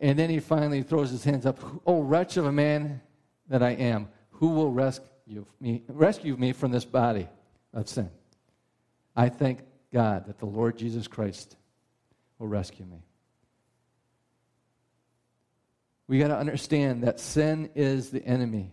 And 0.00 0.18
then 0.18 0.28
he 0.28 0.40
finally 0.40 0.82
throws 0.82 1.10
his 1.10 1.24
hands 1.24 1.46
up. 1.46 1.58
Oh, 1.86 2.02
wretch 2.02 2.36
of 2.36 2.44
a 2.44 2.52
man 2.52 3.00
that 3.48 3.62
I 3.62 3.70
am, 3.70 4.08
who 4.30 4.48
will 4.48 4.72
rescue 4.72 5.46
me, 5.60 5.82
rescue 5.88 6.36
me 6.36 6.52
from 6.52 6.72
this 6.72 6.84
body 6.84 7.28
of 7.72 7.88
sin? 7.88 8.10
I 9.14 9.28
thank 9.28 9.60
God 9.92 10.26
that 10.26 10.38
the 10.38 10.46
Lord 10.46 10.76
Jesus 10.76 11.06
Christ 11.06 11.56
will 12.38 12.48
rescue 12.48 12.84
me. 12.84 13.02
We 16.12 16.18
got 16.18 16.28
to 16.28 16.36
understand 16.36 17.04
that 17.04 17.18
sin 17.18 17.70
is 17.74 18.10
the 18.10 18.22
enemy. 18.22 18.70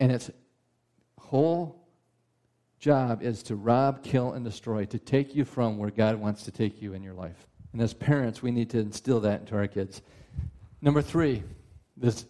And 0.00 0.10
its 0.10 0.28
whole 1.16 1.86
job 2.80 3.22
is 3.22 3.44
to 3.44 3.54
rob, 3.54 4.02
kill, 4.02 4.32
and 4.32 4.44
destroy, 4.44 4.86
to 4.86 4.98
take 4.98 5.36
you 5.36 5.44
from 5.44 5.78
where 5.78 5.92
God 5.92 6.16
wants 6.16 6.42
to 6.46 6.50
take 6.50 6.82
you 6.82 6.94
in 6.94 7.04
your 7.04 7.14
life. 7.14 7.46
And 7.72 7.80
as 7.80 7.94
parents, 7.94 8.42
we 8.42 8.50
need 8.50 8.70
to 8.70 8.80
instill 8.80 9.20
that 9.20 9.42
into 9.42 9.54
our 9.54 9.68
kids. 9.68 10.02
Number 10.80 11.00
three, 11.00 11.44
this, 11.96 12.26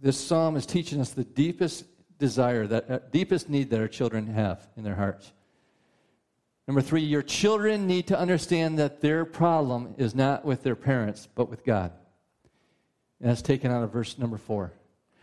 this 0.00 0.16
psalm 0.16 0.54
is 0.54 0.64
teaching 0.64 1.00
us 1.00 1.10
the 1.10 1.24
deepest 1.24 1.86
desire, 2.20 2.68
that 2.68 2.88
uh, 2.88 2.98
deepest 3.10 3.48
need 3.48 3.68
that 3.70 3.80
our 3.80 3.88
children 3.88 4.28
have 4.28 4.68
in 4.76 4.84
their 4.84 4.94
hearts. 4.94 5.32
Number 6.68 6.82
three, 6.82 7.02
your 7.02 7.22
children 7.22 7.88
need 7.88 8.06
to 8.06 8.16
understand 8.16 8.78
that 8.78 9.00
their 9.00 9.24
problem 9.24 9.96
is 9.98 10.14
not 10.14 10.44
with 10.44 10.62
their 10.62 10.76
parents, 10.76 11.26
but 11.34 11.50
with 11.50 11.64
God. 11.64 11.90
And 13.20 13.30
that's 13.30 13.42
taken 13.42 13.70
out 13.70 13.82
of 13.82 13.92
verse 13.92 14.18
number 14.18 14.38
four. 14.38 14.72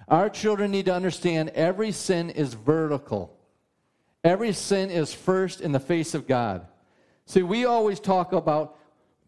Our 0.07 0.29
children 0.29 0.71
need 0.71 0.85
to 0.85 0.93
understand 0.93 1.49
every 1.49 1.91
sin 1.91 2.29
is 2.29 2.53
vertical. 2.53 3.35
Every 4.23 4.53
sin 4.53 4.89
is 4.89 5.13
first 5.13 5.61
in 5.61 5.71
the 5.71 5.79
face 5.79 6.13
of 6.13 6.27
God. 6.27 6.67
See, 7.25 7.43
we 7.43 7.65
always 7.65 7.99
talk 7.99 8.31
about 8.31 8.77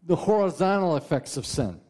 the 0.06 0.16
horizontal 0.16 0.96
effects 0.96 1.36
of 1.36 1.44
sin 1.44 1.80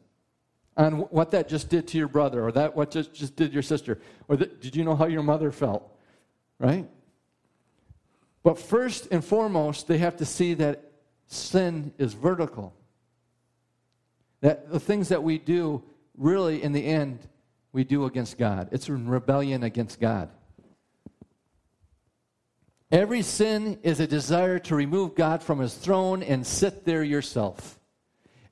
and 0.77 1.11
what 1.11 1.31
that 1.33 1.49
just 1.49 1.69
did 1.69 1.87
to 1.89 1.99
your 1.99 2.09
brother 2.09 2.45
or 2.45 2.53
that 2.53 2.75
what 2.75 2.91
just, 2.91 3.13
just 3.13 3.37
did 3.37 3.53
your 3.53 3.63
sister 3.63 4.01
or 4.29 4.37
the, 4.37 4.47
did 4.47 4.75
you 4.75 4.85
know 4.85 4.97
how 4.97 5.07
your 5.07 5.23
mother 5.23 5.51
felt 5.51 5.97
right 6.59 6.89
but 8.43 8.59
first 8.59 9.09
and 9.11 9.25
foremost 9.25 9.87
they 9.87 9.99
have 9.99 10.17
to 10.17 10.25
see 10.25 10.55
that 10.55 10.93
sin 11.27 11.93
is 11.99 12.15
vertical 12.15 12.75
that 14.41 14.71
the 14.71 14.81
things 14.81 15.09
that 15.09 15.23
we 15.23 15.39
do 15.39 15.83
really, 16.21 16.63
in 16.63 16.73
the 16.73 16.85
end, 16.85 17.19
we 17.73 17.83
do 17.83 18.05
against 18.05 18.39
God. 18.39 18.69
It's 18.71 18.89
rebellion 18.89 19.65
against 19.65 19.99
God. 19.99 20.29
Every 22.93 23.23
sin 23.23 23.79
is 23.83 24.01
a 24.01 24.07
desire 24.07 24.59
to 24.61 24.75
remove 24.75 25.15
God 25.15 25.43
from 25.43 25.61
his 25.61 25.75
throne 25.75 26.23
and 26.23 26.47
sit 26.47 26.85
there 26.85 27.03
yourself. 27.03 27.79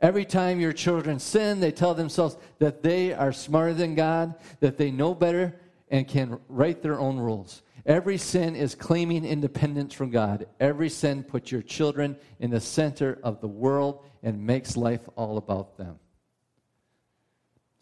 Every 0.00 0.24
time 0.24 0.60
your 0.60 0.72
children 0.72 1.18
sin, 1.18 1.58
they 1.58 1.72
tell 1.72 1.92
themselves 1.92 2.36
that 2.60 2.82
they 2.82 3.12
are 3.12 3.32
smarter 3.32 3.74
than 3.74 3.96
God, 3.96 4.34
that 4.60 4.78
they 4.78 4.92
know 4.92 5.12
better, 5.12 5.60
and 5.90 6.06
can 6.06 6.38
write 6.48 6.82
their 6.82 7.00
own 7.00 7.18
rules. 7.18 7.62
Every 7.84 8.16
sin 8.16 8.54
is 8.54 8.76
claiming 8.76 9.24
independence 9.24 9.94
from 9.94 10.10
God. 10.10 10.46
Every 10.60 10.88
sin 10.88 11.24
puts 11.24 11.50
your 11.50 11.62
children 11.62 12.16
in 12.38 12.50
the 12.50 12.60
center 12.60 13.18
of 13.24 13.40
the 13.40 13.48
world 13.48 14.04
and 14.22 14.46
makes 14.46 14.76
life 14.76 15.08
all 15.16 15.36
about 15.36 15.76
them. 15.78 15.98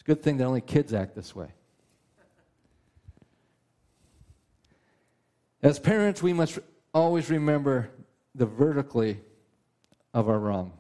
Good 0.07 0.23
thing 0.23 0.37
that 0.37 0.45
only 0.45 0.61
kids 0.61 0.95
act 0.95 1.17
this 1.17 1.35
way. 1.35 1.49
As 5.63 5.81
parents, 5.81 6.23
we 6.23 6.33
must 6.33 6.61
always 6.95 7.29
remember 7.29 7.91
the 8.33 8.47
vertically 8.47 9.19
of 10.15 10.29
our 10.29 10.39
wrong 10.39 10.75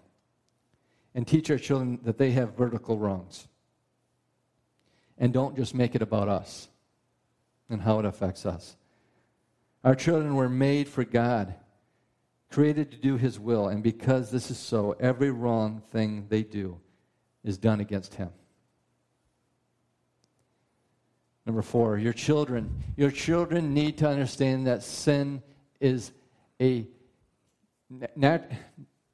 and 1.12 1.26
teach 1.26 1.50
our 1.50 1.58
children 1.58 1.98
that 2.04 2.18
they 2.18 2.30
have 2.30 2.56
vertical 2.56 2.98
wrongs. 2.98 3.48
And 5.18 5.32
don't 5.32 5.56
just 5.56 5.74
make 5.74 5.96
it 5.96 6.02
about 6.02 6.28
us 6.28 6.68
and 7.68 7.82
how 7.82 7.98
it 7.98 8.04
affects 8.04 8.46
us. 8.46 8.76
Our 9.82 9.96
children 9.96 10.36
were 10.36 10.48
made 10.48 10.86
for 10.86 11.02
God, 11.02 11.52
created 12.48 12.92
to 12.92 12.96
do 12.96 13.16
His 13.16 13.40
will, 13.40 13.66
and 13.66 13.82
because 13.82 14.30
this 14.30 14.52
is 14.52 14.58
so, 14.58 14.94
every 15.00 15.32
wrong 15.32 15.82
thing 15.90 16.26
they 16.28 16.44
do 16.44 16.78
is 17.42 17.58
done 17.58 17.80
against 17.80 18.14
Him. 18.14 18.30
Number 21.46 21.62
four, 21.62 21.96
your 21.96 22.12
children. 22.12 22.82
Your 22.96 23.12
children 23.12 23.72
need 23.72 23.98
to 23.98 24.08
understand 24.08 24.66
that 24.66 24.82
sin 24.82 25.42
is 25.80 26.10
a 26.60 26.86
nat- 28.16 28.50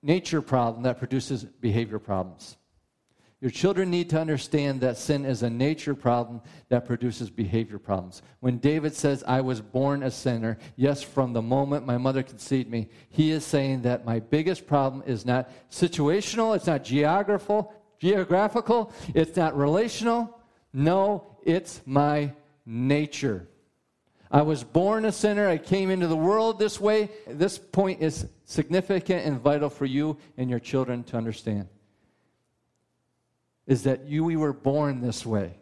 nature 0.02 0.40
problem 0.40 0.82
that 0.84 0.98
produces 0.98 1.44
behavior 1.44 1.98
problems. 1.98 2.56
Your 3.42 3.50
children 3.50 3.90
need 3.90 4.08
to 4.10 4.20
understand 4.20 4.80
that 4.82 4.96
sin 4.96 5.24
is 5.24 5.42
a 5.42 5.50
nature 5.50 5.96
problem 5.96 6.40
that 6.68 6.86
produces 6.86 7.28
behavior 7.28 7.78
problems. 7.78 8.22
When 8.38 8.58
David 8.58 8.94
says, 8.94 9.24
I 9.26 9.40
was 9.40 9.60
born 9.60 10.04
a 10.04 10.12
sinner, 10.12 10.58
yes, 10.76 11.02
from 11.02 11.32
the 11.32 11.42
moment 11.42 11.84
my 11.84 11.98
mother 11.98 12.22
conceived 12.22 12.70
me, 12.70 12.88
he 13.10 13.32
is 13.32 13.44
saying 13.44 13.82
that 13.82 14.04
my 14.04 14.20
biggest 14.20 14.64
problem 14.66 15.02
is 15.06 15.26
not 15.26 15.50
situational, 15.72 16.54
it's 16.54 16.68
not 16.68 16.84
geographical, 16.84 17.74
geographical, 17.98 18.92
it's 19.12 19.36
not 19.36 19.56
relational. 19.56 20.38
No, 20.72 21.31
it's 21.44 21.80
my 21.86 22.32
nature. 22.66 23.46
I 24.30 24.42
was 24.42 24.64
born 24.64 25.04
a 25.04 25.12
sinner. 25.12 25.46
I 25.46 25.58
came 25.58 25.90
into 25.90 26.06
the 26.06 26.16
world 26.16 26.58
this 26.58 26.80
way. 26.80 27.10
This 27.26 27.58
point 27.58 28.00
is 28.00 28.26
significant 28.46 29.26
and 29.26 29.38
vital 29.38 29.68
for 29.68 29.84
you 29.84 30.16
and 30.38 30.48
your 30.48 30.58
children 30.58 31.04
to 31.04 31.18
understand. 31.18 31.68
Is 33.66 33.82
that 33.82 34.06
you 34.06 34.24
we 34.24 34.36
were 34.36 34.54
born 34.54 35.02
this 35.02 35.26
way 35.26 35.54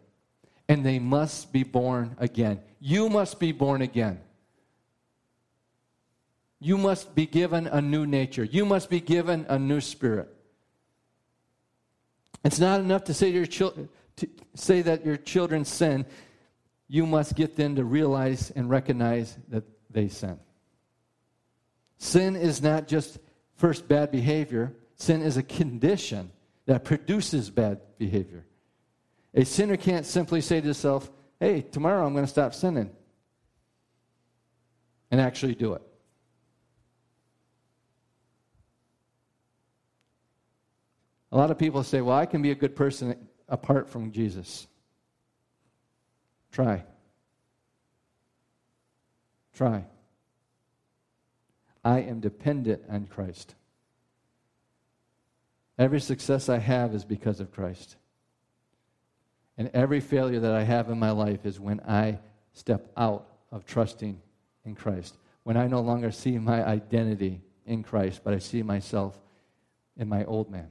and 0.68 0.87
they 0.87 1.01
must 1.01 1.53
be 1.53 1.64
born 1.64 2.14
again. 2.18 2.61
You 2.78 3.09
must 3.09 3.41
be 3.41 3.51
born 3.51 3.83
again. 3.83 4.20
You 6.61 6.78
must 6.78 7.14
be 7.14 7.26
given 7.26 7.66
a 7.66 7.81
new 7.81 8.07
nature. 8.07 8.45
You 8.45 8.64
must 8.64 8.89
be 8.89 9.01
given 9.01 9.47
a 9.49 9.59
new 9.59 9.81
spirit. 9.81 10.28
It's 12.45 12.61
not 12.61 12.78
enough 12.78 13.05
to 13.05 13.14
say 13.14 13.33
to 13.33 13.37
your 13.37 13.47
children 13.47 13.89
say 14.54 14.82
that 14.82 15.04
your 15.04 15.16
children 15.16 15.64
sin, 15.64 16.06
you 16.88 17.06
must 17.06 17.36
get 17.36 17.56
them 17.56 17.76
to 17.76 17.84
realize 17.84 18.50
and 18.50 18.68
recognize 18.68 19.38
that 19.48 19.64
they 19.90 20.08
sin. 20.08 20.38
Sin 21.98 22.36
is 22.36 22.62
not 22.62 22.88
just 22.88 23.18
first 23.56 23.86
bad 23.86 24.10
behavior, 24.10 24.74
sin 24.96 25.22
is 25.22 25.36
a 25.36 25.42
condition 25.42 26.30
that 26.66 26.84
produces 26.84 27.50
bad 27.50 27.80
behavior. 27.98 28.44
A 29.34 29.44
sinner 29.44 29.76
can't 29.76 30.06
simply 30.06 30.40
say 30.40 30.60
to 30.60 30.64
himself, 30.64 31.10
hey, 31.38 31.62
tomorrow 31.62 32.06
I'm 32.06 32.12
going 32.12 32.24
to 32.24 32.30
stop 32.30 32.54
sinning, 32.54 32.90
and 35.10 35.20
actually 35.20 35.54
do 35.54 35.74
it. 35.74 35.82
A 41.32 41.36
lot 41.36 41.50
of 41.50 41.58
people 41.58 41.84
say, 41.84 42.00
well, 42.00 42.16
I 42.16 42.26
can 42.26 42.42
be 42.42 42.50
a 42.50 42.56
good 42.56 42.74
person 42.74 43.16
apart 43.51 43.90
from 43.90 44.12
Jesus. 44.12 44.66
Try. 46.53 46.84
Try. 49.55 49.84
I 51.84 52.01
am 52.01 52.20
dependent 52.20 52.82
on 52.88 53.07
Christ. 53.07 53.55
Every 55.78 56.01
success 56.01 56.48
I 56.48 56.59
have 56.59 56.94
is 56.94 57.05
because 57.05 57.40
of 57.40 57.53
Christ. 57.53 57.96
And 59.59 59.70
every 59.74 60.01
failure 60.01 60.40
that 60.40 60.53
I 60.53 60.62
have 60.62 60.88
in 60.88 60.98
my 60.98 61.11
life 61.11 61.44
is 61.44 61.61
when 61.61 61.80
I 61.80 62.18
step 62.53 62.90
out 62.96 63.26
of 63.51 63.66
trusting 63.66 64.20
in 64.64 64.74
Christ. 64.74 65.16
When 65.42 65.57
I 65.57 65.66
no 65.66 65.80
longer 65.80 66.11
see 66.11 66.38
my 66.38 66.66
identity 66.66 67.40
in 67.66 67.82
Christ, 67.82 68.20
but 68.22 68.34
I 68.34 68.38
see 68.38 68.62
myself 68.62 69.18
in 69.96 70.09
my 70.09 70.24
old 70.24 70.51
man. 70.51 70.70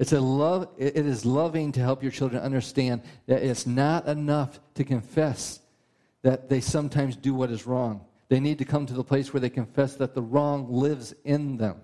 It's 0.00 0.14
a 0.14 0.20
love, 0.20 0.68
it 0.78 0.96
is 0.96 1.26
loving 1.26 1.72
to 1.72 1.80
help 1.80 2.02
your 2.02 2.10
children 2.10 2.42
understand 2.42 3.02
that 3.26 3.42
it's 3.42 3.66
not 3.66 4.08
enough 4.08 4.58
to 4.76 4.82
confess 4.82 5.60
that 6.22 6.48
they 6.48 6.62
sometimes 6.62 7.16
do 7.16 7.34
what 7.34 7.50
is 7.50 7.66
wrong. 7.66 8.06
They 8.30 8.40
need 8.40 8.56
to 8.60 8.64
come 8.64 8.86
to 8.86 8.94
the 8.94 9.04
place 9.04 9.34
where 9.34 9.42
they 9.42 9.50
confess 9.50 9.96
that 9.96 10.14
the 10.14 10.22
wrong 10.22 10.72
lives 10.72 11.14
in 11.24 11.58
them. 11.58 11.82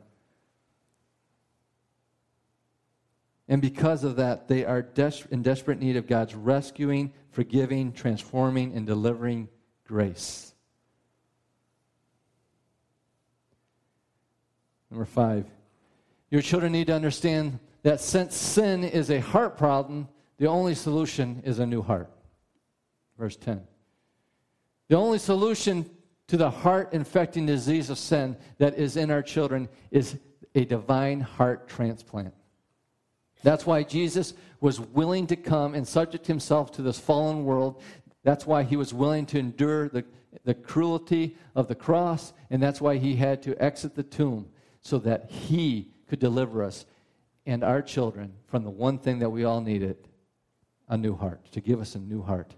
And 3.49 3.61
because 3.61 4.03
of 4.03 4.17
that, 4.17 4.49
they 4.49 4.65
are 4.65 4.81
des- 4.81 5.29
in 5.31 5.43
desperate 5.43 5.79
need 5.79 5.97
of 5.97 6.07
God's 6.07 6.35
rescuing, 6.35 7.13
forgiving, 7.33 7.93
transforming, 7.93 8.75
and 8.75 8.87
delivering 8.87 9.47
grace. 9.87 10.55
Number 14.91 15.05
five, 15.05 15.45
your 16.31 16.41
children 16.41 16.73
need 16.73 16.87
to 16.87 16.95
understand 16.95 17.59
that 17.87 18.01
since 18.01 18.35
sin 18.35 18.83
is 18.83 19.13
a 19.13 19.21
heart 19.21 19.57
problem, 19.57 20.09
the 20.39 20.47
only 20.49 20.75
solution 20.75 21.41
is 21.45 21.61
a 21.61 21.67
new 21.67 21.81
heart. 21.81 22.11
Verse 23.17 23.37
10. 23.37 23.63
The 24.89 24.97
only 24.97 25.21
solution 25.21 25.89
to 26.27 26.37
the 26.37 26.51
heart 26.51 26.93
infecting 26.93 27.47
disease 27.47 27.89
of 27.89 27.97
sin 27.97 28.37
that 28.59 28.77
is 28.77 28.97
in 28.97 29.13
our 29.13 29.23
children 29.23 29.69
is 29.93 30.19
a 30.57 30.65
divine 30.65 31.21
heart 31.21 31.69
transplant. 31.69 32.35
That's 33.45 33.65
why 33.65 33.85
Jesus 33.85 34.35
was 34.61 34.81
willing 34.81 35.29
to 35.29 35.37
come 35.37 35.77
and 35.77 35.87
subject 35.87 36.27
himself 36.27 36.73
to 36.73 36.83
this 36.83 36.99
fallen 36.99 37.45
world. 37.45 37.81
That's 38.25 38.49
why 38.49 38.65
he 38.65 38.75
was 38.75 38.93
willing 38.93 39.27
to 39.27 39.39
endure 39.39 39.89
the, 39.91 40.05
the 40.45 40.55
cruelty 40.55 41.37
of 41.55 41.69
the 41.69 41.77
cross, 41.77 42.33
and 42.51 42.61
that's 42.61 42.81
why 42.81 42.97
he 42.97 43.15
had 43.15 43.45
to 43.45 43.55
exit 43.63 43.95
the 43.95 44.03
tomb 44.03 44.49
so 44.81 44.99
that 44.99 45.31
he 45.31 45.93
could 46.09 46.19
deliver 46.19 46.65
us 46.65 46.85
and 47.47 47.63
our 47.63 47.81
children 47.81 48.35
from 48.49 48.65
the 48.65 48.71
one 48.71 48.99
thing 48.99 49.21
that 49.21 49.31
we 49.31 49.45
all 49.45 49.61
needed 49.61 49.97
a 50.89 50.97
new 50.97 51.17
heart, 51.17 51.45
to 51.53 51.61
give 51.61 51.81
us 51.81 51.95
a 51.95 51.99
new 51.99 52.23
heart. 52.23 52.55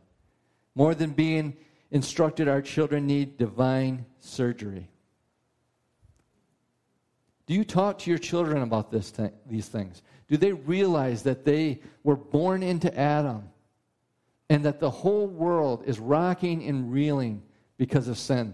More 0.75 0.95
than 0.95 1.11
being 1.11 1.57
instructed, 1.91 2.49
our 2.49 2.63
children 2.63 3.07
need 3.07 3.37
divine 3.37 4.07
surgery. 4.19 4.91
Do 7.47 7.55
you 7.55 7.65
talk 7.65 7.99
to 8.01 8.11
your 8.11 8.19
children 8.19 8.63
about 8.63 8.91
this 8.91 9.11
th- 9.11 9.33
these 9.47 9.69
things? 9.69 10.03
Do 10.29 10.37
they 10.37 10.53
realize 10.53 11.23
that 11.23 11.45
they 11.45 11.81
were 12.05 12.17
born 12.17 12.63
into 12.63 12.95
Adam 12.99 13.49
and 14.51 14.65
that 14.65 14.81
the 14.81 14.91
whole 14.91 15.27
world 15.27 15.85
is 15.87 15.99
rocking 15.99 16.65
and 16.65 16.93
reeling 16.93 17.43
because 17.79 18.09
of 18.09 18.19
sin? 18.19 18.53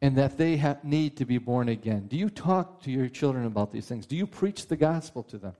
And 0.00 0.16
that 0.16 0.38
they 0.38 0.62
need 0.84 1.16
to 1.16 1.24
be 1.24 1.38
born 1.38 1.68
again. 1.68 2.06
Do 2.06 2.16
you 2.16 2.30
talk 2.30 2.82
to 2.82 2.90
your 2.90 3.08
children 3.08 3.46
about 3.46 3.72
these 3.72 3.86
things? 3.86 4.06
Do 4.06 4.16
you 4.16 4.26
preach 4.26 4.66
the 4.66 4.76
gospel 4.76 5.22
to 5.24 5.38
them? 5.38 5.54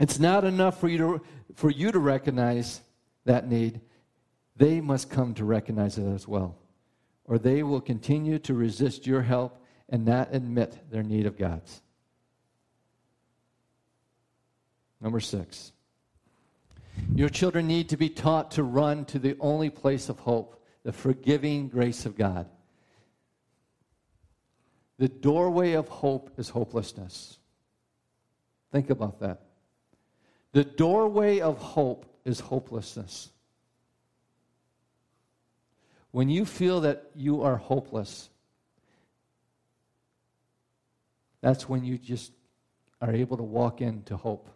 It's 0.00 0.18
not 0.18 0.44
enough 0.44 0.80
for 0.80 0.88
you 0.88 0.98
to, 0.98 1.22
for 1.54 1.70
you 1.70 1.92
to 1.92 1.98
recognize 1.98 2.80
that 3.26 3.48
need. 3.48 3.80
They 4.56 4.80
must 4.80 5.10
come 5.10 5.34
to 5.34 5.44
recognize 5.44 5.98
it 5.98 6.06
as 6.06 6.26
well, 6.26 6.56
or 7.26 7.38
they 7.38 7.62
will 7.62 7.80
continue 7.80 8.38
to 8.40 8.54
resist 8.54 9.06
your 9.06 9.22
help 9.22 9.62
and 9.88 10.04
not 10.04 10.28
admit 10.32 10.90
their 10.90 11.02
need 11.02 11.26
of 11.26 11.36
God's. 11.36 11.82
Number 15.00 15.20
six. 15.20 15.72
Your 17.14 17.28
children 17.28 17.66
need 17.66 17.90
to 17.90 17.96
be 17.96 18.08
taught 18.08 18.52
to 18.52 18.62
run 18.62 19.04
to 19.06 19.18
the 19.18 19.36
only 19.40 19.68
place 19.68 20.08
of 20.08 20.20
hope 20.20 20.63
the 20.84 20.92
forgiving 20.92 21.68
grace 21.68 22.06
of 22.06 22.16
God. 22.16 22.46
The 24.98 25.08
doorway 25.08 25.72
of 25.72 25.88
hope 25.88 26.30
is 26.38 26.50
hopelessness. 26.50 27.38
Think 28.70 28.90
about 28.90 29.20
that. 29.20 29.40
The 30.52 30.64
doorway 30.64 31.40
of 31.40 31.58
hope 31.58 32.06
is 32.24 32.38
hopelessness. 32.38 33.30
When 36.12 36.28
you 36.28 36.44
feel 36.44 36.82
that 36.82 37.10
you 37.16 37.42
are 37.42 37.56
hopeless, 37.56 38.28
that's 41.40 41.68
when 41.68 41.84
you 41.84 41.98
just 41.98 42.30
are 43.00 43.12
able 43.12 43.36
to 43.36 43.42
walk 43.42 43.80
into 43.80 44.16
hope. 44.16 44.48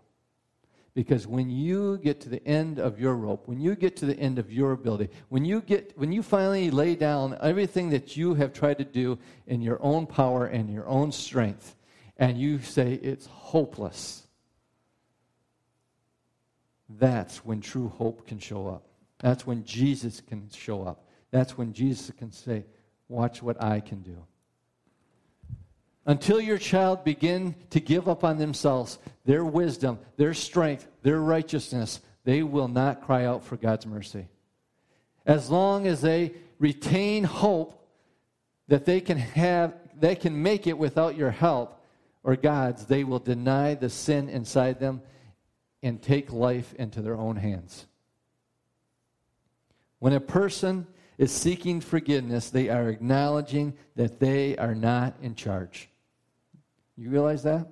Because 0.98 1.28
when 1.28 1.48
you 1.48 1.98
get 1.98 2.20
to 2.22 2.28
the 2.28 2.44
end 2.44 2.80
of 2.80 2.98
your 2.98 3.14
rope, 3.14 3.46
when 3.46 3.60
you 3.60 3.76
get 3.76 3.94
to 3.98 4.04
the 4.04 4.18
end 4.18 4.36
of 4.40 4.50
your 4.50 4.72
ability, 4.72 5.10
when 5.28 5.44
you 5.44 5.60
get 5.60 5.96
when 5.96 6.10
you 6.10 6.24
finally 6.24 6.72
lay 6.72 6.96
down 6.96 7.38
everything 7.40 7.90
that 7.90 8.16
you 8.16 8.34
have 8.34 8.52
tried 8.52 8.78
to 8.78 8.84
do 8.84 9.16
in 9.46 9.62
your 9.62 9.80
own 9.80 10.08
power 10.08 10.46
and 10.46 10.68
your 10.68 10.88
own 10.88 11.12
strength, 11.12 11.76
and 12.16 12.36
you 12.36 12.58
say 12.58 12.94
it's 12.94 13.26
hopeless, 13.26 14.26
that's 16.90 17.44
when 17.44 17.60
true 17.60 17.90
hope 17.90 18.26
can 18.26 18.40
show 18.40 18.66
up. 18.66 18.82
That's 19.20 19.46
when 19.46 19.62
Jesus 19.62 20.20
can 20.20 20.50
show 20.52 20.82
up. 20.82 21.06
That's 21.30 21.56
when 21.56 21.72
Jesus 21.72 22.10
can 22.18 22.32
say, 22.32 22.64
Watch 23.06 23.40
what 23.40 23.62
I 23.62 23.78
can 23.78 24.00
do. 24.02 24.16
Until 26.08 26.40
your 26.40 26.56
child 26.56 27.04
begin 27.04 27.54
to 27.68 27.80
give 27.80 28.08
up 28.08 28.24
on 28.24 28.38
themselves, 28.38 28.98
their 29.26 29.44
wisdom, 29.44 29.98
their 30.16 30.32
strength, 30.32 30.88
their 31.02 31.20
righteousness, 31.20 32.00
they 32.24 32.42
will 32.42 32.66
not 32.66 33.02
cry 33.02 33.26
out 33.26 33.44
for 33.44 33.58
God's 33.58 33.84
mercy. 33.86 34.26
As 35.26 35.50
long 35.50 35.86
as 35.86 36.00
they 36.00 36.32
retain 36.58 37.24
hope 37.24 37.86
that 38.68 38.86
they 38.86 39.02
can 39.02 39.18
have 39.18 39.74
they 40.00 40.14
can 40.14 40.42
make 40.42 40.66
it 40.66 40.78
without 40.78 41.14
your 41.14 41.30
help 41.30 41.84
or 42.22 42.36
God's, 42.36 42.86
they 42.86 43.04
will 43.04 43.18
deny 43.18 43.74
the 43.74 43.90
sin 43.90 44.30
inside 44.30 44.80
them 44.80 45.02
and 45.82 46.00
take 46.00 46.32
life 46.32 46.72
into 46.74 47.02
their 47.02 47.16
own 47.16 47.36
hands. 47.36 47.84
When 49.98 50.14
a 50.14 50.20
person 50.20 50.86
is 51.18 51.32
seeking 51.32 51.82
forgiveness, 51.82 52.48
they 52.48 52.70
are 52.70 52.88
acknowledging 52.88 53.74
that 53.96 54.20
they 54.20 54.56
are 54.56 54.74
not 54.74 55.14
in 55.20 55.34
charge. 55.34 55.90
You 56.98 57.10
realize 57.10 57.44
that? 57.44 57.68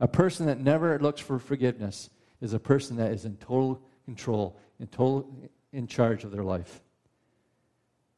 A 0.00 0.08
person 0.08 0.46
that 0.46 0.60
never 0.60 0.98
looks 0.98 1.20
for 1.20 1.38
forgiveness 1.38 2.10
is 2.40 2.52
a 2.52 2.58
person 2.58 2.96
that 2.96 3.12
is 3.12 3.24
in 3.24 3.36
total 3.36 3.80
control, 4.04 4.58
in 4.80 4.88
total 4.88 5.48
in 5.72 5.86
charge 5.86 6.24
of 6.24 6.32
their 6.32 6.42
life. 6.42 6.82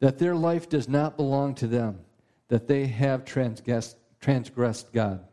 That 0.00 0.18
their 0.18 0.34
life 0.34 0.68
does 0.68 0.88
not 0.88 1.16
belong 1.16 1.54
to 1.56 1.66
them, 1.66 2.00
that 2.48 2.66
they 2.66 2.86
have 2.86 3.24
transgressed, 3.24 3.96
transgressed 4.20 4.92
God. 4.92 5.24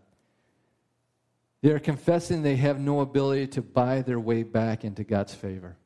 They 1.62 1.72
are 1.72 1.80
confessing 1.80 2.42
they 2.42 2.58
have 2.58 2.80
no 2.80 3.00
ability 3.00 3.48
to 3.48 3.62
buy 3.62 4.02
their 4.02 4.20
way 4.20 4.44
back 4.44 4.84
into 4.84 5.04
God's 5.04 5.34
favor. 5.34 5.78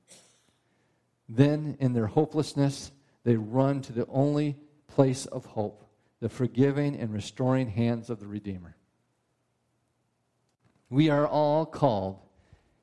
Then, 1.30 1.78
in 1.80 1.94
their 1.94 2.08
hopelessness, 2.08 2.92
they 3.24 3.36
run 3.36 3.82
to 3.84 3.94
the 3.94 4.08
only 4.08 4.58
place 4.88 5.26
of 5.28 5.46
hope 5.46 5.86
the 6.20 6.28
forgiving 6.28 6.98
and 6.98 7.14
restoring 7.14 7.70
hands 7.70 8.10
of 8.10 8.20
the 8.20 8.28
Redeemer. 8.28 8.76
We 10.90 11.10
are 11.10 11.28
all 11.28 11.66
called 11.66 12.20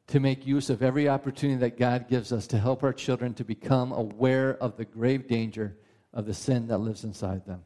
to 0.08 0.20
make 0.20 0.46
use 0.46 0.70
of 0.70 0.82
every 0.82 1.08
opportunity 1.08 1.58
that 1.60 1.78
God 1.78 2.08
gives 2.08 2.32
us 2.32 2.46
to 2.48 2.58
help 2.58 2.84
our 2.84 2.92
children 2.92 3.34
to 3.34 3.44
become 3.44 3.92
aware 3.92 4.56
of 4.56 4.76
the 4.76 4.84
grave 4.84 5.26
danger 5.26 5.76
of 6.14 6.26
the 6.26 6.34
sin 6.34 6.68
that 6.68 6.78
lives 6.78 7.02
inside 7.02 7.44
them. 7.44 7.62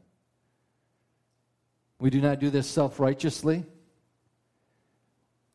We 1.99 2.09
do 2.09 2.20
not 2.22 2.41
do 2.41 2.49
this 2.49 2.66
self 2.66 2.99
righteously, 2.99 3.66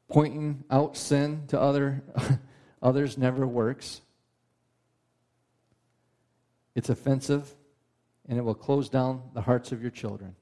pointing 0.08 0.64
out 0.70 0.96
sin 0.96 1.46
to 1.48 1.60
other, 1.60 2.04
others 2.82 3.18
never 3.18 3.48
works. 3.48 4.02
It's 6.76 6.90
offensive, 6.90 7.52
and 8.30 8.38
it 8.38 8.42
will 8.42 8.54
close 8.54 8.90
down 8.90 9.24
the 9.34 9.42
hearts 9.42 9.72
of 9.72 9.82
your 9.82 9.92
children. 9.92 10.36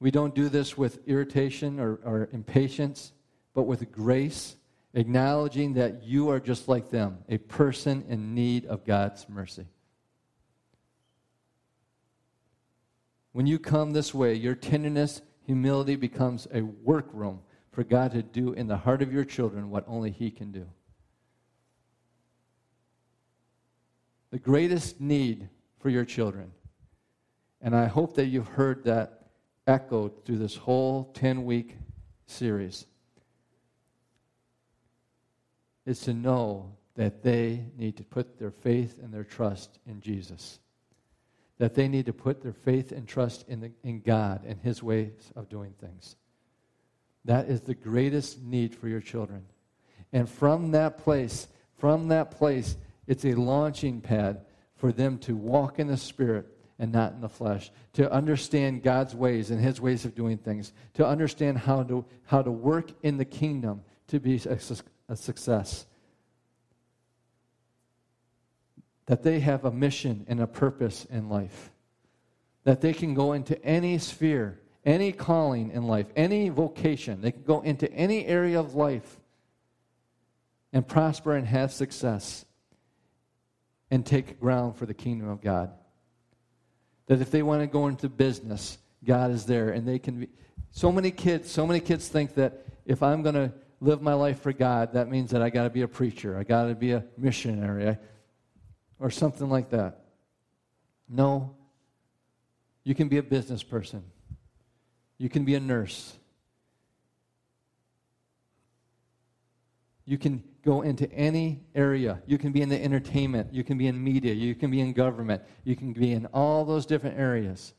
We 0.00 0.10
don't 0.10 0.34
do 0.34 0.48
this 0.48 0.78
with 0.78 1.06
irritation 1.06 1.78
or, 1.78 2.00
or 2.04 2.28
impatience, 2.32 3.12
but 3.54 3.64
with 3.64 3.92
grace, 3.92 4.56
acknowledging 4.94 5.74
that 5.74 6.02
you 6.02 6.30
are 6.30 6.40
just 6.40 6.68
like 6.68 6.88
them, 6.88 7.18
a 7.28 7.36
person 7.36 8.04
in 8.08 8.34
need 8.34 8.64
of 8.64 8.86
God's 8.86 9.28
mercy. 9.28 9.66
When 13.32 13.46
you 13.46 13.58
come 13.58 13.92
this 13.92 14.14
way, 14.14 14.34
your 14.34 14.54
tenderness, 14.54 15.20
humility 15.44 15.96
becomes 15.96 16.48
a 16.52 16.62
workroom 16.62 17.40
for 17.70 17.84
God 17.84 18.12
to 18.12 18.22
do 18.22 18.54
in 18.54 18.66
the 18.66 18.78
heart 18.78 19.02
of 19.02 19.12
your 19.12 19.24
children 19.24 19.70
what 19.70 19.84
only 19.86 20.10
He 20.10 20.30
can 20.30 20.50
do. 20.50 20.66
The 24.30 24.38
greatest 24.38 25.00
need 25.00 25.48
for 25.78 25.90
your 25.90 26.04
children, 26.04 26.52
and 27.60 27.76
I 27.76 27.86
hope 27.86 28.14
that 28.14 28.26
you've 28.26 28.48
heard 28.48 28.84
that 28.84 29.19
echoed 29.70 30.24
through 30.24 30.38
this 30.38 30.56
whole 30.56 31.04
10 31.14 31.44
week 31.44 31.76
series 32.26 32.86
is 35.86 36.00
to 36.00 36.12
know 36.12 36.76
that 36.96 37.22
they 37.22 37.64
need 37.78 37.96
to 37.96 38.04
put 38.04 38.38
their 38.38 38.50
faith 38.50 38.98
and 39.02 39.14
their 39.14 39.24
trust 39.24 39.78
in 39.86 40.00
Jesus. 40.00 40.58
That 41.58 41.74
they 41.74 41.88
need 41.88 42.06
to 42.06 42.12
put 42.12 42.42
their 42.42 42.52
faith 42.52 42.92
and 42.92 43.06
trust 43.06 43.48
in, 43.48 43.60
the, 43.60 43.72
in 43.82 44.00
God 44.00 44.44
and 44.44 44.60
His 44.60 44.82
ways 44.82 45.32
of 45.36 45.48
doing 45.48 45.74
things. 45.80 46.16
That 47.24 47.48
is 47.48 47.60
the 47.60 47.74
greatest 47.74 48.42
need 48.42 48.74
for 48.74 48.88
your 48.88 49.00
children. 49.00 49.46
And 50.12 50.28
from 50.28 50.72
that 50.72 50.98
place, 50.98 51.48
from 51.78 52.08
that 52.08 52.32
place, 52.32 52.76
it's 53.06 53.24
a 53.24 53.34
launching 53.34 54.00
pad 54.00 54.44
for 54.76 54.90
them 54.90 55.18
to 55.18 55.36
walk 55.36 55.78
in 55.78 55.86
the 55.86 55.96
Spirit 55.96 56.46
and 56.80 56.90
not 56.90 57.12
in 57.12 57.20
the 57.20 57.28
flesh, 57.28 57.70
to 57.92 58.10
understand 58.10 58.82
God's 58.82 59.14
ways 59.14 59.50
and 59.50 59.60
His 59.60 59.82
ways 59.82 60.06
of 60.06 60.14
doing 60.14 60.38
things, 60.38 60.72
to 60.94 61.06
understand 61.06 61.58
how 61.58 61.82
to, 61.84 62.06
how 62.24 62.40
to 62.40 62.50
work 62.50 62.90
in 63.02 63.18
the 63.18 63.24
kingdom 63.24 63.82
to 64.08 64.18
be 64.18 64.40
a, 64.46 64.58
a 65.08 65.14
success. 65.14 65.86
That 69.06 69.22
they 69.22 69.40
have 69.40 69.66
a 69.66 69.70
mission 69.70 70.24
and 70.26 70.40
a 70.40 70.46
purpose 70.46 71.04
in 71.10 71.28
life. 71.28 71.70
That 72.64 72.80
they 72.80 72.94
can 72.94 73.12
go 73.12 73.34
into 73.34 73.62
any 73.62 73.98
sphere, 73.98 74.58
any 74.82 75.12
calling 75.12 75.72
in 75.72 75.82
life, 75.82 76.06
any 76.16 76.48
vocation. 76.48 77.20
They 77.20 77.32
can 77.32 77.42
go 77.42 77.60
into 77.60 77.92
any 77.92 78.24
area 78.24 78.58
of 78.58 78.74
life 78.74 79.20
and 80.72 80.88
prosper 80.88 81.36
and 81.36 81.46
have 81.46 81.74
success 81.74 82.46
and 83.90 84.06
take 84.06 84.40
ground 84.40 84.76
for 84.76 84.86
the 84.86 84.94
kingdom 84.94 85.28
of 85.28 85.42
God. 85.42 85.72
That 87.10 87.20
if 87.20 87.32
they 87.32 87.42
want 87.42 87.60
to 87.60 87.66
go 87.66 87.88
into 87.88 88.08
business, 88.08 88.78
God 89.04 89.32
is 89.32 89.44
there 89.44 89.70
and 89.70 89.86
they 89.86 89.98
can 89.98 90.20
be. 90.20 90.28
So 90.70 90.92
many 90.92 91.10
kids, 91.10 91.50
so 91.50 91.66
many 91.66 91.80
kids 91.80 92.06
think 92.06 92.34
that 92.34 92.64
if 92.86 93.02
I'm 93.02 93.22
going 93.22 93.34
to 93.34 93.52
live 93.80 94.00
my 94.00 94.14
life 94.14 94.40
for 94.40 94.52
God, 94.52 94.92
that 94.92 95.10
means 95.10 95.32
that 95.32 95.42
I 95.42 95.50
got 95.50 95.64
to 95.64 95.70
be 95.70 95.82
a 95.82 95.88
preacher, 95.88 96.38
I 96.38 96.44
got 96.44 96.66
to 96.66 96.76
be 96.76 96.92
a 96.92 97.04
missionary, 97.16 97.98
or 99.00 99.10
something 99.10 99.50
like 99.50 99.70
that. 99.70 100.04
No. 101.08 101.56
You 102.84 102.94
can 102.94 103.08
be 103.08 103.18
a 103.18 103.24
business 103.24 103.64
person. 103.64 104.04
You 105.18 105.28
can 105.28 105.44
be 105.44 105.56
a 105.56 105.60
nurse. 105.60 106.16
You 110.10 110.18
can 110.18 110.42
go 110.64 110.82
into 110.82 111.08
any 111.12 111.62
area. 111.72 112.20
You 112.26 112.36
can 112.36 112.50
be 112.50 112.62
in 112.62 112.68
the 112.68 112.82
entertainment, 112.82 113.54
you 113.54 113.62
can 113.62 113.78
be 113.78 113.86
in 113.86 114.02
media, 114.02 114.34
you 114.34 114.56
can 114.56 114.68
be 114.68 114.80
in 114.80 114.92
government, 114.92 115.40
you 115.62 115.76
can 115.76 115.92
be 115.92 116.10
in 116.10 116.26
all 116.34 116.64
those 116.64 116.84
different 116.84 117.16
areas 117.16 117.74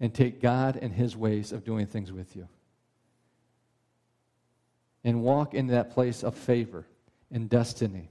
and 0.00 0.14
take 0.14 0.40
God 0.40 0.78
and 0.80 0.90
His 0.90 1.14
ways 1.14 1.52
of 1.52 1.66
doing 1.66 1.84
things 1.84 2.10
with 2.10 2.34
you. 2.34 2.48
And 5.04 5.22
walk 5.22 5.52
into 5.52 5.74
that 5.74 5.90
place 5.90 6.24
of 6.24 6.34
favor 6.34 6.86
and 7.30 7.46
destiny. 7.46 8.08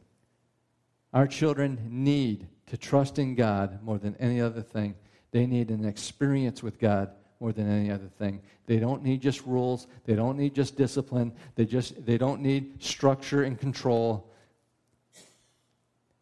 Our 1.11 1.25
children 1.25 1.79
need 1.89 2.47
to 2.67 2.77
trust 2.77 3.17
in 3.17 3.33
God 3.33 3.81
more 3.81 3.97
than 3.97 4.15
any 4.17 4.39
other 4.39 4.61
thing. 4.61 4.93
They 5.31 5.47
need 5.47 5.71
an 5.71 5.85
experience 5.85 6.61
with 6.61 6.77
God 6.77 7.09
more 7.41 7.51
than 7.51 7.67
any 7.67 7.91
other 7.91 8.07
thing. 8.19 8.39
They 8.67 8.77
don't 8.77 9.03
need 9.03 9.19
just 9.19 9.45
rules, 9.45 9.87
they 10.05 10.13
don't 10.13 10.37
need 10.37 10.53
just 10.53 10.77
discipline, 10.77 11.33
they 11.55 11.65
just 11.65 12.05
they 12.05 12.17
don't 12.17 12.39
need 12.39 12.81
structure 12.81 13.43
and 13.43 13.59
control. 13.59 14.31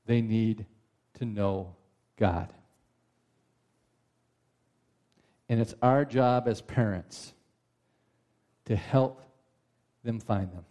They 0.05 0.21
need 0.21 0.65
to 1.19 1.25
know 1.25 1.75
God. 2.17 2.51
And 5.49 5.59
it's 5.59 5.75
our 5.81 6.05
job 6.05 6.47
as 6.47 6.61
parents 6.61 7.33
to 8.65 8.75
help 8.75 9.21
them 10.03 10.19
find 10.19 10.49
them. 10.51 10.65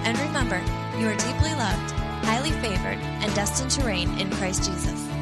And 0.06 0.20
remember, 0.20 0.62
you 1.00 1.08
are 1.08 1.16
deeply 1.16 1.56
loved, 1.56 1.92
highly 2.26 2.52
favored, 2.52 3.00
and 3.00 3.34
destined 3.34 3.72
to 3.72 3.84
reign 3.84 4.20
in 4.20 4.30
Christ 4.32 4.64
Jesus. 4.64 5.15